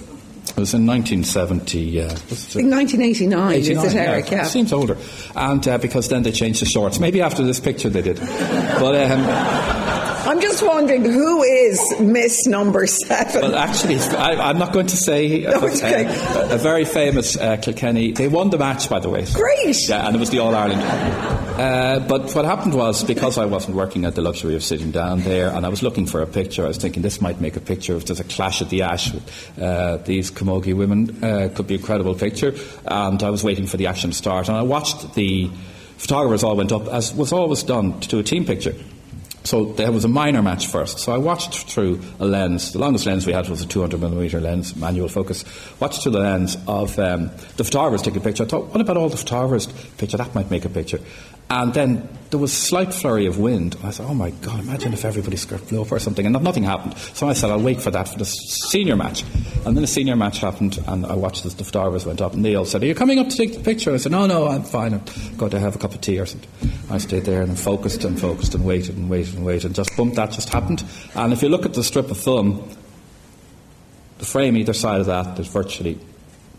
it 0.48 0.56
was 0.56 0.74
in 0.74 0.86
1970. 0.86 2.00
Uh, 2.00 2.08
think 2.08 2.70
1989, 2.72 3.52
89, 3.52 3.86
is 3.86 3.94
it, 3.94 3.98
Eric? 3.98 4.30
Yeah, 4.30 4.36
yeah. 4.36 4.42
It 4.46 4.48
seems 4.48 4.72
older. 4.72 4.96
And 5.36 5.66
uh, 5.66 5.78
because 5.78 6.08
then 6.08 6.22
they 6.22 6.32
changed 6.32 6.60
the 6.60 6.66
shorts. 6.66 6.98
Maybe 6.98 7.20
after 7.22 7.44
this 7.44 7.60
picture 7.60 7.88
they 7.88 8.02
did. 8.02 8.18
But. 8.18 9.10
Um, 9.10 9.99
I'm 10.22 10.40
just 10.40 10.62
wondering 10.62 11.02
who 11.02 11.42
is 11.42 11.98
Miss 11.98 12.46
Number 12.46 12.86
Seven. 12.86 13.40
Well, 13.40 13.54
actually, 13.54 13.98
I, 13.98 14.50
am 14.50 14.58
not 14.58 14.72
going 14.72 14.86
to 14.88 14.96
say. 14.96 15.46
Uh, 15.46 15.64
okay. 15.64 16.04
uh, 16.04 16.54
a 16.54 16.58
very 16.58 16.84
famous 16.84 17.38
uh, 17.38 17.56
Kilkenny. 17.56 18.12
They 18.12 18.28
won 18.28 18.50
the 18.50 18.58
match, 18.58 18.90
by 18.90 19.00
the 19.00 19.08
way. 19.08 19.24
Great. 19.32 19.88
Yeah, 19.88 20.06
and 20.06 20.14
it 20.14 20.18
was 20.18 20.28
the 20.28 20.40
All 20.40 20.54
Ireland. 20.54 20.82
Uh, 20.82 22.00
but 22.06 22.34
what 22.34 22.44
happened 22.44 22.74
was 22.74 23.02
because 23.02 23.38
I 23.38 23.46
wasn't 23.46 23.76
working 23.76 24.04
at 24.04 24.14
the 24.14 24.20
luxury 24.20 24.54
of 24.54 24.62
sitting 24.62 24.90
down 24.90 25.20
there, 25.20 25.48
and 25.48 25.64
I 25.64 25.70
was 25.70 25.82
looking 25.82 26.06
for 26.06 26.20
a 26.20 26.26
picture. 26.26 26.64
I 26.64 26.68
was 26.68 26.76
thinking 26.76 27.02
this 27.02 27.22
might 27.22 27.40
make 27.40 27.56
a 27.56 27.60
picture 27.60 27.96
if 27.96 28.04
there's 28.04 28.20
a 28.20 28.24
clash 28.24 28.60
at 28.60 28.68
the 28.68 28.82
Ash 28.82 29.12
with 29.14 29.58
uh, 29.58 29.96
these 29.98 30.30
camogie 30.30 30.76
women. 30.76 31.24
Uh, 31.24 31.48
could 31.54 31.66
be 31.66 31.76
a 31.76 31.78
credible 31.78 32.14
picture. 32.14 32.54
And 32.84 33.22
I 33.22 33.30
was 33.30 33.42
waiting 33.42 33.66
for 33.66 33.78
the 33.78 33.86
action 33.86 34.10
to 34.10 34.16
start, 34.16 34.48
and 34.48 34.56
I 34.56 34.62
watched 34.62 35.14
the 35.14 35.50
photographers 35.96 36.44
all 36.44 36.56
went 36.56 36.72
up 36.72 36.88
as 36.88 37.14
was 37.14 37.32
always 37.32 37.62
done 37.62 38.00
to 38.00 38.08
do 38.08 38.18
a 38.18 38.22
team 38.22 38.44
picture. 38.44 38.74
So 39.50 39.64
there 39.64 39.90
was 39.90 40.04
a 40.04 40.08
minor 40.08 40.42
match 40.42 40.68
first. 40.68 41.00
So 41.00 41.12
I 41.12 41.18
watched 41.18 41.68
through 41.68 42.00
a 42.20 42.24
lens. 42.24 42.72
The 42.72 42.78
longest 42.78 43.04
lens 43.04 43.26
we 43.26 43.32
had 43.32 43.48
was 43.48 43.60
a 43.60 43.66
200 43.66 44.00
millimeter 44.00 44.40
lens, 44.40 44.76
manual 44.76 45.08
focus. 45.08 45.44
Watched 45.80 46.04
through 46.04 46.12
the 46.12 46.20
lens 46.20 46.56
of 46.68 46.96
um, 47.00 47.32
the 47.56 47.64
photographers 47.64 48.02
taking 48.02 48.20
a 48.20 48.24
picture. 48.24 48.44
I 48.44 48.46
thought, 48.46 48.66
what 48.66 48.80
about 48.80 48.96
all 48.96 49.08
the 49.08 49.16
photographers 49.16 49.66
picture? 49.98 50.16
That 50.18 50.36
might 50.36 50.52
make 50.52 50.64
a 50.66 50.68
picture. 50.68 51.00
And 51.50 51.74
then 51.74 52.08
there 52.30 52.38
was 52.38 52.52
a 52.52 52.56
slight 52.56 52.94
flurry 52.94 53.26
of 53.26 53.38
wind. 53.38 53.76
I 53.82 53.90
said, 53.90 54.06
"Oh 54.08 54.14
my 54.14 54.30
God! 54.30 54.60
Imagine 54.60 54.92
if 54.92 55.04
everybody's 55.04 55.40
skirt 55.40 55.68
blew 55.68 55.82
up 55.82 55.90
or 55.90 55.98
something." 55.98 56.24
And 56.24 56.42
nothing 56.44 56.62
happened. 56.62 56.96
So 56.96 57.28
I 57.28 57.32
said, 57.32 57.50
"I'll 57.50 57.60
wait 57.60 57.80
for 57.82 57.90
that 57.90 58.08
for 58.08 58.18
the 58.18 58.24
senior 58.24 58.94
match." 58.94 59.24
And 59.66 59.76
then 59.76 59.82
the 59.82 59.88
senior 59.88 60.14
match 60.14 60.38
happened, 60.38 60.78
and 60.86 61.04
I 61.04 61.14
watched 61.14 61.44
as 61.44 61.56
the 61.56 61.64
photographers 61.64 62.06
went 62.06 62.20
up, 62.20 62.34
and 62.34 62.46
all 62.54 62.64
said, 62.64 62.84
"Are 62.84 62.86
you 62.86 62.94
coming 62.94 63.18
up 63.18 63.28
to 63.28 63.36
take 63.36 63.54
the 63.54 63.60
picture?" 63.60 63.92
I 63.92 63.96
said, 63.96 64.12
"No, 64.12 64.26
no, 64.26 64.46
I'm 64.46 64.62
fine. 64.62 64.94
I'm 64.94 65.02
going 65.36 65.50
to 65.50 65.58
have 65.58 65.74
a 65.74 65.78
cup 65.78 65.92
of 65.92 66.00
tea 66.00 66.20
or 66.20 66.26
something." 66.26 66.48
I 66.88 66.98
stayed 66.98 67.24
there 67.24 67.42
and 67.42 67.58
focused 67.58 68.04
and 68.04 68.18
focused 68.18 68.54
and 68.54 68.64
waited 68.64 68.96
and 68.96 69.10
waited 69.10 69.34
and 69.34 69.44
waited, 69.44 69.64
and 69.66 69.74
just 69.74 69.96
boom, 69.96 70.14
that 70.14 70.30
just 70.30 70.50
happened. 70.50 70.84
And 71.16 71.32
if 71.32 71.42
you 71.42 71.48
look 71.48 71.66
at 71.66 71.74
the 71.74 71.82
strip 71.82 72.12
of 72.12 72.18
film, 72.18 72.62
the 74.18 74.24
frame 74.24 74.56
either 74.56 74.72
side 74.72 75.00
of 75.00 75.06
that, 75.06 75.34
there's 75.34 75.48
virtually 75.48 75.98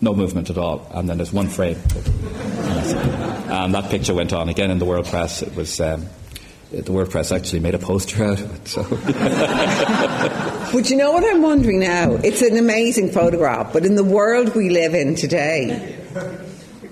no 0.02 0.14
movement 0.14 0.50
at 0.50 0.58
all, 0.58 0.86
and 0.94 1.08
then 1.08 1.18
there's 1.18 1.32
one 1.32 1.48
frame. 1.48 1.78
And 3.52 3.74
that 3.76 3.90
picture 3.90 4.14
went 4.14 4.34
on 4.34 4.50
again 4.50 4.72
in 4.72 4.80
the 4.80 4.86
World 4.86 5.06
Press. 5.06 5.42
It 5.42 5.56
was. 5.56 5.80
Um, 5.80 6.08
the 6.72 6.92
World 6.94 7.12
Press 7.12 7.34
actually 7.34 7.60
made 7.60 7.76
a 7.76 7.80
poster 7.80 8.24
out 8.24 8.40
of 8.40 8.56
it. 8.56 8.68
So. 8.68 8.84
but 10.74 10.90
you 10.90 10.96
know 10.96 11.12
what 11.12 11.26
I'm 11.26 11.42
wondering 11.42 11.82
now? 11.82 12.14
It's 12.14 12.42
an 12.42 12.58
amazing 12.58 13.12
photograph, 13.12 13.74
but 13.74 13.86
in 13.86 13.96
the 13.96 14.06
world 14.06 14.56
we 14.56 14.70
live 14.70 14.96
in 14.96 15.16
today, 15.16 16.00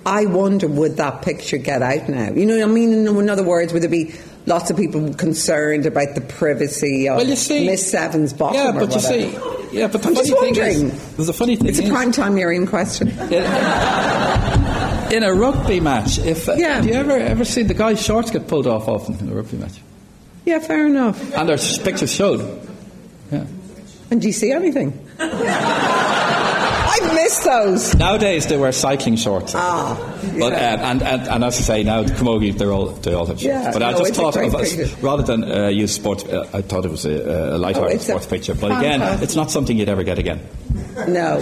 I 0.05 0.25
wonder 0.25 0.67
would 0.67 0.97
that 0.97 1.21
picture 1.21 1.55
get 1.57 1.81
out 1.81 2.09
now? 2.09 2.31
You 2.31 2.45
know 2.45 2.57
what 2.57 2.67
I 2.69 2.71
mean? 2.73 3.07
In 3.07 3.29
other 3.29 3.43
words, 3.43 3.71
would 3.71 3.81
there 3.81 3.89
be 3.89 4.13
lots 4.45 4.69
of 4.69 4.75
people 4.75 5.13
concerned 5.13 5.85
about 5.85 6.13
the 6.13 6.21
privacy 6.21 7.07
of 7.07 7.17
well, 7.17 7.35
see, 7.37 7.65
Miss 7.65 7.89
Seven's 7.89 8.33
bottom? 8.33 8.57
Yeah, 8.57 8.71
but 8.73 8.93
you 8.93 8.99
see, 8.99 9.31
yeah, 9.71 9.87
but 9.87 10.01
the 10.01 10.09
I'm 10.09 10.15
funny 10.15 10.53
thing 10.53 10.55
is, 10.57 11.15
there's 11.15 11.29
a 11.29 11.33
funny 11.33 11.55
thing. 11.55 11.67
It's 11.67 11.79
a 11.79 11.87
prime 11.87 12.11
time 12.11 12.37
in 12.37 12.67
question. 12.67 13.07
in 15.11 15.23
a 15.23 15.33
rugby 15.33 15.79
match, 15.79 16.19
if 16.19 16.47
uh, 16.47 16.53
yeah. 16.53 16.75
have 16.75 16.85
you 16.85 16.93
ever 16.93 17.11
ever 17.11 17.45
seen 17.45 17.67
the 17.67 17.73
guy's 17.73 18.01
shorts 18.01 18.31
get 18.31 18.47
pulled 18.47 18.67
off 18.67 18.87
often 18.87 19.17
in 19.19 19.29
a 19.29 19.33
rugby 19.33 19.57
match? 19.57 19.81
Yeah, 20.45 20.59
fair 20.59 20.87
enough. 20.87 21.33
And 21.35 21.49
there's 21.49 21.77
pictures 21.79 22.11
showed. 22.13 22.39
Yeah. 23.31 23.45
And 24.11 24.21
do 24.21 24.27
you 24.27 24.33
see 24.33 24.51
anything? 24.51 24.93
I've 26.91 27.13
missed 27.13 27.43
those. 27.43 27.95
Nowadays 27.95 28.47
they 28.47 28.57
wear 28.57 28.71
cycling 28.71 29.15
shorts. 29.15 29.53
Ah, 29.55 29.97
yeah. 30.23 30.39
but 30.39 30.53
um, 30.53 30.59
and, 30.59 31.03
and 31.03 31.27
and 31.27 31.43
as 31.43 31.57
I 31.59 31.61
say 31.61 31.83
now, 31.83 32.01
the 32.03 32.13
camogie 32.13 32.57
they're 32.57 32.71
all 32.71 32.87
they 32.87 33.13
all 33.13 33.27
have 33.27 33.39
shorts. 33.39 33.43
Yeah, 33.43 33.71
but 33.71 33.79
no, 33.79 33.89
I 33.89 33.93
just 33.93 34.15
thought 34.15 34.35
of 34.35 34.55
us, 34.55 34.75
rather 35.01 35.23
than 35.23 35.43
uh, 35.43 35.67
use 35.67 35.93
sports, 35.93 36.23
uh, 36.23 36.49
I 36.53 36.61
thought 36.61 36.85
it 36.85 36.91
was 36.91 37.05
a, 37.05 37.55
a 37.55 37.57
light-hearted 37.57 37.97
oh, 37.97 38.01
sports 38.01 38.25
picture. 38.25 38.55
But 38.55 38.77
again, 38.79 39.01
it's 39.21 39.35
not 39.35 39.51
something 39.51 39.77
you'd 39.77 39.89
ever 39.89 40.03
get 40.03 40.17
again. 40.17 40.39
No. 41.07 41.39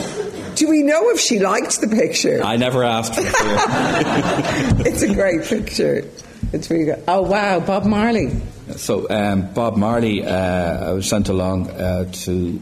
Do 0.57 0.67
we 0.67 0.81
know 0.81 1.11
if 1.11 1.19
she 1.19 1.37
liked 1.37 1.81
the 1.81 1.87
picture? 1.87 2.41
I 2.43 2.57
never 2.57 2.83
asked 2.83 3.13
for 3.13 3.21
it. 3.21 3.27
it's 4.87 5.03
a 5.03 5.13
great 5.13 5.43
picture. 5.43 6.03
It's 6.51 6.71
really 6.71 6.85
good. 6.85 7.03
Oh, 7.07 7.21
wow, 7.21 7.59
Bob 7.59 7.85
Marley. 7.85 8.31
So, 8.75 9.07
um, 9.07 9.53
Bob 9.53 9.77
Marley, 9.77 10.25
uh, 10.25 10.89
I 10.89 10.93
was 10.93 11.07
sent 11.07 11.29
along 11.29 11.69
uh, 11.69 12.05
to 12.11 12.59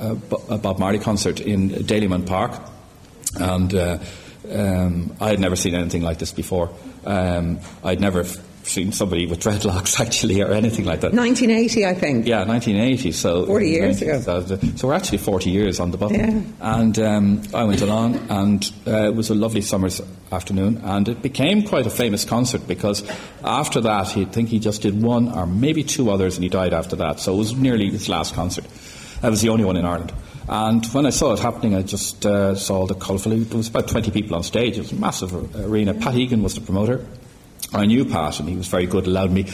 uh, 0.00 0.16
a 0.48 0.58
Bob 0.58 0.80
Marley 0.80 0.98
concert 0.98 1.40
in 1.40 1.70
Dalymount 1.70 2.26
Park, 2.26 2.60
and 3.38 3.72
uh, 3.72 3.98
um, 4.50 5.14
I 5.20 5.28
had 5.28 5.38
never 5.38 5.54
seen 5.54 5.76
anything 5.76 6.02
like 6.02 6.18
this 6.18 6.32
before. 6.32 6.70
Um, 7.06 7.60
I'd 7.84 8.00
never 8.00 8.24
seen 8.68 8.92
somebody 8.92 9.26
with 9.26 9.40
dreadlocks 9.40 10.00
actually 10.04 10.40
or 10.40 10.52
anything 10.52 10.84
like 10.84 11.00
that. 11.00 11.12
1980, 11.12 11.86
I 11.86 11.94
think. 11.94 12.26
Yeah, 12.26 12.44
1980. 12.44 13.12
So 13.12 13.46
40 13.46 13.68
years 13.68 14.02
ago. 14.02 14.20
So 14.76 14.88
we're 14.88 14.94
actually 14.94 15.18
40 15.18 15.50
years 15.50 15.80
on 15.80 15.90
the 15.90 15.98
button. 15.98 16.16
Yeah. 16.60 16.76
And 16.78 16.98
um, 16.98 17.42
I 17.54 17.64
went 17.64 17.80
along, 17.80 18.16
and 18.30 18.70
uh, 18.86 19.08
it 19.08 19.14
was 19.14 19.30
a 19.30 19.34
lovely 19.34 19.62
summer's 19.62 20.00
afternoon, 20.30 20.78
and 20.84 21.08
it 21.08 21.22
became 21.22 21.62
quite 21.62 21.86
a 21.86 21.90
famous 21.90 22.24
concert 22.24 22.66
because 22.66 23.08
after 23.44 23.80
that, 23.80 24.08
he 24.08 24.24
think 24.26 24.48
he 24.48 24.58
just 24.58 24.82
did 24.82 25.02
one 25.02 25.28
or 25.30 25.46
maybe 25.46 25.82
two 25.82 26.10
others, 26.10 26.36
and 26.36 26.44
he 26.44 26.48
died 26.48 26.72
after 26.72 26.96
that. 26.96 27.20
So 27.20 27.34
it 27.34 27.38
was 27.38 27.54
nearly 27.54 27.90
his 27.90 28.08
last 28.08 28.34
concert. 28.34 28.64
That 29.22 29.30
was 29.30 29.42
the 29.42 29.48
only 29.48 29.64
one 29.64 29.76
in 29.76 29.84
Ireland. 29.84 30.12
And 30.48 30.84
when 30.86 31.04
I 31.04 31.10
saw 31.10 31.32
it 31.32 31.38
happening, 31.38 31.74
I 31.74 31.82
just 31.82 32.24
uh, 32.24 32.54
saw 32.54 32.86
the 32.86 32.94
colourful. 32.94 33.36
There 33.36 33.56
was 33.56 33.68
about 33.68 33.88
20 33.88 34.10
people 34.10 34.34
on 34.34 34.42
stage. 34.42 34.78
It 34.78 34.80
was 34.80 34.92
a 34.92 34.96
massive 34.96 35.56
arena. 35.56 35.92
Pat 35.92 36.14
Egan 36.14 36.42
was 36.42 36.54
the 36.54 36.62
promoter. 36.62 37.04
I 37.72 37.84
knew 37.84 38.04
Pat, 38.04 38.40
and 38.40 38.48
he 38.48 38.56
was 38.56 38.66
very 38.66 38.86
good. 38.86 39.06
Allowed 39.06 39.30
me, 39.30 39.46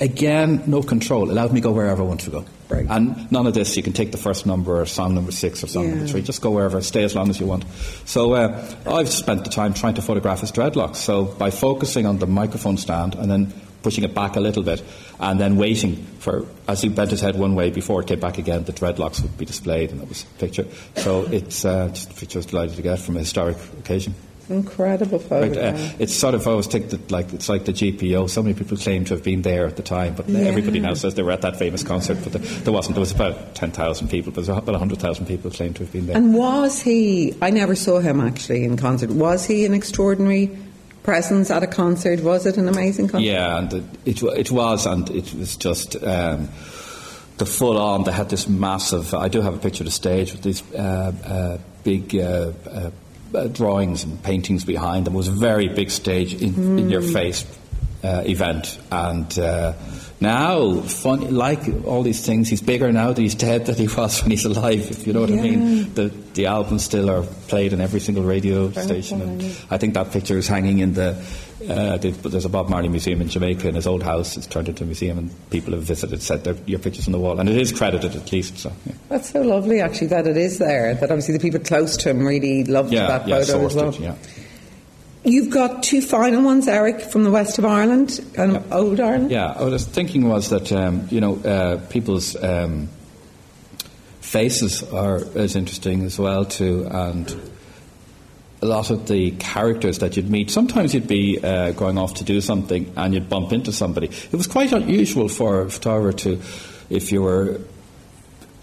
again, 0.00 0.64
no 0.66 0.82
control. 0.82 1.30
Allowed 1.30 1.52
me 1.52 1.60
go 1.60 1.70
wherever 1.70 2.02
I 2.02 2.06
wanted 2.06 2.24
to 2.24 2.30
go. 2.30 2.44
Right. 2.68 2.86
And 2.88 3.30
none 3.30 3.46
of 3.46 3.54
this. 3.54 3.76
You 3.76 3.82
can 3.82 3.92
take 3.92 4.10
the 4.10 4.18
first 4.18 4.44
number, 4.44 4.80
or 4.80 4.86
song 4.86 5.14
number 5.14 5.30
six, 5.30 5.62
or 5.62 5.68
song 5.68 5.84
yeah. 5.84 5.90
number 5.90 6.06
three. 6.06 6.22
Just 6.22 6.40
go 6.40 6.50
wherever. 6.50 6.80
Stay 6.80 7.04
as 7.04 7.14
long 7.14 7.30
as 7.30 7.38
you 7.38 7.46
want. 7.46 7.64
So 8.06 8.34
uh, 8.34 8.74
I've 8.86 9.08
spent 9.08 9.44
the 9.44 9.50
time 9.50 9.72
trying 9.74 9.94
to 9.94 10.02
photograph 10.02 10.40
his 10.40 10.50
dreadlocks. 10.50 10.96
So 10.96 11.24
by 11.24 11.50
focusing 11.50 12.06
on 12.06 12.18
the 12.18 12.26
microphone 12.26 12.76
stand 12.76 13.14
and 13.14 13.30
then 13.30 13.52
pushing 13.82 14.04
it 14.04 14.14
back 14.14 14.36
a 14.36 14.40
little 14.40 14.62
bit, 14.62 14.82
and 15.20 15.40
then 15.40 15.56
waiting 15.56 15.96
for 16.18 16.46
as 16.68 16.82
he 16.82 16.88
bent 16.88 17.10
his 17.10 17.20
head 17.20 17.36
one 17.36 17.54
way 17.54 17.70
before 17.70 18.02
it 18.02 18.08
came 18.08 18.20
back 18.20 18.38
again, 18.38 18.64
the 18.64 18.72
dreadlocks 18.72 19.22
would 19.22 19.38
be 19.38 19.44
displayed, 19.44 19.90
and 19.90 20.00
that 20.00 20.08
was 20.08 20.24
a 20.24 20.38
picture. 20.38 20.66
So 20.96 21.22
it's 21.22 21.64
uh, 21.64 21.88
just 21.88 22.10
a 22.10 22.14
picture 22.14 22.38
I 22.38 22.40
was 22.40 22.46
delighted 22.46 22.76
to 22.76 22.82
get 22.82 22.98
from 22.98 23.16
a 23.16 23.20
historic 23.20 23.56
occasion. 23.78 24.14
Incredible 24.50 25.20
photograph. 25.20 25.74
Right, 25.74 25.92
uh, 25.92 25.96
it's 25.98 26.14
sort 26.14 26.34
of 26.34 26.46
I 26.46 26.50
always 26.50 26.66
think 26.66 26.90
that 26.90 27.10
like 27.10 27.32
it's 27.32 27.48
like 27.48 27.64
the 27.64 27.72
GPO. 27.72 28.28
So 28.28 28.42
many 28.42 28.54
people 28.54 28.76
claim 28.76 29.04
to 29.04 29.14
have 29.14 29.22
been 29.22 29.42
there 29.42 29.66
at 29.66 29.76
the 29.76 29.82
time, 29.82 30.14
but 30.14 30.28
yeah. 30.28 30.40
everybody 30.40 30.80
now 30.80 30.94
says 30.94 31.14
they 31.14 31.22
were 31.22 31.30
at 31.30 31.42
that 31.42 31.56
famous 31.56 31.84
concert. 31.84 32.18
But 32.24 32.32
the, 32.32 32.38
there 32.38 32.72
wasn't. 32.72 32.96
There 32.96 33.00
was 33.00 33.12
about 33.12 33.54
ten 33.54 33.70
thousand 33.70 34.08
people. 34.08 34.32
There 34.32 34.40
was 34.40 34.48
about 34.48 34.74
hundred 34.74 34.98
thousand 34.98 35.26
people 35.26 35.50
claimed 35.50 35.76
to 35.76 35.84
have 35.84 35.92
been 35.92 36.06
there. 36.06 36.16
And 36.16 36.34
was 36.34 36.82
he? 36.82 37.34
I 37.40 37.50
never 37.50 37.76
saw 37.76 38.00
him 38.00 38.20
actually 38.20 38.64
in 38.64 38.76
concert. 38.76 39.10
Was 39.10 39.46
he 39.46 39.64
an 39.64 39.74
extraordinary? 39.74 40.56
presence 41.02 41.50
at 41.50 41.62
a 41.62 41.66
concert 41.66 42.20
was 42.20 42.44
it 42.44 42.58
an 42.58 42.68
amazing 42.68 43.08
concert 43.08 43.24
yeah 43.24 43.56
and 43.56 43.72
it, 43.72 43.84
it, 44.04 44.22
it 44.22 44.50
was 44.50 44.84
and 44.84 45.08
it 45.08 45.32
was 45.32 45.56
just 45.56 45.96
um, 46.04 46.46
the 47.38 47.46
full 47.46 47.78
on 47.78 48.04
they 48.04 48.12
had 48.12 48.28
this 48.28 48.46
massive 48.46 49.14
I 49.14 49.28
do 49.28 49.40
have 49.40 49.54
a 49.54 49.58
picture 49.58 49.82
of 49.82 49.86
the 49.86 49.92
stage 49.92 50.32
with 50.32 50.42
these 50.42 50.62
uh, 50.74 51.12
uh, 51.24 51.58
big 51.84 52.14
uh, 53.34 53.48
drawings 53.48 54.04
and 54.04 54.22
paintings 54.22 54.64
behind 54.64 55.06
them. 55.06 55.14
It 55.14 55.18
was 55.18 55.28
a 55.28 55.32
very 55.32 55.68
big 55.68 55.90
stage 55.90 56.34
in, 56.34 56.52
mm. 56.52 56.78
in 56.78 56.90
your 56.90 57.02
face 57.02 57.44
uh, 58.02 58.22
event. 58.26 58.78
And 58.90 59.38
uh, 59.38 59.74
now, 60.20 60.80
fun, 60.82 61.34
like 61.34 61.60
all 61.84 62.02
these 62.02 62.24
things, 62.24 62.48
he's 62.48 62.62
bigger 62.62 62.92
now 62.92 63.12
that 63.12 63.20
he's 63.20 63.34
dead 63.34 63.66
than 63.66 63.76
he 63.76 63.88
was 63.88 64.20
when 64.22 64.30
he's 64.30 64.44
alive, 64.44 64.90
if 64.90 65.06
you 65.06 65.12
know 65.12 65.20
what 65.20 65.30
yeah. 65.30 65.40
I 65.40 65.42
mean. 65.42 65.94
The, 65.94 66.12
the 66.34 66.46
albums 66.46 66.84
still 66.84 67.10
are 67.10 67.22
played 67.48 67.72
in 67.72 67.80
every 67.80 68.00
single 68.00 68.24
radio 68.24 68.68
very 68.68 68.86
station. 68.86 69.20
And 69.20 69.42
I 69.70 69.78
think 69.78 69.94
that 69.94 70.12
picture 70.12 70.38
is 70.38 70.48
hanging 70.48 70.78
in 70.78 70.94
the 70.94 71.22
uh, 71.68 71.98
there's 71.98 72.44
a 72.44 72.48
Bob 72.48 72.70
Marley 72.70 72.88
museum 72.88 73.20
in 73.20 73.28
Jamaica 73.28 73.66
and 73.66 73.76
his 73.76 73.86
old 73.86 74.02
house. 74.02 74.36
It's 74.36 74.46
turned 74.46 74.68
into 74.68 74.84
a 74.84 74.86
museum, 74.86 75.18
and 75.18 75.50
people 75.50 75.74
have 75.74 75.82
visited 75.82 76.22
said 76.22 76.58
your 76.66 76.78
pictures 76.78 77.06
on 77.06 77.12
the 77.12 77.18
wall, 77.18 77.38
and 77.38 77.48
it 77.48 77.56
is 77.56 77.70
credited 77.70 78.16
at 78.16 78.32
least. 78.32 78.58
So 78.58 78.72
yeah. 78.86 78.94
that's 79.08 79.30
so 79.30 79.42
lovely, 79.42 79.80
actually, 79.80 80.06
that 80.08 80.26
it 80.26 80.36
is 80.36 80.58
there. 80.58 80.94
That 80.94 81.10
obviously 81.10 81.34
the 81.36 81.40
people 81.40 81.60
close 81.60 81.96
to 81.98 82.10
him 82.10 82.26
really 82.26 82.64
loved 82.64 82.92
yeah, 82.92 83.06
that 83.06 83.28
photo 83.28 83.66
as 83.66 83.74
well. 83.74 83.88
It, 83.90 84.00
yeah. 84.00 84.14
You've 85.22 85.50
got 85.50 85.82
two 85.82 86.00
final 86.00 86.42
ones, 86.42 86.66
Eric, 86.66 87.00
from 87.00 87.24
the 87.24 87.30
west 87.30 87.58
of 87.58 87.64
Ireland 87.64 88.20
and 88.38 88.54
yeah. 88.54 88.62
old 88.72 89.00
Ireland. 89.00 89.30
Yeah, 89.30 89.52
I 89.52 89.64
was 89.64 89.84
thinking 89.84 90.28
was 90.28 90.48
that 90.50 90.72
um, 90.72 91.08
you 91.10 91.20
know 91.20 91.36
uh, 91.36 91.76
people's. 91.88 92.36
Um, 92.36 92.88
faces 94.30 94.84
are 94.92 95.16
as 95.34 95.56
interesting 95.56 96.04
as 96.04 96.16
well 96.16 96.44
too, 96.44 96.86
and 96.88 97.34
a 98.62 98.66
lot 98.66 98.90
of 98.90 99.08
the 99.08 99.32
characters 99.32 99.98
that 99.98 100.16
you'd 100.16 100.30
meet. 100.30 100.50
Sometimes 100.50 100.94
you'd 100.94 101.08
be 101.08 101.40
uh, 101.42 101.72
going 101.72 101.98
off 101.98 102.14
to 102.14 102.24
do 102.24 102.40
something 102.40 102.92
and 102.96 103.14
you'd 103.14 103.28
bump 103.28 103.52
into 103.52 103.72
somebody. 103.72 104.06
It 104.06 104.36
was 104.36 104.46
quite 104.46 104.72
unusual 104.72 105.28
for 105.28 105.62
a 105.62 105.70
photographer 105.70 106.16
to, 106.18 106.40
if 106.90 107.10
you 107.10 107.22
were 107.22 107.60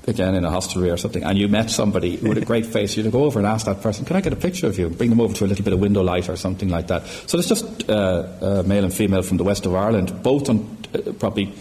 again 0.07 0.35
in 0.35 0.45
a 0.45 0.49
hostelry 0.49 0.89
or 0.89 0.97
something, 0.97 1.23
and 1.23 1.37
you 1.37 1.47
met 1.47 1.69
somebody 1.69 2.17
with 2.17 2.37
a 2.37 2.45
great 2.45 2.65
face, 2.65 2.95
you'd 2.95 3.11
go 3.11 3.25
over 3.25 3.39
and 3.39 3.47
ask 3.47 3.65
that 3.65 3.81
person, 3.81 4.05
"Can 4.05 4.15
I 4.15 4.21
get 4.21 4.33
a 4.33 4.37
picture 4.37 4.67
of 4.67 4.79
you?" 4.79 4.89
Bring 4.89 5.09
them 5.09 5.21
over 5.21 5.33
to 5.33 5.45
a 5.45 5.47
little 5.47 5.63
bit 5.63 5.73
of 5.73 5.79
window 5.79 6.01
light 6.01 6.29
or 6.29 6.35
something 6.35 6.69
like 6.69 6.87
that. 6.87 7.05
So 7.27 7.37
there's 7.37 7.49
just 7.49 7.89
uh, 7.89 7.93
uh, 7.93 8.63
male 8.65 8.83
and 8.83 8.93
female 8.93 9.21
from 9.21 9.37
the 9.37 9.43
west 9.43 9.65
of 9.65 9.75
Ireland, 9.75 10.23
both 10.23 10.49
on 10.49 10.77
uh, 10.95 11.11
probably 11.13 11.53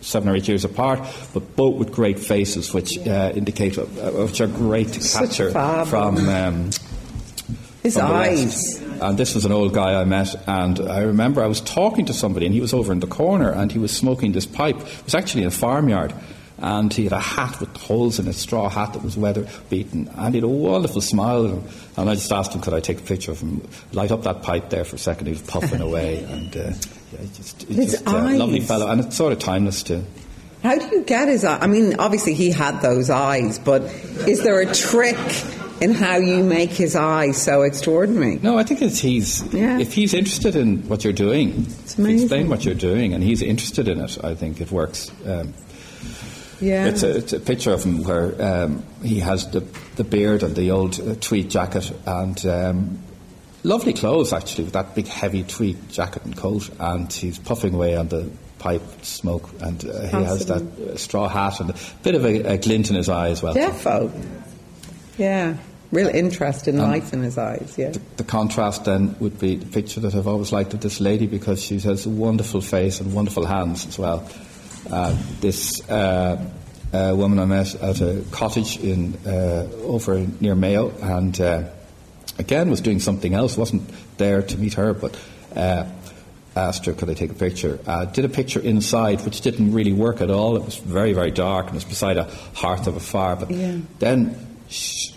seven 0.00 0.28
or 0.28 0.36
eight 0.36 0.46
years 0.46 0.64
apart, 0.64 1.00
but 1.32 1.56
both 1.56 1.76
with 1.76 1.90
great 1.90 2.18
faces, 2.18 2.74
which 2.74 2.98
uh, 3.06 3.32
indicate 3.34 3.78
uh, 3.78 3.84
which 3.84 4.40
are 4.40 4.46
great 4.46 4.92
to 4.92 5.00
capture 5.00 5.50
from. 5.50 6.28
Um, 6.28 6.70
his 7.82 7.98
eyes. 7.98 8.80
And 9.00 9.18
this 9.18 9.34
was 9.34 9.44
an 9.44 9.52
old 9.52 9.74
guy 9.74 10.00
I 10.00 10.04
met, 10.04 10.34
and 10.48 10.80
I 10.80 11.00
remember 11.00 11.44
I 11.44 11.46
was 11.46 11.60
talking 11.60 12.06
to 12.06 12.14
somebody, 12.14 12.46
and 12.46 12.54
he 12.54 12.60
was 12.60 12.72
over 12.72 12.92
in 12.92 13.00
the 13.00 13.06
corner, 13.06 13.50
and 13.50 13.70
he 13.70 13.78
was 13.78 13.94
smoking 13.94 14.32
this 14.32 14.46
pipe. 14.46 14.76
It 14.76 15.04
was 15.04 15.14
actually 15.14 15.42
in 15.42 15.48
a 15.48 15.50
farmyard, 15.50 16.14
and 16.58 16.92
he 16.92 17.04
had 17.04 17.12
a 17.12 17.20
hat 17.20 17.58
with 17.60 17.76
holes 17.76 18.18
in 18.18 18.26
it, 18.26 18.30
a 18.30 18.32
straw 18.32 18.68
hat 18.68 18.92
that 18.92 19.02
was 19.02 19.16
weather 19.16 19.46
beaten, 19.70 20.08
and 20.16 20.34
he 20.34 20.40
had 20.40 20.44
a 20.44 20.48
wonderful 20.48 21.00
smile. 21.00 21.64
And 21.96 22.10
I 22.10 22.14
just 22.14 22.30
asked 22.32 22.54
him, 22.54 22.60
could 22.60 22.74
I 22.74 22.80
take 22.80 22.98
a 22.98 23.02
picture 23.02 23.32
of 23.32 23.40
him, 23.40 23.66
light 23.92 24.12
up 24.12 24.22
that 24.22 24.42
pipe 24.42 24.70
there 24.70 24.84
for 24.84 24.96
a 24.96 24.98
second. 24.98 25.26
He 25.26 25.32
was 25.32 25.42
puffing 25.42 25.80
away, 25.88 26.22
and 26.24 26.56
uh, 26.56 26.72
yeah, 27.12 27.26
just, 27.34 27.68
just 27.68 28.06
uh, 28.06 28.12
lovely 28.12 28.60
fellow, 28.60 28.88
and 28.88 29.00
it's 29.00 29.16
sort 29.16 29.32
of 29.32 29.38
timeless 29.38 29.82
too. 29.82 30.04
How 30.62 30.78
do 30.78 30.96
you 30.96 31.02
get 31.02 31.28
his 31.28 31.44
eye? 31.44 31.58
I 31.58 31.66
mean, 31.66 31.96
obviously 31.98 32.32
he 32.32 32.50
had 32.50 32.80
those 32.80 33.10
eyes, 33.10 33.58
but 33.58 33.82
is 34.26 34.42
there 34.42 34.60
a 34.60 34.74
trick 34.74 35.18
in 35.80 35.92
how 35.92 36.16
you 36.16 36.42
make 36.42 36.70
his 36.70 36.96
eyes 36.96 37.40
so 37.40 37.62
extraordinary. 37.62 38.38
No, 38.42 38.56
I 38.56 38.62
think 38.62 38.80
it's 38.80 39.00
he's 39.00 39.42
yeah. 39.52 39.78
if 39.78 39.92
he's 39.92 40.14
interested 40.14 40.56
in 40.56 40.88
what 40.88 41.04
you're 41.04 41.12
doing, 41.12 41.66
explain 41.66 42.48
what 42.48 42.64
you're 42.64 42.74
doing, 42.74 43.12
and 43.12 43.22
he's 43.22 43.42
interested 43.42 43.88
in 43.88 44.00
it. 44.00 44.16
I 44.24 44.34
think 44.34 44.60
it 44.60 44.70
works. 44.70 45.10
Um, 45.26 45.52
Yeah. 46.60 46.86
it's, 46.86 47.02
a, 47.02 47.16
it's 47.16 47.32
a 47.32 47.40
picture 47.40 47.72
of 47.72 47.84
him 47.84 48.04
where 48.04 48.40
um, 48.42 48.84
he 49.02 49.20
has 49.20 49.50
the, 49.50 49.60
the 49.96 50.04
beard 50.04 50.42
and 50.42 50.54
the 50.54 50.70
old 50.70 51.00
uh, 51.00 51.14
tweed 51.20 51.50
jacket 51.50 51.92
and 52.06 52.46
um, 52.46 52.98
lovely 53.64 53.92
clothes 53.92 54.32
actually 54.32 54.64
with 54.64 54.74
that 54.74 54.94
big 54.94 55.08
heavy 55.08 55.42
tweed 55.42 55.88
jacket 55.90 56.24
and 56.24 56.36
coat, 56.36 56.70
and 56.78 57.12
he's 57.12 57.38
puffing 57.38 57.74
away 57.74 57.96
on 57.96 58.08
the 58.08 58.30
pipe 58.58 58.82
smoke, 59.02 59.50
and 59.60 59.84
uh, 59.84 60.02
he 60.02 60.24
has 60.24 60.46
that 60.46 60.62
uh, 60.62 60.96
straw 60.96 61.28
hat 61.28 61.60
and 61.60 61.70
a 61.70 61.74
bit 62.02 62.14
of 62.14 62.24
a, 62.24 62.54
a 62.54 62.58
glint 62.58 62.90
in 62.90 62.96
his 62.96 63.08
eye 63.08 63.28
as 63.28 63.42
well. 63.42 63.54
Defo. 63.54 64.10
Yeah. 65.18 65.56
Real 65.92 66.08
interest 66.08 66.66
in 66.66 66.78
life 66.78 67.12
in 67.12 67.22
his 67.22 67.38
eyes, 67.38 67.74
yeah. 67.78 67.92
The 68.16 68.24
contrast 68.24 68.84
then 68.84 69.14
would 69.20 69.38
be 69.38 69.54
the 69.54 69.66
picture 69.66 70.00
that 70.00 70.14
I've 70.14 70.26
always 70.26 70.50
liked 70.50 70.74
of 70.74 70.80
this 70.80 71.00
lady 71.00 71.28
because 71.28 71.62
she 71.62 71.78
has 71.78 72.04
a 72.04 72.08
wonderful 72.08 72.60
face 72.60 73.00
and 73.00 73.14
wonderful 73.14 73.46
hands 73.46 73.86
as 73.86 73.96
well. 73.96 74.28
Uh, 74.90 75.16
this 75.40 75.88
uh, 75.88 76.36
uh, 76.92 77.12
woman 77.16 77.38
I 77.38 77.44
met 77.46 77.74
at 77.76 78.00
a 78.00 78.22
cottage 78.30 78.78
in 78.78 79.14
uh, 79.26 79.66
over 79.82 80.26
near 80.40 80.54
Mayo 80.54 80.90
and 81.02 81.40
uh, 81.40 81.64
again 82.38 82.70
was 82.70 82.80
doing 82.80 83.00
something 83.00 83.34
else, 83.34 83.56
wasn't 83.56 83.90
there 84.18 84.42
to 84.42 84.58
meet 84.58 84.74
her, 84.74 84.94
but 84.94 85.18
uh, 85.56 85.86
asked 86.54 86.84
her 86.86 86.92
could 86.92 87.10
I 87.10 87.14
take 87.14 87.30
a 87.30 87.34
picture. 87.34 87.80
Uh, 87.86 88.04
did 88.04 88.24
a 88.24 88.28
picture 88.28 88.60
inside 88.60 89.24
which 89.24 89.40
didn't 89.40 89.72
really 89.72 89.92
work 89.92 90.20
at 90.20 90.30
all. 90.30 90.56
It 90.56 90.64
was 90.64 90.76
very, 90.76 91.12
very 91.12 91.30
dark 91.32 91.66
and 91.66 91.74
it 91.74 91.78
was 91.78 91.84
beside 91.84 92.16
a 92.16 92.24
hearth 92.54 92.86
of 92.86 92.96
a 92.96 93.00
fire. 93.00 93.36
But 93.36 93.50
Yeah. 93.50 93.78
then 93.98 94.36
she, 94.68 95.12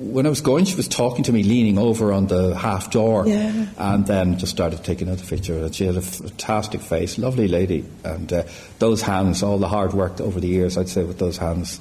when 0.00 0.26
I 0.26 0.28
was 0.28 0.40
going, 0.40 0.64
she 0.64 0.74
was 0.76 0.88
talking 0.88 1.24
to 1.24 1.32
me, 1.32 1.42
leaning 1.42 1.78
over 1.78 2.12
on 2.12 2.26
the 2.26 2.54
half 2.56 2.90
door, 2.90 3.26
Yeah. 3.26 3.66
and 3.78 4.06
then 4.06 4.38
just 4.38 4.52
started 4.52 4.82
taking 4.84 5.08
another 5.08 5.24
picture. 5.24 5.58
And 5.64 5.74
she 5.74 5.86
had 5.86 5.96
a 5.96 6.02
fantastic 6.02 6.80
face, 6.80 7.18
lovely 7.18 7.46
lady, 7.48 7.84
and 8.04 8.32
uh, 8.32 8.42
those 8.78 9.02
hands, 9.02 9.42
all 9.42 9.58
the 9.58 9.68
hard 9.68 9.92
work 9.92 10.20
over 10.20 10.40
the 10.40 10.48
years, 10.48 10.76
I'd 10.78 10.88
say, 10.88 11.04
with 11.04 11.18
those 11.18 11.36
hands. 11.36 11.78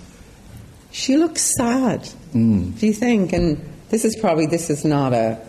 She 0.92 1.18
looks 1.18 1.54
sad. 1.58 2.08
Do 2.34 2.40
you 2.80 2.94
think? 2.94 3.34
And 3.34 3.58
this 3.90 4.06
is 4.06 4.16
probably 4.16 4.46
this 4.46 4.70
is 4.70 4.86
not 4.86 5.14
a 5.14 5.40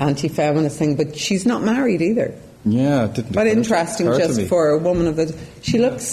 anti-feminist 0.00 0.78
thing, 0.78 0.94
but 0.96 1.16
she's 1.16 1.44
not 1.46 1.62
married 1.62 2.00
either. 2.00 2.34
Yeah, 2.64 3.06
it 3.06 3.14
didn't. 3.14 3.32
But 3.32 3.46
interesting, 3.46 4.06
just 4.06 4.42
for 4.48 4.70
a 4.70 4.78
woman 4.78 5.06
of 5.06 5.16
the. 5.16 5.36
She 5.62 5.78
looks. 5.78 6.12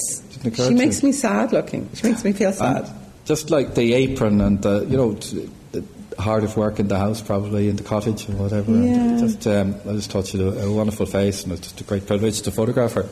She 0.56 0.74
makes 0.74 1.04
me. 1.04 1.10
me 1.10 1.14
sad 1.14 1.54
looking. 1.54 1.90
She 1.94 2.08
makes 2.08 2.24
me 2.24 2.34
feel 2.34 2.52
sad. 2.52 2.86
And 2.86 3.01
just 3.32 3.50
like 3.50 3.76
the 3.76 3.94
apron 3.94 4.42
and 4.42 4.62
the, 4.62 4.86
you 4.90 4.98
know, 4.98 5.14
the 5.14 5.86
hard 6.20 6.44
at 6.44 6.58
work 6.58 6.80
in 6.80 6.90
the 6.90 6.98
house, 6.98 7.22
probably 7.22 7.70
in 7.70 7.78
the 7.78 7.84
cottage 7.84 8.28
and 8.28 8.38
whatever. 8.38 8.74
Yeah. 8.74 9.18
just, 9.20 9.48
um, 9.48 9.76
I 9.88 9.94
just 9.94 10.12
thought 10.12 10.28
she 10.28 10.38
had 10.38 10.54
a, 10.54 10.66
a 10.66 10.72
wonderful 10.72 11.06
face, 11.06 11.44
and 11.44 11.54
it's 11.54 11.62
just 11.62 11.80
a 11.80 11.86
great 11.86 12.06
privilege 12.06 12.42
to 12.42 12.52
photograph 12.52 12.94
her. 12.94 13.06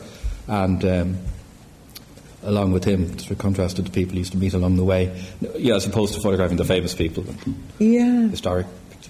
And 0.46 0.84
um, 0.84 1.18
along 2.42 2.72
with 2.72 2.84
him, 2.84 3.18
sort 3.18 3.30
of 3.30 3.38
contrasted 3.38 3.86
to 3.86 3.90
the 3.90 3.94
people 3.94 4.12
he 4.12 4.18
used 4.18 4.32
to 4.32 4.38
meet 4.38 4.52
along 4.52 4.76
the 4.76 4.84
way. 4.84 5.10
Yeah, 5.56 5.76
as 5.76 5.86
opposed 5.86 6.12
to 6.14 6.20
photographing 6.20 6.58
the 6.58 6.66
famous 6.66 6.94
people, 6.94 7.24
yeah. 7.78 8.28
historic. 8.28 8.66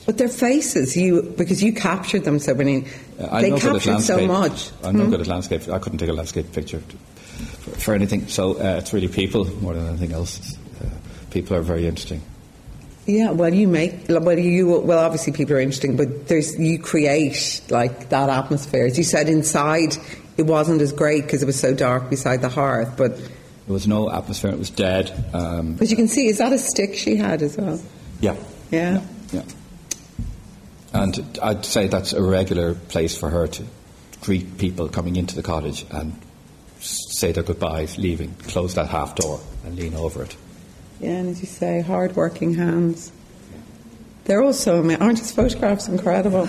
But 0.06 0.18
their 0.18 0.28
faces, 0.28 0.96
you 0.96 1.22
because 1.36 1.60
you 1.60 1.72
captured 1.72 2.22
them 2.24 2.38
so 2.38 2.54
many. 2.54 2.86
I'm 3.18 3.42
they 3.42 3.50
no 3.50 3.58
good 3.58 3.76
at 3.76 3.82
captured 3.82 4.00
so 4.02 4.26
much. 4.26 4.70
I'm 4.84 4.96
no 4.96 5.04
Hmm? 5.04 5.10
good 5.10 5.20
at 5.22 5.26
landscape. 5.26 5.68
I 5.68 5.80
couldn't 5.80 5.98
take 5.98 6.08
a 6.08 6.12
landscape 6.12 6.52
picture 6.52 6.78
for, 6.78 7.70
for 7.80 7.94
anything. 7.94 8.28
So 8.28 8.54
uh, 8.54 8.78
it's 8.78 8.92
really 8.92 9.08
people 9.08 9.44
more 9.60 9.74
than 9.74 9.86
anything 9.88 10.12
else. 10.12 10.56
People 11.30 11.56
are 11.56 11.62
very 11.62 11.86
interesting. 11.86 12.22
Yeah, 13.06 13.30
well, 13.30 13.52
you 13.52 13.66
make 13.66 14.08
well, 14.08 14.38
you 14.38 14.80
well. 14.80 14.98
Obviously, 14.98 15.32
people 15.32 15.56
are 15.56 15.60
interesting, 15.60 15.96
but 15.96 16.28
there's 16.28 16.58
you 16.58 16.78
create 16.78 17.60
like 17.70 18.10
that 18.10 18.28
atmosphere. 18.28 18.84
As 18.84 18.98
you 18.98 19.04
said, 19.04 19.28
inside 19.28 19.96
it 20.36 20.46
wasn't 20.46 20.80
as 20.80 20.92
great 20.92 21.24
because 21.24 21.42
it 21.42 21.46
was 21.46 21.58
so 21.58 21.74
dark 21.74 22.08
beside 22.08 22.40
the 22.40 22.48
hearth. 22.48 22.96
But 22.96 23.16
There 23.16 23.74
was 23.74 23.86
no 23.86 24.10
atmosphere. 24.10 24.50
It 24.50 24.58
was 24.58 24.70
dead. 24.70 25.12
Um, 25.34 25.74
but 25.74 25.90
you 25.90 25.96
can 25.96 26.08
see, 26.08 26.28
is 26.28 26.38
that 26.38 26.52
a 26.52 26.58
stick 26.58 26.94
she 26.94 27.16
had 27.16 27.42
as 27.42 27.56
well? 27.56 27.80
yeah. 28.20 28.36
Yeah. 28.70 29.02
Yeah. 29.32 29.42
And 30.92 31.38
I'd 31.42 31.64
say 31.64 31.88
that's 31.88 32.12
a 32.12 32.22
regular 32.22 32.74
place 32.74 33.16
for 33.16 33.30
her 33.30 33.46
to 33.48 33.64
greet 34.22 34.58
people 34.58 34.88
coming 34.88 35.16
into 35.16 35.34
the 35.34 35.42
cottage 35.42 35.84
and 35.90 36.18
say 36.80 37.32
their 37.32 37.42
goodbyes, 37.42 37.98
leaving, 37.98 38.34
close 38.34 38.74
that 38.74 38.88
half 38.88 39.14
door 39.16 39.40
and 39.64 39.76
lean 39.76 39.94
over 39.94 40.22
it. 40.22 40.36
Yeah, 41.00 41.10
and 41.10 41.28
as 41.30 41.40
you 41.40 41.46
say, 41.46 41.80
hard-working 41.80 42.54
hands. 42.54 43.10
They're 44.24 44.42
also, 44.42 44.80
ama- 44.80 44.96
aren't 44.98 45.18
his 45.18 45.32
photographs 45.32 45.88
incredible? 45.88 46.46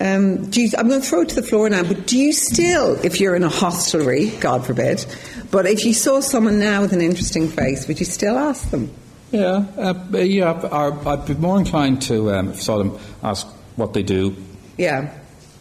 Um, 0.00 0.50
do 0.50 0.60
you, 0.62 0.70
I'm 0.76 0.88
going 0.88 1.00
to 1.00 1.06
throw 1.06 1.20
it 1.20 1.28
to 1.30 1.34
the 1.36 1.44
floor 1.44 1.68
now, 1.70 1.84
but 1.84 2.08
do 2.08 2.18
you 2.18 2.32
still, 2.32 2.98
if 3.04 3.20
you're 3.20 3.36
in 3.36 3.44
a 3.44 3.48
hostelry, 3.48 4.30
God 4.40 4.66
forbid, 4.66 5.06
but 5.52 5.64
if 5.66 5.84
you 5.84 5.94
saw 5.94 6.20
someone 6.20 6.58
now 6.58 6.80
with 6.80 6.92
an 6.92 7.00
interesting 7.00 7.46
face, 7.48 7.86
would 7.86 8.00
you 8.00 8.06
still 8.06 8.36
ask 8.36 8.68
them? 8.70 8.90
Yeah, 9.30 9.64
uh, 9.78 9.94
yeah. 10.18 10.60
Or 10.72 11.08
I'd 11.08 11.26
be 11.26 11.34
more 11.34 11.56
inclined 11.58 12.02
to, 12.02 12.32
um, 12.34 12.48
if 12.48 12.56
I 12.56 12.58
saw 12.58 12.78
them, 12.78 12.98
ask 13.22 13.46
what 13.76 13.94
they 13.94 14.02
do, 14.02 14.34
Yeah. 14.76 15.12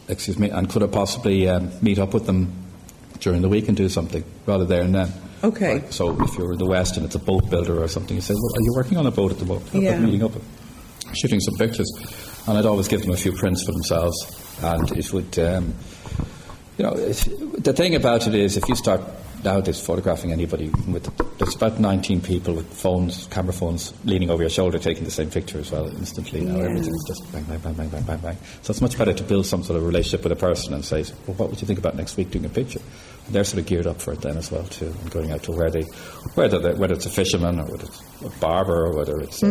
excuse 0.07 0.39
me, 0.39 0.49
and 0.49 0.67
could 0.67 0.81
I 0.81 0.87
possibly 0.87 1.47
um, 1.47 1.69
meet 1.83 1.99
up 1.99 2.13
with 2.13 2.25
them 2.25 2.51
during 3.19 3.43
the 3.43 3.49
week 3.49 3.67
and 3.67 3.77
do 3.77 3.87
something 3.89 4.23
rather 4.47 4.65
there 4.65 4.81
and 4.81 4.95
then. 4.95 5.13
Okay. 5.43 5.73
Right, 5.79 5.93
So 5.93 6.21
if 6.21 6.37
you're 6.37 6.53
in 6.53 6.59
the 6.59 6.65
West 6.65 6.97
and 6.97 7.05
it's 7.05 7.15
a 7.15 7.19
boat 7.19 7.49
builder 7.49 7.81
or 7.81 7.87
something, 7.87 8.15
you 8.15 8.21
say, 8.21 8.33
well, 8.35 8.55
are 8.55 8.61
you 8.61 8.73
working 8.75 8.97
on 8.97 9.05
a 9.07 9.11
boat 9.11 9.31
at 9.31 9.39
the 9.39 9.45
moment? 9.45 9.73
Yeah. 9.73 9.97
meeting 9.99 10.23
up 10.23 10.33
and 10.35 11.17
shooting 11.17 11.39
some 11.39 11.55
pictures? 11.55 11.89
And 12.47 12.57
I'd 12.57 12.65
always 12.65 12.87
give 12.87 13.01
them 13.01 13.11
a 13.11 13.17
few 13.17 13.31
prints 13.33 13.63
for 13.65 13.71
themselves. 13.71 14.15
And 14.61 14.91
it 14.91 15.11
would, 15.13 15.37
um, 15.39 15.73
you 16.77 16.85
know, 16.85 16.93
the 16.93 17.73
thing 17.73 17.95
about 17.95 18.27
it 18.27 18.35
is 18.35 18.57
if 18.57 18.67
you 18.69 18.75
start 18.75 19.01
nowadays 19.43 19.79
photographing 19.79 20.31
anybody 20.31 20.69
with, 20.87 21.09
there's 21.37 21.55
about 21.55 21.79
19 21.79 22.21
people 22.21 22.53
with 22.53 22.71
phones, 22.73 23.27
camera 23.27 23.53
phones, 23.53 23.93
leaning 24.05 24.29
over 24.29 24.43
your 24.43 24.49
shoulder 24.49 24.77
taking 24.79 25.03
the 25.03 25.11
same 25.11 25.29
picture 25.29 25.59
as 25.59 25.71
well 25.71 25.87
instantly. 25.87 26.41
Now 26.41 26.57
Yeah. 26.57 26.65
everything's 26.69 27.07
just 27.07 27.31
bang, 27.31 27.43
bang, 27.43 27.59
bang, 27.59 27.73
bang, 27.73 27.89
bang, 27.89 28.03
bang, 28.03 28.19
bang. 28.19 28.37
So 28.61 28.71
it's 28.71 28.81
much 28.81 28.97
better 28.97 29.13
to 29.13 29.23
build 29.23 29.45
some 29.45 29.63
sort 29.63 29.77
of 29.77 29.85
relationship 29.85 30.23
with 30.23 30.31
a 30.31 30.35
person 30.35 30.73
and 30.73 30.83
say, 30.85 31.03
well, 31.27 31.35
what 31.37 31.49
would 31.49 31.61
you 31.61 31.67
think 31.67 31.79
about 31.79 31.95
next 31.95 32.17
week 32.17 32.31
doing 32.31 32.45
a 32.45 32.49
picture? 32.49 32.81
And 33.25 33.35
they're 33.35 33.43
sort 33.43 33.59
of 33.59 33.65
geared 33.65 33.87
up 33.87 34.01
for 34.01 34.13
it 34.13 34.21
then 34.21 34.37
as 34.37 34.51
well 34.51 34.63
too, 34.63 34.87
and 35.01 35.11
going 35.11 35.31
out 35.31 35.43
to 35.43 35.51
where 35.51 35.69
they, 35.69 35.83
whether 36.35 36.59
they, 36.59 36.73
whether 36.73 36.93
it's 36.93 37.05
a 37.05 37.09
fisherman 37.09 37.59
or 37.59 37.65
whether 37.65 37.85
it's 37.85 38.01
a 38.25 38.29
barber 38.39 38.85
or 38.87 38.95
whether 38.97 39.19
it's 39.19 39.43
uh, 39.43 39.47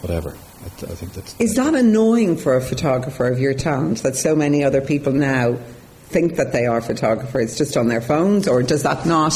whatever. 0.00 0.30
I, 0.60 0.66
I 0.66 0.94
think 0.94 1.12
that's 1.14 1.34
Is 1.40 1.54
that 1.54 1.74
annoying 1.74 2.36
for 2.36 2.56
a 2.56 2.60
photographer 2.60 3.26
of 3.26 3.38
your 3.38 3.54
talent 3.54 4.02
that 4.02 4.16
so 4.16 4.34
many 4.34 4.64
other 4.64 4.80
people 4.80 5.12
now 5.12 5.56
think 6.08 6.36
that 6.36 6.52
they 6.52 6.66
are 6.66 6.80
photographers 6.80 7.56
just 7.56 7.76
on 7.76 7.88
their 7.88 8.00
phones, 8.00 8.48
or 8.48 8.62
does 8.62 8.82
that 8.82 9.04
not 9.06 9.34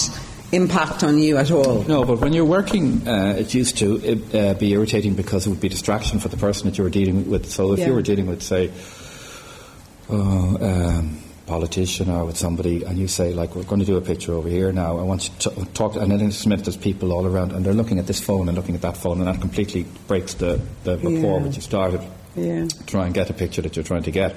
impact 0.52 1.02
on 1.04 1.18
you 1.18 1.36
at 1.38 1.50
all? 1.50 1.82
No, 1.84 2.04
but 2.04 2.20
when 2.20 2.32
you're 2.32 2.44
working, 2.44 3.06
uh, 3.06 3.36
it 3.38 3.54
used 3.54 3.78
to 3.78 3.96
it, 4.04 4.34
uh, 4.34 4.54
be 4.54 4.72
irritating 4.72 5.14
because 5.14 5.46
it 5.46 5.50
would 5.50 5.60
be 5.60 5.68
distraction 5.68 6.18
for 6.18 6.28
the 6.28 6.36
person 6.36 6.68
that 6.68 6.78
you 6.78 6.84
were 6.84 6.90
dealing 6.90 7.30
with. 7.30 7.50
So 7.50 7.72
if 7.72 7.78
Yeah. 7.80 7.86
you 7.88 7.94
were 7.94 8.02
dealing 8.02 8.26
with, 8.26 8.42
say, 8.42 8.70
oh, 10.10 10.58
um, 10.60 11.18
politician 11.46 12.08
or 12.10 12.24
with 12.24 12.36
somebody, 12.38 12.84
and 12.84 12.98
you 12.98 13.08
say, 13.08 13.32
like, 13.34 13.54
we're 13.54 13.64
going 13.64 13.80
to 13.80 13.86
do 13.86 13.96
a 13.96 14.00
picture 14.00 14.32
over 14.32 14.48
here 14.48 14.72
now. 14.72 14.98
I 14.98 15.02
want 15.02 15.28
you 15.28 15.50
to 15.50 15.64
talk, 15.74 15.96
and 15.96 16.10
then 16.10 16.20
in 16.20 16.30
a 16.30 16.48
minute 16.48 16.64
there's 16.64 16.76
people 16.76 17.12
all 17.12 17.26
around, 17.26 17.52
and 17.52 17.64
they're 17.64 17.74
looking 17.74 17.98
at 17.98 18.06
this 18.06 18.20
phone 18.20 18.48
and 18.48 18.56
looking 18.56 18.74
at 18.74 18.82
that 18.82 18.96
phone, 18.96 19.18
and 19.18 19.26
that 19.28 19.40
completely 19.40 19.84
breaks 20.06 20.34
the, 20.34 20.60
the 20.84 20.96
rapport 20.96 21.38
Yeah. 21.40 21.46
which 21.46 21.56
you 21.56 21.62
started. 21.62 22.00
Yeah. 22.36 22.68
Try 22.86 23.06
and 23.06 23.14
get 23.14 23.28
a 23.28 23.34
picture 23.34 23.60
that 23.62 23.76
you're 23.76 23.84
trying 23.84 24.04
to 24.04 24.10
get. 24.10 24.34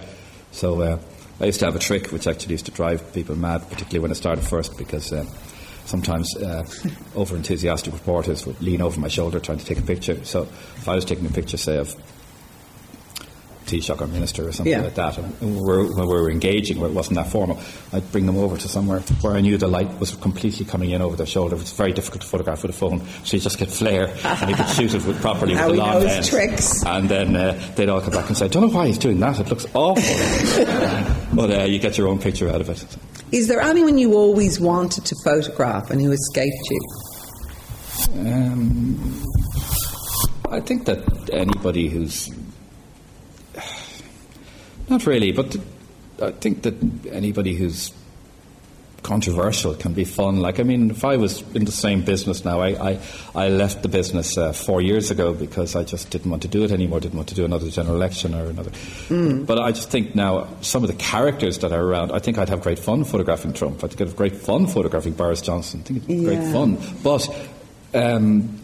So 0.51 0.81
uh, 0.81 0.97
I 1.39 1.45
used 1.45 1.59
to 1.59 1.65
have 1.65 1.75
a 1.75 1.79
trick 1.79 2.11
which 2.11 2.27
actually 2.27 2.53
used 2.53 2.65
to 2.65 2.71
drive 2.71 3.13
people 3.13 3.35
mad, 3.35 3.69
particularly 3.69 3.99
when 3.99 4.11
I 4.11 4.13
started 4.13 4.43
first, 4.43 4.77
because 4.77 5.11
uh, 5.11 5.25
sometimes 5.85 6.35
uh, 6.37 6.63
over 7.15 7.35
enthusiastic 7.35 7.93
reporters 7.93 8.45
would 8.45 8.61
lean 8.61 8.81
over 8.81 8.99
my 8.99 9.09
shoulder 9.09 9.39
trying 9.39 9.57
to 9.57 9.65
take 9.65 9.79
a 9.79 9.81
picture. 9.81 10.23
So 10.23 10.43
if 10.43 10.87
I 10.87 10.95
was 10.95 11.03
taking 11.03 11.25
a 11.25 11.29
picture, 11.29 11.57
say, 11.57 11.77
of 11.77 11.95
Taoiseach 13.65 13.99
or 14.01 14.07
minister 14.07 14.47
or 14.47 14.51
something 14.51 14.71
Yeah. 14.71 14.81
like 14.81 14.95
that, 14.95 15.17
and 15.17 15.33
we 15.41 15.61
were, 15.61 15.83
when 15.95 16.07
we 16.07 16.13
were 16.13 16.29
engaging 16.29 16.79
where 16.79 16.89
it 16.89 16.93
wasn't 16.93 17.15
that 17.15 17.27
formal, 17.31 17.59
I'd 17.93 18.11
bring 18.11 18.25
them 18.25 18.37
over 18.37 18.57
to 18.57 18.67
somewhere 18.67 18.99
where 19.21 19.33
I 19.33 19.41
knew 19.41 19.57
the 19.57 19.67
light 19.67 19.99
was 19.99 20.11
completely 20.15 20.65
coming 20.65 20.91
in 20.91 21.01
over 21.01 21.15
their 21.15 21.25
shoulder. 21.25 21.55
It's 21.55 21.71
very 21.71 21.91
difficult 21.93 22.21
to 22.21 22.27
photograph 22.27 22.61
with 22.61 22.71
a 22.71 22.77
phone, 22.77 23.01
so 23.23 23.37
you 23.37 23.41
just 23.41 23.57
get 23.57 23.69
flare 23.69 24.13
and 24.23 24.49
you 24.49 24.55
could 24.55 24.67
shoot 24.69 24.93
it 24.93 25.05
with, 25.05 25.19
properly 25.21 25.53
with 25.55 25.61
the 25.67 25.73
long 25.73 26.03
lens. 26.03 26.29
tricks. 26.29 26.83
And 26.85 27.09
then 27.09 27.35
uh, 27.35 27.59
they'd 27.75 27.89
all 27.89 28.01
come 28.01 28.13
back 28.13 28.27
and 28.27 28.37
say, 28.37 28.45
I 28.45 28.47
don't 28.49 28.67
know 28.69 28.75
why 28.77 28.87
he's 28.87 28.97
doing 28.97 29.19
that, 29.19 29.39
it 29.39 29.49
looks 29.49 29.65
awful. 29.73 30.03
but 31.35 31.51
uh, 31.51 31.63
you 31.63 31.79
get 31.79 31.97
your 31.97 32.07
own 32.07 32.19
picture 32.19 32.49
out 32.49 32.61
of 32.61 32.69
it. 32.69 32.85
Is 33.31 33.47
there 33.47 33.59
anyone 33.61 33.97
you 33.97 34.13
always 34.13 34.59
wanted 34.59 35.05
to 35.05 35.15
photograph 35.23 35.89
and 35.89 35.99
who 35.99 36.11
escaped 36.11 36.55
you? 36.69 36.79
Um, 38.19 39.23
I 40.51 40.59
think 40.61 40.85
that 40.85 41.03
anybody 41.33 41.89
who's 41.89 42.29
not 44.89 45.05
really, 45.05 45.31
but 45.31 45.55
I 46.21 46.31
think 46.31 46.63
that 46.63 46.75
anybody 47.11 47.55
who's 47.55 47.91
controversial, 49.05 49.75
can 49.75 49.93
be 49.93 50.03
fun. 50.03 50.41
Like, 50.41 50.59
I 50.59 50.63
mean, 50.63 50.89
if 50.89 51.05
I 51.05 51.15
was 51.17 51.43
in 51.53 51.65
the 51.65 51.71
same 51.71 52.01
business 52.01 52.43
now, 52.43 52.59
I, 52.59 52.69
I, 52.69 52.99
I 53.35 53.49
left 53.49 53.83
the 53.83 53.87
business 53.87 54.35
uh, 54.35 54.51
four 54.51 54.81
years 54.81 55.11
ago 55.11 55.31
because 55.33 55.75
I 55.75 55.83
just 55.83 56.09
didn't 56.09 56.31
want 56.31 56.41
to 56.41 56.47
do 56.47 56.63
it 56.63 56.71
anymore, 56.71 56.99
didn't 56.99 57.15
want 57.15 57.29
to 57.29 57.35
do 57.35 57.45
another 57.45 57.69
general 57.69 57.95
election 57.95 58.33
or 58.33 58.47
another. 58.47 58.71
Mm. 58.71 59.45
But 59.45 59.59
I 59.59 59.71
just 59.71 59.91
think 59.91 60.15
now, 60.15 60.47
some 60.61 60.83
of 60.83 60.89
the 60.89 60.95
characters 60.95 61.59
that 61.59 61.71
are 61.71 61.81
around, 61.81 62.11
I 62.11 62.19
think 62.19 62.39
I'd 62.39 62.49
have 62.49 62.61
great 62.61 62.79
fun 62.79 63.03
photographing 63.03 63.53
Trump. 63.53 63.83
I 63.83 63.87
think 63.87 64.01
I'd 64.01 64.07
have 64.07 64.15
great 64.15 64.35
fun 64.35 64.65
photographing 64.65 65.13
Boris 65.13 65.41
Johnson. 65.41 65.81
I 65.81 65.83
think 65.83 65.97
it'd 65.97 66.07
be 66.07 66.15
yeah. 66.15 66.41
great 66.41 66.51
fun. 66.51 66.79
But 67.03 67.29
um, 67.93 68.59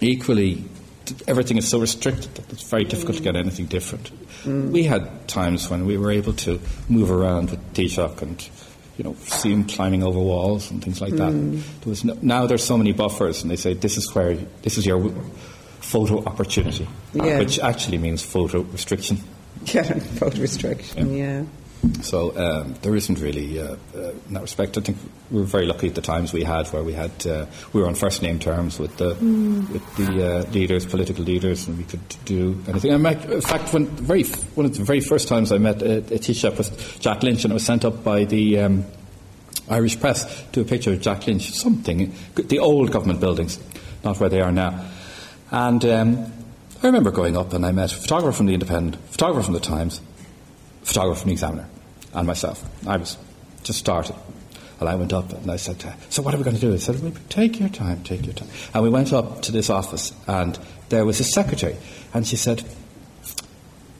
equally, 0.00 0.64
everything 1.28 1.58
is 1.58 1.68
so 1.68 1.78
restricted 1.78 2.34
that 2.34 2.52
it's 2.52 2.68
very 2.68 2.84
difficult 2.84 3.18
to 3.18 3.22
get 3.22 3.36
anything 3.36 3.66
different. 3.66 4.10
Mm. 4.42 4.70
We 4.70 4.84
had 4.84 5.28
times 5.28 5.70
when 5.70 5.86
we 5.86 5.96
were 5.96 6.10
able 6.10 6.32
to 6.34 6.60
move 6.88 7.10
around 7.10 7.50
with 7.50 7.74
Taoiseach 7.74 8.22
and 8.22 8.50
you 8.96 9.04
know, 9.04 9.14
see 9.20 9.50
him 9.50 9.64
climbing 9.64 10.02
over 10.02 10.18
walls 10.18 10.70
and 10.70 10.84
things 10.84 11.00
like 11.00 11.14
that. 11.14 11.32
Mm. 11.32 11.62
There 11.80 11.88
was 11.88 12.04
no, 12.04 12.18
now 12.20 12.46
there's 12.46 12.62
so 12.62 12.76
many 12.76 12.92
buffers, 12.92 13.40
and 13.40 13.50
they 13.50 13.56
say 13.56 13.72
this 13.72 13.96
is 13.96 14.14
where 14.14 14.34
this 14.60 14.76
is 14.76 14.84
your 14.84 15.10
photo 15.80 16.22
opportunity, 16.24 16.86
yeah. 17.14 17.38
which 17.38 17.58
actually 17.60 17.96
means 17.96 18.22
photo 18.22 18.60
restriction. 18.60 19.18
Yeah, 19.66 19.82
photo 19.82 20.40
restriction. 20.40 21.14
yeah. 21.14 21.40
yeah. 21.40 21.44
So 22.02 22.36
um, 22.36 22.74
there 22.82 22.94
isn't 22.94 23.18
really, 23.20 23.58
uh, 23.58 23.76
uh, 23.94 24.10
in 24.28 24.34
that 24.34 24.42
respect, 24.42 24.76
I 24.76 24.82
think 24.82 24.98
we 25.30 25.40
were 25.40 25.46
very 25.46 25.64
lucky 25.64 25.88
at 25.88 25.94
the 25.94 26.02
times 26.02 26.32
we 26.32 26.44
had 26.44 26.66
where 26.68 26.82
we 26.82 26.92
had 26.92 27.26
uh, 27.26 27.46
we 27.72 27.80
were 27.80 27.86
on 27.86 27.94
first 27.94 28.20
name 28.20 28.38
terms 28.38 28.78
with 28.78 28.96
the 28.98 29.14
mm. 29.14 29.68
with 29.70 29.96
the 29.96 30.26
uh, 30.26 30.50
leaders, 30.50 30.84
political 30.84 31.24
leaders, 31.24 31.66
and 31.66 31.78
we 31.78 31.84
could 31.84 32.00
do 32.26 32.62
anything. 32.68 32.92
in 32.92 33.40
fact, 33.40 33.72
when 33.72 33.86
very 33.86 34.24
one 34.54 34.66
of 34.66 34.76
the 34.76 34.84
very 34.84 35.00
first 35.00 35.26
times 35.26 35.52
I 35.52 35.58
met 35.58 35.80
a, 35.80 35.98
a 35.98 36.18
Taoiseach 36.18 36.58
with 36.58 37.00
Jack 37.00 37.22
Lynch, 37.22 37.44
and 37.44 37.52
it 37.52 37.54
was 37.54 37.64
sent 37.64 37.84
up 37.84 38.04
by 38.04 38.24
the 38.24 38.58
um, 38.58 38.84
Irish 39.68 39.98
press 39.98 40.44
to 40.52 40.60
a 40.60 40.64
picture 40.64 40.92
of 40.92 41.00
Jack 41.00 41.26
Lynch, 41.26 41.52
something 41.52 42.14
the 42.34 42.58
old 42.58 42.92
government 42.92 43.20
buildings, 43.20 43.58
not 44.04 44.20
where 44.20 44.28
they 44.28 44.40
are 44.40 44.52
now, 44.52 44.84
and. 45.50 45.84
Um, 45.84 46.32
I 46.82 46.86
remember 46.86 47.10
going 47.10 47.36
up 47.36 47.52
and 47.52 47.66
I 47.66 47.72
met 47.72 47.92
a 47.92 47.94
photographer 47.94 48.34
from 48.34 48.46
the 48.46 48.54
Independent, 48.54 48.96
photographer 49.10 49.44
from 49.44 49.52
the 49.52 49.60
Times, 49.60 50.00
photographer 50.82 51.20
from 51.20 51.28
the 51.28 51.34
Examiner, 51.34 51.68
and 52.14 52.26
myself. 52.26 52.64
I 52.86 52.96
was 52.96 53.16
just 53.62 53.78
started. 53.78 54.16
And 54.80 54.88
I 54.88 54.94
went 54.94 55.12
up 55.12 55.30
and 55.34 55.50
I 55.50 55.56
said, 55.56 55.84
So 56.08 56.22
what 56.22 56.34
are 56.34 56.38
we 56.38 56.44
going 56.44 56.56
to 56.56 56.60
do? 56.60 56.72
He 56.72 56.78
said, 56.78 57.02
well, 57.02 57.12
Take 57.28 57.60
your 57.60 57.68
time, 57.68 58.02
take 58.02 58.24
your 58.24 58.34
time. 58.34 58.48
And 58.72 58.82
we 58.82 58.88
went 58.88 59.12
up 59.12 59.42
to 59.42 59.52
this 59.52 59.68
office, 59.68 60.12
and 60.26 60.58
there 60.88 61.04
was 61.04 61.20
a 61.20 61.24
secretary, 61.24 61.76
and 62.14 62.26
she 62.26 62.36
said, 62.36 62.64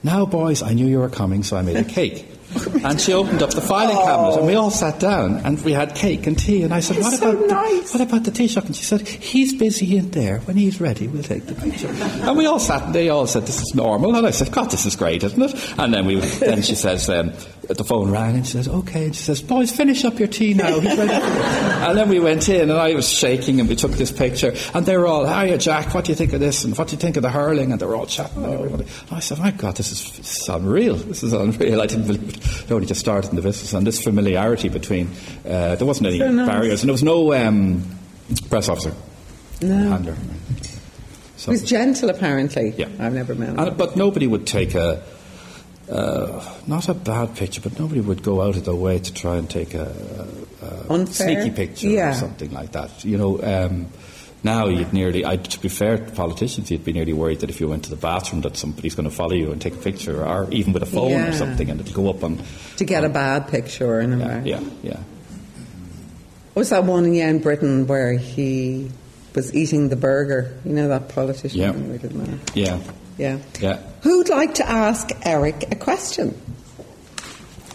Now, 0.02 0.24
boys, 0.24 0.62
I 0.62 0.72
knew 0.72 0.86
you 0.86 0.98
were 0.98 1.10
coming, 1.10 1.42
so 1.42 1.56
I 1.56 1.62
made 1.62 1.76
a 1.76 1.84
cake. 1.84 2.26
and 2.84 3.00
she 3.00 3.12
opened 3.12 3.42
up 3.42 3.50
the 3.50 3.60
filing 3.60 3.96
oh. 3.96 4.04
cabinet, 4.04 4.38
and 4.38 4.46
we 4.46 4.54
all 4.54 4.70
sat 4.70 4.98
down, 4.98 5.38
and 5.38 5.62
we 5.64 5.72
had 5.72 5.94
cake 5.94 6.26
and 6.26 6.38
tea. 6.38 6.62
And 6.62 6.74
I 6.74 6.80
said, 6.80 6.98
"What 6.98 7.12
so 7.12 7.30
about 7.30 7.48
nice. 7.48 7.92
the, 7.92 7.98
what 7.98 8.08
about 8.08 8.24
the 8.24 8.30
Taoiseach?" 8.30 8.66
And 8.66 8.76
she 8.76 8.84
said, 8.84 9.06
"He's 9.06 9.54
busy 9.54 9.96
in 9.96 10.10
there. 10.10 10.40
When 10.40 10.56
he's 10.56 10.80
ready, 10.80 11.06
we'll 11.06 11.22
take 11.22 11.46
the 11.46 11.54
picture." 11.54 11.88
and 11.88 12.36
we 12.36 12.46
all 12.46 12.58
sat, 12.58 12.84
and 12.84 12.94
they 12.94 13.08
all 13.08 13.26
said, 13.26 13.46
"This 13.46 13.60
is 13.60 13.74
normal." 13.74 14.14
And 14.16 14.26
I 14.26 14.30
said, 14.30 14.50
"God, 14.52 14.70
this 14.70 14.86
is 14.86 14.96
great, 14.96 15.22
isn't 15.22 15.40
it?" 15.40 15.78
And 15.78 15.94
then 15.94 16.06
we, 16.06 16.16
then 16.16 16.62
she 16.62 16.74
says, 16.74 17.08
um, 17.08 17.32
the 17.76 17.84
phone 17.84 18.10
rang, 18.10 18.36
and 18.36 18.46
she 18.46 18.52
says, 18.52 18.68
"Okay." 18.68 19.06
And 19.06 19.16
she 19.16 19.22
says, 19.22 19.42
"Boys, 19.42 19.70
finish 19.70 20.04
up 20.04 20.18
your 20.18 20.28
tea 20.28 20.54
now." 20.54 20.78
and 20.78 21.98
then 21.98 22.08
we 22.08 22.18
went 22.18 22.48
in, 22.48 22.70
and 22.70 22.72
I 22.72 22.94
was 22.94 23.08
shaking, 23.08 23.60
and 23.60 23.68
we 23.68 23.76
took 23.76 23.92
this 23.92 24.12
picture, 24.12 24.54
and 24.74 24.84
they 24.86 24.96
were 24.96 25.06
all, 25.06 25.26
"Hiya, 25.26 25.58
Jack. 25.58 25.94
What 25.94 26.04
do 26.04 26.12
you 26.12 26.16
think 26.16 26.32
of 26.32 26.40
this? 26.40 26.64
And 26.64 26.76
what 26.76 26.88
do 26.88 26.92
you 26.92 26.98
think 26.98 27.16
of 27.16 27.22
the 27.22 27.30
hurling?" 27.30 27.72
And 27.72 27.80
they 27.80 27.86
were 27.86 27.96
all 27.96 28.06
chatting, 28.06 28.44
and 28.44 28.54
everybody. 28.54 28.84
And 28.84 29.12
I 29.12 29.20
said, 29.20 29.38
"My 29.38 29.50
God, 29.50 29.76
this 29.76 29.92
is, 29.92 30.16
this 30.16 30.42
is 30.42 30.48
unreal. 30.48 30.96
This 30.96 31.22
is 31.22 31.32
unreal." 31.32 31.80
I 31.80 31.86
didn't 31.86 32.06
believe 32.06 32.28
it. 32.28 32.68
They 32.68 32.74
only 32.74 32.86
just 32.86 33.00
started 33.00 33.30
in 33.30 33.36
the 33.36 33.42
business, 33.42 33.72
and 33.72 33.86
this 33.86 34.02
familiarity 34.02 34.68
between 34.68 35.10
uh, 35.44 35.76
there 35.76 35.86
wasn't 35.86 36.08
any 36.08 36.18
so 36.18 36.30
nice. 36.30 36.48
barriers, 36.48 36.82
and 36.82 36.88
there 36.88 36.94
was 36.94 37.04
no 37.04 37.32
um, 37.34 37.84
press 38.48 38.68
officer. 38.68 38.92
No. 39.62 39.76
Handler. 39.76 40.16
So, 41.36 41.52
he 41.52 41.52
was 41.52 41.62
gentle, 41.62 42.10
apparently. 42.10 42.74
Yeah. 42.76 42.88
I've 42.98 43.14
never 43.14 43.34
met 43.34 43.50
him. 43.50 43.58
And, 43.58 43.78
but 43.78 43.96
nobody 43.96 44.26
would 44.26 44.46
take 44.46 44.74
a, 44.74 45.02
uh, 45.90 46.44
not 46.66 46.88
a 46.88 46.94
bad 46.94 47.36
picture, 47.36 47.60
but 47.60 47.78
nobody 47.78 48.00
would 48.00 48.22
go 48.22 48.40
out 48.40 48.56
of 48.56 48.64
their 48.64 48.74
way 48.74 48.98
to 48.98 49.12
try 49.12 49.36
and 49.36 49.50
take 49.50 49.74
a, 49.74 50.26
a, 50.88 51.06
sneaky 51.06 51.50
picture 51.50 51.88
yeah. 51.88 52.10
or 52.10 52.14
something 52.14 52.52
like 52.52 52.72
that. 52.72 53.04
You 53.04 53.18
know, 53.18 53.42
um, 53.42 53.88
now 54.42 54.66
you'd 54.68 54.92
nearly, 54.92 55.26
I, 55.26 55.36
to 55.36 55.60
be 55.60 55.68
fair 55.68 55.98
to 55.98 56.12
politicians, 56.12 56.70
you'd 56.70 56.84
be 56.84 56.92
nearly 56.92 57.12
worried 57.12 57.40
that 57.40 57.50
if 57.50 57.60
you 57.60 57.68
went 57.68 57.84
to 57.84 57.90
the 57.90 57.96
bathroom 57.96 58.42
that 58.42 58.56
somebody's 58.56 58.94
going 58.94 59.08
to 59.08 59.14
follow 59.14 59.34
you 59.34 59.50
and 59.50 59.60
take 59.60 59.74
a 59.74 59.78
picture, 59.78 60.24
or 60.24 60.48
even 60.50 60.72
with 60.72 60.82
a 60.82 60.86
phone 60.86 61.10
yeah. 61.10 61.28
or 61.28 61.32
something, 61.32 61.68
and 61.68 61.80
it'll 61.80 61.94
go 61.94 62.08
up 62.08 62.22
on. 62.22 62.40
To 62.76 62.84
get 62.84 63.04
a 63.04 63.08
bad 63.08 63.48
picture, 63.48 64.00
a 64.00 64.06
yeah, 64.06 64.42
yeah, 64.44 64.60
yeah. 64.82 65.00
Was 66.54 66.70
that 66.70 66.84
one 66.84 67.12
yeah, 67.14 67.28
in 67.28 67.40
Britain 67.40 67.86
where 67.86 68.12
he 68.12 68.90
was 69.34 69.54
eating 69.54 69.88
the 69.88 69.96
burger? 69.96 70.56
You 70.64 70.72
know 70.72 70.88
that 70.88 71.08
politician? 71.08 71.60
Yeah. 72.54 72.78
Yeah. 72.78 72.78
Yeah. 73.20 73.38
Yeah. 73.60 73.76
Who'd 74.00 74.30
like 74.30 74.54
to 74.54 74.66
ask 74.66 75.10
Eric 75.26 75.70
a 75.70 75.76
question? 75.76 76.40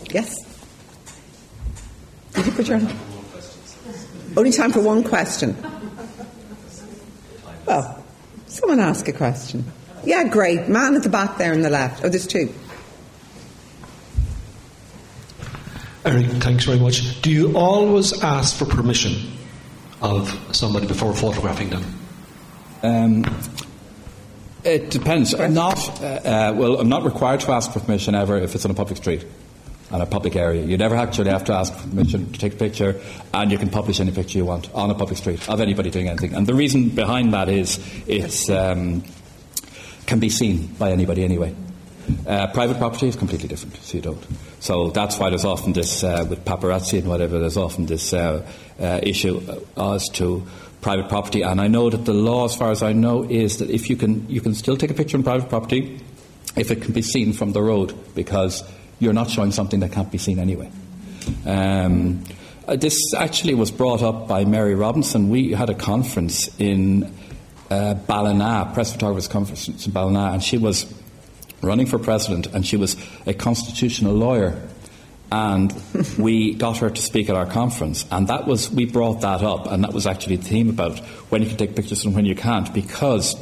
Yes. 0.09 0.33
Did 2.33 2.47
you 2.47 2.51
put 2.51 2.67
your 2.67 2.79
hand? 2.79 2.99
Only 4.35 4.51
time 4.51 4.71
for 4.71 4.81
one 4.81 5.03
question. 5.03 5.55
Well, 7.67 8.03
someone 8.47 8.79
ask 8.79 9.07
a 9.07 9.13
question. 9.13 9.71
Yeah, 10.03 10.23
great. 10.23 10.67
Man 10.67 10.95
at 10.95 11.03
the 11.03 11.09
back 11.09 11.37
there 11.37 11.53
on 11.53 11.61
the 11.61 11.69
left. 11.69 12.03
Oh, 12.03 12.09
there's 12.09 12.25
two. 12.25 12.51
Eric, 16.05 16.25
thanks 16.41 16.65
very 16.65 16.79
much. 16.79 17.21
Do 17.21 17.29
you 17.29 17.55
always 17.55 18.23
ask 18.23 18.57
for 18.57 18.65
permission 18.65 19.31
of 20.01 20.27
somebody 20.55 20.87
before 20.87 21.13
photographing 21.13 21.69
them? 21.69 21.83
Um, 22.81 23.23
it 24.66 24.89
depends. 24.89 25.34
I'm 25.34 25.53
not, 25.53 25.78
uh, 26.01 26.05
uh, 26.05 26.53
well, 26.55 26.80
I'm 26.80 26.89
not 26.89 27.03
required 27.03 27.41
to 27.41 27.51
ask 27.51 27.72
for 27.72 27.80
permission 27.80 28.16
ever 28.16 28.38
if 28.38 28.55
it's 28.55 28.66
on 28.66 28.72
a 28.72 28.76
public 28.76 28.97
street 28.97 29.26
on 29.91 30.01
a 30.01 30.05
public 30.05 30.36
area. 30.36 30.66
You 30.66 30.78
never 30.78 30.95
actually 30.95 31.30
have 31.30 31.45
to 31.45 31.53
ask 31.53 31.72
permission 31.74 32.32
to 32.32 32.39
take 32.39 32.53
a 32.53 32.57
picture, 32.57 32.99
and 33.34 33.51
you 33.51 33.57
can 33.57 33.70
publish 33.70 33.99
any 33.99 34.11
picture 34.11 34.39
you 34.39 34.45
want 34.45 34.74
on 34.74 34.89
a 34.89 34.95
public 34.95 35.18
street 35.18 35.47
of 35.47 35.61
anybody 35.61 35.91
doing 35.91 36.09
anything. 36.09 36.34
And 36.34 36.47
the 36.47 36.55
reason 36.55 36.89
behind 36.89 37.34
that 37.34 37.49
is 37.49 37.80
it 38.07 38.49
um, 38.49 39.03
can 40.07 40.20
be 40.20 40.30
seen 40.30 40.68
by 40.80 40.91
anybody 40.91 41.24
anyway. 41.24 41.55
Uh, 42.28 42.47
private 42.47 42.78
property 42.78 43.07
is 43.07 43.16
completely 43.16 43.47
different, 43.47 43.76
so 43.78 43.97
you 43.97 44.01
don't. 44.01 44.24
So 44.59 44.89
that's 44.89 45.18
why 45.18 45.30
there's 45.30 45.45
often 45.45 45.74
this, 45.74 46.03
uh, 46.03 46.26
with 46.30 46.45
paparazzi 46.45 46.99
and 46.99 47.07
whatever, 47.07 47.39
there's 47.39 47.57
often 47.57 47.86
this 47.86 48.13
uh, 48.13 48.45
uh 48.80 48.99
issue 49.01 49.41
as 49.78 50.09
to 50.09 50.45
private 50.86 51.09
property. 51.09 51.41
And 51.41 51.59
I 51.59 51.67
know 51.67 51.89
that 51.89 52.05
the 52.05 52.13
law, 52.13 52.45
as 52.45 52.55
far 52.55 52.69
as 52.69 52.83
I 52.83 52.93
know, 52.93 53.23
is 53.23 53.57
that 53.57 53.71
if 53.71 53.89
you 53.89 53.97
can, 53.97 54.29
you 54.29 54.39
can 54.39 54.53
still 54.53 54.77
take 54.77 54.91
a 54.91 54.93
picture 54.93 55.17
on 55.17 55.23
private 55.23 55.49
property 55.49 55.99
if 56.55 56.69
it 56.69 56.83
can 56.83 56.93
be 56.93 57.01
seen 57.01 57.33
from 57.33 57.53
the 57.53 57.61
road, 57.61 57.91
because 58.13 58.63
you're 58.99 59.11
not 59.11 59.27
showing 59.27 59.51
something 59.51 59.79
that 59.79 59.91
can't 59.91 60.11
be 60.11 60.19
seen 60.19 60.38
anyway. 60.38 60.69
Um, 61.43 62.23
uh, 62.67 62.75
this 62.75 63.15
actually 63.15 63.55
was 63.55 63.71
brought 63.71 64.03
up 64.03 64.27
by 64.27 64.45
Mary 64.45 64.75
Robinson. 64.75 65.31
We 65.31 65.53
had 65.53 65.71
a 65.71 65.73
conference 65.73 66.55
in 66.59 67.11
uh, 67.71 67.95
Ballina, 67.95 68.69
press 68.75 68.93
photographers 68.93 69.27
conference 69.27 69.88
in 69.88 69.91
Ballina, 69.91 70.33
and 70.33 70.43
she 70.43 70.59
was 70.59 70.86
running 71.63 71.88
for 71.88 71.97
president, 71.97 72.45
and 72.53 72.63
she 72.63 72.77
was 72.77 72.95
a 73.25 73.33
constitutional 73.33 74.13
lawyer. 74.13 74.61
And 75.32 75.73
we 76.17 76.53
got 76.53 76.78
her 76.78 76.89
to 76.89 77.01
speak 77.01 77.30
at 77.30 77.36
our 77.36 77.45
conference, 77.45 78.05
and 78.11 78.28
that 78.28 78.45
was 78.45 78.69
we 78.69 78.86
brought 78.86 79.21
that 79.21 79.41
up, 79.41 79.67
and 79.67 79.84
that 79.84 79.93
was 79.93 80.05
actually 80.05 80.38
the 80.38 80.43
theme 80.43 80.69
about 80.69 80.99
when 81.30 81.41
you 81.41 81.47
can 81.47 81.57
take 81.57 81.76
pictures 81.76 82.05
and 82.05 82.15
when 82.15 82.26
you 82.26 82.36
can't, 82.36 82.73
because 82.73 83.36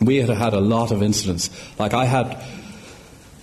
we 0.00 0.16
had 0.16 0.28
had 0.30 0.54
a 0.54 0.60
lot 0.60 0.92
of 0.92 1.02
incidents. 1.02 1.50
Like 1.78 1.92
I 1.92 2.04
had 2.04 2.40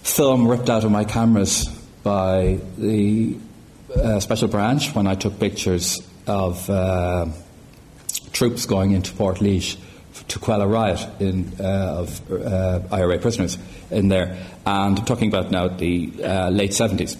film 0.03 0.47
ripped 0.47 0.69
out 0.69 0.83
of 0.83 0.91
my 0.91 1.03
cameras 1.03 1.67
by 2.03 2.59
the 2.77 3.35
uh, 3.95 4.19
special 4.19 4.47
branch 4.47 4.93
when 4.93 5.07
I 5.07 5.15
took 5.15 5.39
pictures 5.39 5.99
of 6.27 6.69
uh, 6.69 7.27
troops 8.31 8.65
going 8.65 8.91
into 8.91 9.11
Portlaoise 9.13 9.77
to 10.27 10.39
quell 10.39 10.61
a 10.61 10.67
riot 10.67 11.05
in, 11.19 11.51
uh, 11.59 11.63
of 11.63 12.31
uh, 12.31 12.79
IRA 12.91 13.19
prisoners 13.19 13.57
in 13.91 14.07
there, 14.07 14.37
and 14.65 14.99
I'm 14.99 15.05
talking 15.05 15.27
about 15.27 15.51
now 15.51 15.67
the 15.67 16.11
uh, 16.23 16.49
late 16.49 16.71
70s. 16.71 17.17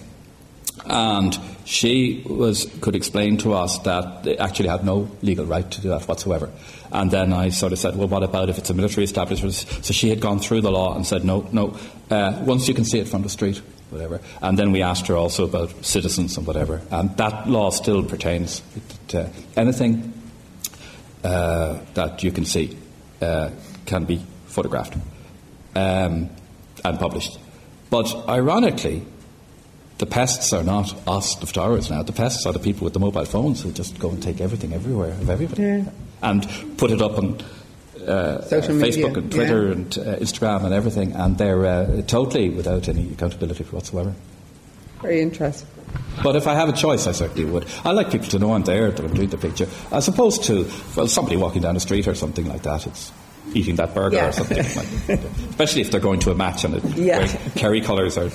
And 0.88 1.38
she 1.64 2.22
was 2.26 2.66
could 2.80 2.94
explain 2.94 3.36
to 3.38 3.54
us 3.54 3.78
that 3.80 4.22
they 4.24 4.36
actually 4.38 4.68
had 4.68 4.84
no 4.84 5.10
legal 5.22 5.44
right 5.44 5.68
to 5.70 5.80
do 5.80 5.88
that 5.88 6.06
whatsoever. 6.06 6.50
And 6.92 7.10
then 7.10 7.32
I 7.32 7.50
sort 7.50 7.72
of 7.72 7.78
said, 7.78 7.96
well, 7.96 8.08
what 8.08 8.22
about 8.22 8.48
if 8.48 8.58
it's 8.58 8.70
a 8.70 8.74
military 8.74 9.04
establishment? 9.04 9.54
So 9.54 9.92
she 9.92 10.08
had 10.08 10.20
gone 10.20 10.38
through 10.38 10.60
the 10.60 10.70
law 10.70 10.94
and 10.94 11.06
said, 11.06 11.24
no, 11.24 11.46
no, 11.52 11.76
uh, 12.10 12.42
once 12.46 12.68
you 12.68 12.74
can 12.74 12.84
see 12.84 13.00
it 13.00 13.08
from 13.08 13.22
the 13.22 13.28
street, 13.28 13.60
whatever. 13.90 14.20
And 14.40 14.58
then 14.58 14.72
we 14.72 14.82
asked 14.82 15.06
her 15.08 15.16
also 15.16 15.44
about 15.44 15.84
citizens 15.84 16.36
and 16.36 16.46
whatever. 16.46 16.80
And 16.90 17.16
that 17.16 17.48
law 17.48 17.70
still 17.70 18.04
pertains 18.04 18.62
to 19.08 19.30
anything 19.56 20.12
uh, 21.24 21.80
that 21.94 22.22
you 22.22 22.30
can 22.30 22.44
see 22.44 22.76
uh, 23.20 23.50
can 23.86 24.04
be 24.04 24.24
photographed 24.46 24.94
um, 25.74 26.30
and 26.84 26.98
published. 26.98 27.38
But 27.90 28.14
ironically, 28.28 29.04
the 29.98 30.06
pests 30.06 30.52
are 30.52 30.62
not 30.62 30.94
us, 31.08 31.34
the 31.36 31.46
photographers 31.46 31.90
now. 31.90 32.02
The 32.02 32.12
pests 32.12 32.44
are 32.46 32.52
the 32.52 32.58
people 32.58 32.84
with 32.84 32.92
the 32.92 33.00
mobile 33.00 33.24
phones 33.24 33.62
who 33.62 33.72
just 33.72 33.98
go 33.98 34.10
and 34.10 34.22
take 34.22 34.40
everything 34.40 34.72
everywhere 34.72 35.12
of 35.12 35.30
everybody 35.30 35.62
Yeah. 35.62 35.84
and 36.22 36.46
put 36.76 36.90
it 36.90 37.00
up 37.00 37.16
on 37.18 37.40
uh, 38.06 38.42
Social 38.42 38.72
uh, 38.72 38.74
media, 38.74 39.06
Facebook 39.06 39.16
and 39.16 39.32
Twitter 39.32 39.66
yeah. 39.66 39.72
and 39.72 39.98
uh, 39.98 40.16
Instagram 40.16 40.64
and 40.64 40.74
everything, 40.74 41.12
and 41.12 41.38
they're 41.38 41.64
uh, 41.66 42.02
totally 42.02 42.50
without 42.50 42.88
any 42.88 43.10
accountability 43.10 43.64
whatsoever. 43.64 44.14
Very 45.02 45.20
interesting. 45.20 45.68
But 46.22 46.36
if 46.36 46.46
I 46.46 46.54
have 46.54 46.68
a 46.68 46.72
choice, 46.72 47.06
I 47.06 47.12
certainly 47.12 47.44
would. 47.50 47.66
I 47.84 47.92
like 47.92 48.10
people 48.10 48.28
to 48.28 48.38
know 48.38 48.52
I'm 48.52 48.64
there, 48.64 48.90
that 48.90 49.04
I'm 49.04 49.14
doing 49.14 49.28
the 49.28 49.38
picture, 49.38 49.66
as 49.92 50.08
opposed 50.08 50.44
to, 50.44 50.68
well, 50.94 51.08
somebody 51.08 51.36
walking 51.36 51.62
down 51.62 51.74
the 51.74 51.80
street 51.80 52.06
or 52.06 52.14
something 52.14 52.46
like 52.46 52.62
that. 52.62 52.86
It's 52.86 53.12
eating 53.54 53.76
that 53.76 53.94
burger 53.94 54.16
Yeah. 54.16 54.28
or 54.28 54.32
something 54.32 54.58
like. 54.58 55.20
Especially 55.50 55.80
if 55.80 55.90
they're 55.90 56.00
going 56.00 56.20
to 56.20 56.30
a 56.30 56.34
match 56.34 56.64
and 56.64 56.74
it, 56.74 56.84
Yeah. 56.96 57.26
Kerry 57.54 57.80
colours 57.80 58.18
or 58.18 58.28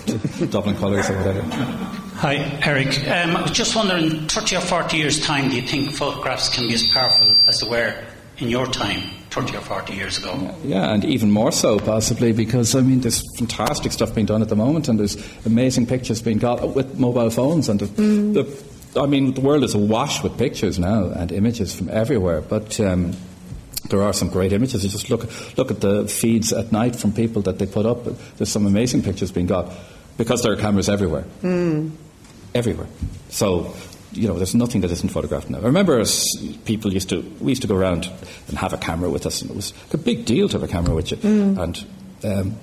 Dublin 0.47 0.75
colours 0.77 1.09
or 1.09 1.17
whatever. 1.17 1.41
Hi, 2.15 2.35
Eric. 2.63 2.87
Um, 3.07 3.35
I 3.35 3.41
was 3.41 3.51
just 3.51 3.75
wondering, 3.75 4.27
30 4.27 4.55
or 4.57 4.61
40 4.61 4.97
years' 4.97 5.19
time, 5.19 5.49
do 5.49 5.55
you 5.55 5.61
think 5.63 5.91
photographs 5.91 6.49
can 6.49 6.67
be 6.67 6.73
as 6.75 6.83
powerful 6.91 7.27
as 7.47 7.59
they 7.61 7.67
were 7.69 7.93
in 8.37 8.47
your 8.49 8.67
time, 8.67 9.01
30 9.31 9.57
or 9.57 9.61
40 9.61 9.93
years 9.93 10.17
ago? 10.17 10.53
Yeah, 10.63 10.91
and 10.93 11.03
even 11.05 11.31
more 11.31 11.51
so 11.51 11.77
possibly 11.79 12.31
because 12.31 12.73
I 12.75 12.81
mean 12.81 13.01
there's 13.01 13.23
fantastic 13.37 13.91
stuff 13.91 14.13
being 14.15 14.25
done 14.27 14.41
at 14.41 14.49
the 14.49 14.55
moment, 14.55 14.87
and 14.87 14.99
there's 14.99 15.17
amazing 15.45 15.85
pictures 15.87 16.21
being 16.21 16.37
got 16.39 16.75
with 16.75 16.97
mobile 16.99 17.29
phones, 17.29 17.69
and 17.69 17.79
the, 17.79 17.85
the 17.85 18.99
I 18.99 19.05
mean 19.05 19.33
the 19.35 19.41
world 19.41 19.63
is 19.63 19.73
awash 19.73 20.21
with 20.23 20.37
pictures 20.37 20.77
now 20.79 21.05
and 21.05 21.31
images 21.31 21.73
from 21.73 21.89
everywhere. 21.89 22.41
But 22.41 22.79
um, 22.79 23.13
there 23.89 24.01
are 24.01 24.13
some 24.13 24.29
great 24.29 24.53
images. 24.53 24.83
You 24.83 24.89
just 24.89 25.09
look 25.09 25.29
look 25.57 25.71
at 25.71 25.81
the 25.81 26.07
feeds 26.07 26.53
at 26.53 26.71
night 26.71 26.95
from 26.95 27.11
people 27.13 27.41
that 27.43 27.59
they 27.59 27.65
put 27.65 27.85
up. 27.85 28.03
There's 28.37 28.51
some 28.51 28.65
amazing 28.65 29.03
pictures 29.03 29.31
being 29.31 29.47
got 29.47 29.71
because 30.17 30.43
there 30.43 30.53
are 30.53 30.57
cameras 30.57 30.89
everywhere 30.89 31.25
everywhere. 32.53 32.87
So, 33.29 33.73
you 34.11 34.27
know, 34.27 34.35
there's 34.35 34.55
nothing 34.55 34.81
that 34.81 34.91
isn't 34.91 35.09
photographed 35.09 35.49
now. 35.49 35.59
I 35.59 35.63
remember 35.63 36.03
people 36.65 36.93
used 36.93 37.09
to, 37.09 37.21
we 37.39 37.51
used 37.51 37.61
to 37.61 37.67
go 37.67 37.75
around 37.75 38.09
and 38.47 38.57
have 38.57 38.73
a 38.73 38.77
camera 38.77 39.09
with 39.09 39.25
us, 39.25 39.41
and 39.41 39.49
it 39.51 39.55
was 39.55 39.73
a 39.93 39.97
big 39.97 40.25
deal 40.25 40.49
to 40.49 40.59
have 40.59 40.63
a 40.63 40.71
camera 40.71 40.93
with 40.93 41.11
you. 41.11 41.17
And 41.57 41.85
um, 42.23 42.57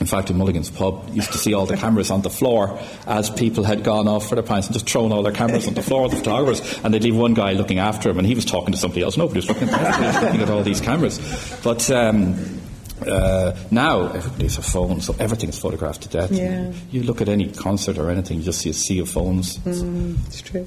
in 0.00 0.06
fact, 0.06 0.30
in 0.30 0.36
Mulligan's 0.36 0.70
pub, 0.70 1.08
you 1.08 1.16
used 1.16 1.32
to 1.32 1.38
see 1.38 1.54
all 1.54 1.66
the 1.66 1.76
cameras 1.76 2.10
on 2.10 2.22
the 2.22 2.30
floor 2.30 2.78
as 3.06 3.30
people 3.30 3.64
had 3.64 3.82
gone 3.82 4.06
off 4.06 4.28
for 4.28 4.36
their 4.36 4.44
pints 4.44 4.68
and 4.68 4.74
just 4.74 4.88
thrown 4.88 5.10
all 5.10 5.22
their 5.22 5.32
cameras 5.32 5.66
on 5.66 5.74
the 5.74 5.82
floor, 5.82 6.08
the 6.08 6.16
photographers, 6.16 6.78
and 6.84 6.94
they'd 6.94 7.02
leave 7.02 7.16
one 7.16 7.34
guy 7.34 7.52
looking 7.52 7.78
after 7.78 8.08
him, 8.08 8.18
and 8.18 8.26
he 8.26 8.34
was 8.34 8.44
talking 8.44 8.72
to 8.72 8.78
somebody 8.78 9.02
else. 9.02 9.16
Nobody 9.16 9.38
was 9.38 9.48
looking 9.48 9.66
was 9.66 10.22
looking 10.22 10.40
at 10.40 10.50
all 10.50 10.62
these 10.62 10.80
cameras. 10.80 11.18
But 11.64 11.90
um, 11.90 12.60
uh, 13.06 13.56
now 13.70 14.08
everybody's 14.12 14.58
a 14.58 14.62
phone, 14.62 15.00
so 15.00 15.16
everything 15.18 15.48
is 15.48 15.58
photographed 15.58 16.02
to 16.02 16.08
death. 16.08 16.30
Yeah. 16.30 16.72
You 16.90 17.02
look 17.02 17.20
at 17.20 17.28
any 17.28 17.50
concert 17.50 17.98
or 17.98 18.10
anything, 18.10 18.38
you 18.38 18.44
just 18.44 18.60
see 18.60 18.70
a 18.70 18.74
sea 18.74 19.00
of 19.00 19.08
phones. 19.08 19.58
It's 19.66 20.42
true. 20.42 20.66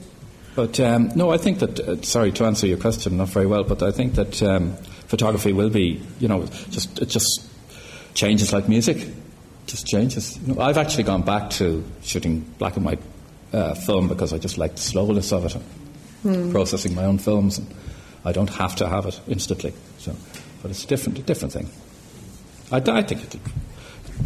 But 0.55 0.79
um, 0.81 1.11
no, 1.15 1.31
I 1.31 1.37
think 1.37 1.59
that, 1.59 1.79
uh, 1.79 2.01
sorry 2.01 2.31
to 2.33 2.45
answer 2.45 2.67
your 2.67 2.77
question, 2.77 3.15
not 3.15 3.29
very 3.29 3.45
well, 3.45 3.63
but 3.63 3.81
I 3.81 3.91
think 3.91 4.15
that 4.15 4.43
um, 4.43 4.75
photography 5.07 5.53
will 5.53 5.69
be, 5.69 6.01
you 6.19 6.27
know, 6.27 6.45
just 6.69 6.99
it 6.99 7.07
just 7.07 7.47
changes 8.13 8.53
like 8.53 8.67
music. 8.67 9.07
Just 9.67 9.85
changes. 9.87 10.37
You 10.39 10.53
know, 10.53 10.61
I've 10.61 10.77
actually 10.77 11.03
gone 11.03 11.21
back 11.21 11.49
to 11.51 11.83
shooting 12.01 12.41
black 12.57 12.75
and 12.75 12.85
white 12.85 12.99
uh, 13.53 13.75
film 13.75 14.07
because 14.07 14.33
I 14.33 14.37
just 14.37 14.57
like 14.57 14.75
the 14.75 14.81
slowness 14.81 15.31
of 15.31 15.45
it, 15.45 16.51
processing 16.51 16.95
my 16.95 17.05
own 17.05 17.17
films, 17.17 17.57
and 17.57 17.73
I 18.25 18.31
don't 18.31 18.49
have 18.49 18.75
to 18.77 18.89
have 18.89 19.05
it 19.05 19.19
instantly. 19.27 19.73
So, 19.99 20.15
but 20.61 20.71
it's 20.71 20.83
a 20.83 20.87
different, 20.87 21.19
a 21.19 21.21
different 21.21 21.53
thing. 21.53 21.69
I, 22.71 22.77
I 22.77 23.03
think 23.03 23.23
it, 23.23 23.39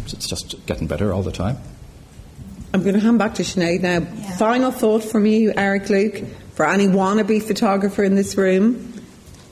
it's 0.06 0.26
just 0.26 0.54
getting 0.66 0.86
better 0.86 1.12
all 1.12 1.22
the 1.22 1.32
time. 1.32 1.58
I'm 2.72 2.82
going 2.82 2.94
to 2.94 3.00
hand 3.00 3.18
back 3.18 3.34
to 3.36 3.42
Sinead 3.42 3.80
now. 3.80 4.00
Final 4.36 4.70
thought 4.70 5.02
from 5.02 5.24
you, 5.26 5.52
Eric 5.56 5.88
Luke, 5.88 6.22
for 6.54 6.68
any 6.68 6.86
wannabe 6.86 7.42
photographer 7.42 8.04
in 8.04 8.16
this 8.16 8.36
room. 8.36 8.92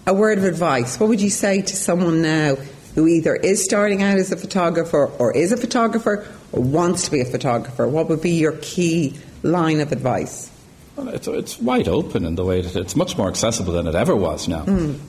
A 0.06 0.12
word 0.12 0.36
of 0.36 0.44
advice. 0.44 1.00
What 1.00 1.08
would 1.08 1.22
you 1.22 1.30
say 1.30 1.62
to 1.62 1.76
someone 1.76 2.20
now 2.20 2.56
who 2.94 3.06
either 3.06 3.34
is 3.34 3.64
starting 3.64 4.02
out 4.02 4.18
as 4.18 4.30
a 4.32 4.36
photographer 4.36 5.06
or 5.18 5.36
is 5.36 5.52
a 5.52 5.56
photographer 5.56 6.26
or 6.52 6.62
wants 6.62 7.04
to 7.04 7.10
be 7.10 7.20
a 7.20 7.24
photographer? 7.24 7.88
What 7.88 8.08
would 8.08 8.22
be 8.22 8.30
your 8.30 8.56
key 8.62 9.18
line 9.42 9.80
of 9.80 9.92
advice? 9.92 10.50
Well, 10.96 11.08
it's, 11.08 11.26
it's 11.26 11.58
wide 11.58 11.88
open 11.88 12.24
in 12.24 12.36
the 12.36 12.44
way 12.44 12.60
that 12.60 12.76
it's 12.76 12.94
much 12.94 13.18
more 13.18 13.28
accessible 13.28 13.72
than 13.72 13.88
it 13.88 13.96
ever 13.96 14.14
was 14.14 14.46
now. 14.46 14.64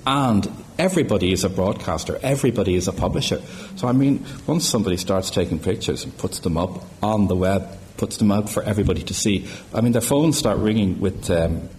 And 0.08 0.52
everybody 0.80 1.32
is 1.32 1.44
a 1.44 1.50
broadcaster, 1.50 2.20
everybody 2.24 2.74
is 2.74 2.88
a 2.88 2.94
publisher. 2.94 3.40
So, 3.76 3.88
I 3.88 3.92
mean, 3.92 4.26
once 4.48 4.68
somebody 4.68 4.98
starts 4.98 5.30
taking 5.30 5.60
pictures 5.60 6.04
and 6.04 6.18
puts 6.18 6.40
them 6.40 6.58
up 6.58 6.84
on 7.04 7.28
the 7.28 7.36
web, 7.36 7.68
puts 7.98 8.18
them 8.18 8.32
out 8.32 8.50
for 8.50 8.64
everybody 8.64 9.04
to 9.04 9.14
see, 9.14 9.48
I 9.76 9.82
mean, 9.82 9.92
their 9.92 10.02
phones 10.02 10.38
start 10.38 10.58
ringing 10.58 11.00
with. 11.00 11.30
Um, 11.30 11.70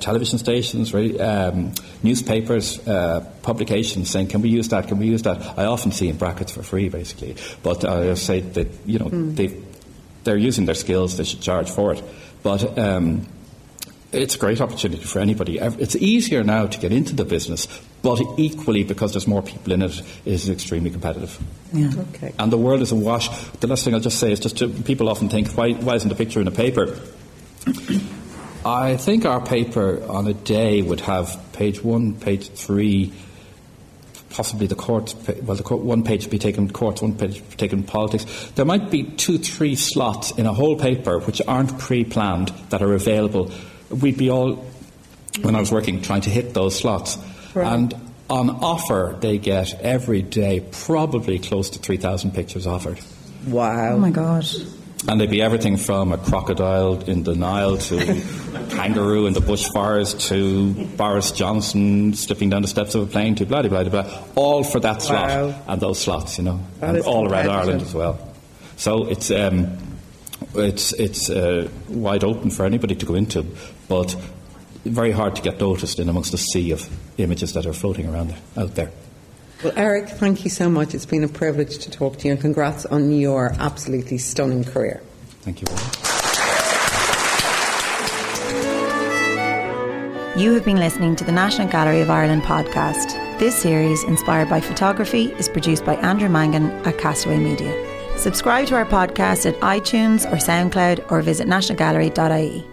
television 0.00 0.38
stations, 0.38 0.92
radio, 0.92 1.22
um, 1.24 1.72
newspapers, 2.02 2.86
uh, 2.86 3.20
publications 3.42 4.10
saying, 4.10 4.28
"Can 4.28 4.42
we 4.42 4.48
use 4.48 4.68
that? 4.68 4.88
Can 4.88 4.98
we 4.98 5.06
use 5.06 5.22
that?" 5.22 5.58
I 5.58 5.64
often 5.64 5.92
see 5.92 6.08
in 6.08 6.16
brackets 6.16 6.52
for 6.52 6.62
free, 6.62 6.88
basically. 6.88 7.36
But 7.62 7.84
I 7.84 8.14
say 8.14 8.40
that 8.40 8.68
you 8.84 8.98
know 8.98 9.08
they 9.08 9.56
they're 10.24 10.36
using 10.36 10.66
their 10.66 10.74
skills; 10.74 11.16
they 11.16 11.24
should 11.24 11.40
charge 11.40 11.70
for 11.70 11.92
it. 11.92 12.02
But 12.42 12.78
um, 12.78 13.26
it's 14.12 14.34
a 14.34 14.38
great 14.38 14.60
opportunity 14.60 15.02
for 15.02 15.18
anybody. 15.18 15.58
It's 15.58 15.96
easier 15.96 16.42
now 16.44 16.66
to 16.66 16.78
get 16.78 16.92
into 16.92 17.14
the 17.14 17.24
business, 17.24 17.66
but 18.02 18.20
equally 18.38 18.84
because 18.84 19.12
there's 19.12 19.26
more 19.26 19.42
people 19.42 19.72
in 19.72 19.82
it, 19.82 19.98
it 20.24 20.32
is 20.32 20.48
extremely 20.48 20.90
competitive. 20.90 21.38
Yeah. 21.72 21.90
Okay. 22.14 22.32
And 22.38 22.52
the 22.52 22.58
world 22.58 22.82
is 22.82 22.92
awash. 22.92 23.28
The 23.60 23.66
last 23.66 23.84
thing 23.84 23.94
I'll 23.94 24.00
just 24.00 24.18
say 24.18 24.32
is 24.32 24.40
just 24.40 24.58
to, 24.58 24.68
people 24.68 25.08
often 25.08 25.28
think, 25.28 25.50
why, 25.52 25.72
why 25.72 25.96
isn't 25.96 26.10
a 26.10 26.14
picture 26.14 26.40
in 26.40 26.48
a 26.48 26.52
paper? 26.52 26.98
I 28.66 28.96
think 28.96 29.24
our 29.24 29.40
paper 29.40 30.02
on 30.08 30.26
a 30.26 30.34
day 30.34 30.82
would 30.82 31.00
have 31.02 31.38
page 31.52 31.82
one, 31.84 32.14
page 32.14 32.48
three, 32.50 33.12
possibly 34.30 34.66
the 34.66 34.74
courts. 34.74 35.12
pa- 35.14 35.34
Well, 35.42 35.56
the 35.56 35.62
court, 35.62 35.82
one 35.82 36.02
page 36.02 36.24
would 36.24 36.30
be 36.32 36.38
taken 36.38 36.68
courts, 36.70 37.00
one 37.00 37.14
page 37.14 37.40
would 37.40 37.50
be 37.50 37.56
taken 37.56 37.84
politics. 37.84 38.26
There 38.56 38.64
might 38.64 38.90
be 38.90 39.04
two, 39.04 39.38
three 39.38 39.76
slots 39.76 40.32
in 40.32 40.46
a 40.46 40.52
whole 40.52 40.76
paper 40.76 41.20
which 41.20 41.40
aren't 41.46 41.78
pre-planned 41.78 42.48
that 42.70 42.82
are 42.82 42.92
available. 42.92 43.52
We'd 43.88 44.18
be 44.18 44.30
all, 44.30 44.64
when 45.42 45.54
I 45.54 45.60
was 45.60 45.70
working, 45.70 46.02
trying 46.02 46.22
to 46.22 46.30
hit 46.30 46.52
those 46.54 46.74
slots. 46.76 47.16
Right. 47.54 47.72
And 47.72 47.94
on 48.28 48.50
offer, 48.50 49.16
they 49.20 49.38
get 49.38 49.80
every 49.80 50.22
day 50.22 50.64
probably 50.72 51.38
close 51.38 51.70
to 51.70 51.78
3,000 51.78 52.32
pictures 52.34 52.66
offered. 52.66 52.98
Wow. 53.46 53.92
Oh 53.92 53.98
my 53.98 54.10
God. 54.10 54.44
And 55.08 55.20
they'd 55.20 55.30
be 55.30 55.40
everything 55.40 55.76
from 55.76 56.12
a 56.12 56.18
crocodile 56.18 57.00
in 57.04 57.22
the 57.22 57.34
Nile 57.34 57.76
to 57.78 58.22
kangaroo 58.70 59.26
in 59.26 59.34
the 59.34 59.40
bush 59.40 59.68
bushfires 59.68 60.28
to 60.28 60.74
Boris 60.96 61.30
Johnson 61.30 62.14
slipping 62.14 62.50
down 62.50 62.62
the 62.62 62.68
steps 62.68 62.94
of 62.94 63.02
a 63.02 63.06
plane 63.06 63.36
to 63.36 63.46
blah, 63.46 63.62
blah, 63.62 63.84
blah, 63.84 64.02
blah. 64.02 64.22
All 64.34 64.64
for 64.64 64.80
that 64.80 65.02
slot. 65.02 65.28
Wow. 65.28 65.62
And 65.68 65.80
those 65.80 66.00
slots, 66.00 66.38
you 66.38 66.44
know. 66.44 66.60
That 66.80 66.96
and 66.96 67.04
all 67.04 67.30
around. 67.30 67.48
Ireland 67.48 67.82
as 67.82 67.94
well. 67.94 68.18
So 68.76 69.08
it's, 69.08 69.30
um, 69.30 69.78
it's, 70.54 70.92
it's 70.94 71.30
uh, 71.30 71.68
wide 71.88 72.24
open 72.24 72.50
for 72.50 72.66
anybody 72.66 72.96
to 72.96 73.06
go 73.06 73.14
into, 73.14 73.46
but 73.88 74.16
very 74.84 75.12
hard 75.12 75.36
to 75.36 75.42
get 75.42 75.60
noticed 75.60 75.98
in 75.98 76.08
amongst 76.08 76.32
the 76.32 76.38
sea 76.38 76.72
of 76.72 76.88
images 77.18 77.52
that 77.52 77.66
are 77.66 77.72
floating 77.72 78.08
around 78.08 78.30
there, 78.30 78.38
out 78.56 78.74
there. 78.74 78.90
Well, 79.64 79.72
Eric, 79.76 80.10
thank 80.10 80.44
you 80.44 80.50
so 80.50 80.68
much. 80.68 80.94
It's 80.94 81.06
been 81.06 81.24
a 81.24 81.28
privilege 81.28 81.78
to 81.78 81.90
talk 81.90 82.18
to 82.18 82.28
you, 82.28 82.32
and 82.32 82.40
congrats 82.40 82.84
on 82.86 83.10
your 83.10 83.52
absolutely 83.58 84.18
stunning 84.18 84.64
career. 84.64 85.00
Thank 85.40 85.62
you 85.62 85.66
very 85.66 85.80
much. 85.80 85.96
You 90.36 90.52
have 90.52 90.66
been 90.66 90.76
listening 90.76 91.16
to 91.16 91.24
the 91.24 91.32
National 91.32 91.66
Gallery 91.68 92.02
of 92.02 92.10
Ireland 92.10 92.42
podcast. 92.42 93.14
This 93.38 93.56
series, 93.56 94.04
inspired 94.04 94.50
by 94.50 94.60
photography, 94.60 95.32
is 95.32 95.48
produced 95.48 95.86
by 95.86 95.94
Andrew 95.96 96.28
Mangan 96.28 96.70
at 96.86 96.98
Castaway 96.98 97.38
Media. 97.38 97.72
Subscribe 98.18 98.66
to 98.68 98.74
our 98.74 98.84
podcast 98.84 99.46
at 99.46 99.58
iTunes 99.60 100.30
or 100.30 100.36
SoundCloud 100.36 101.10
or 101.10 101.22
visit 101.22 101.48
nationalgallery.ie. 101.48 102.66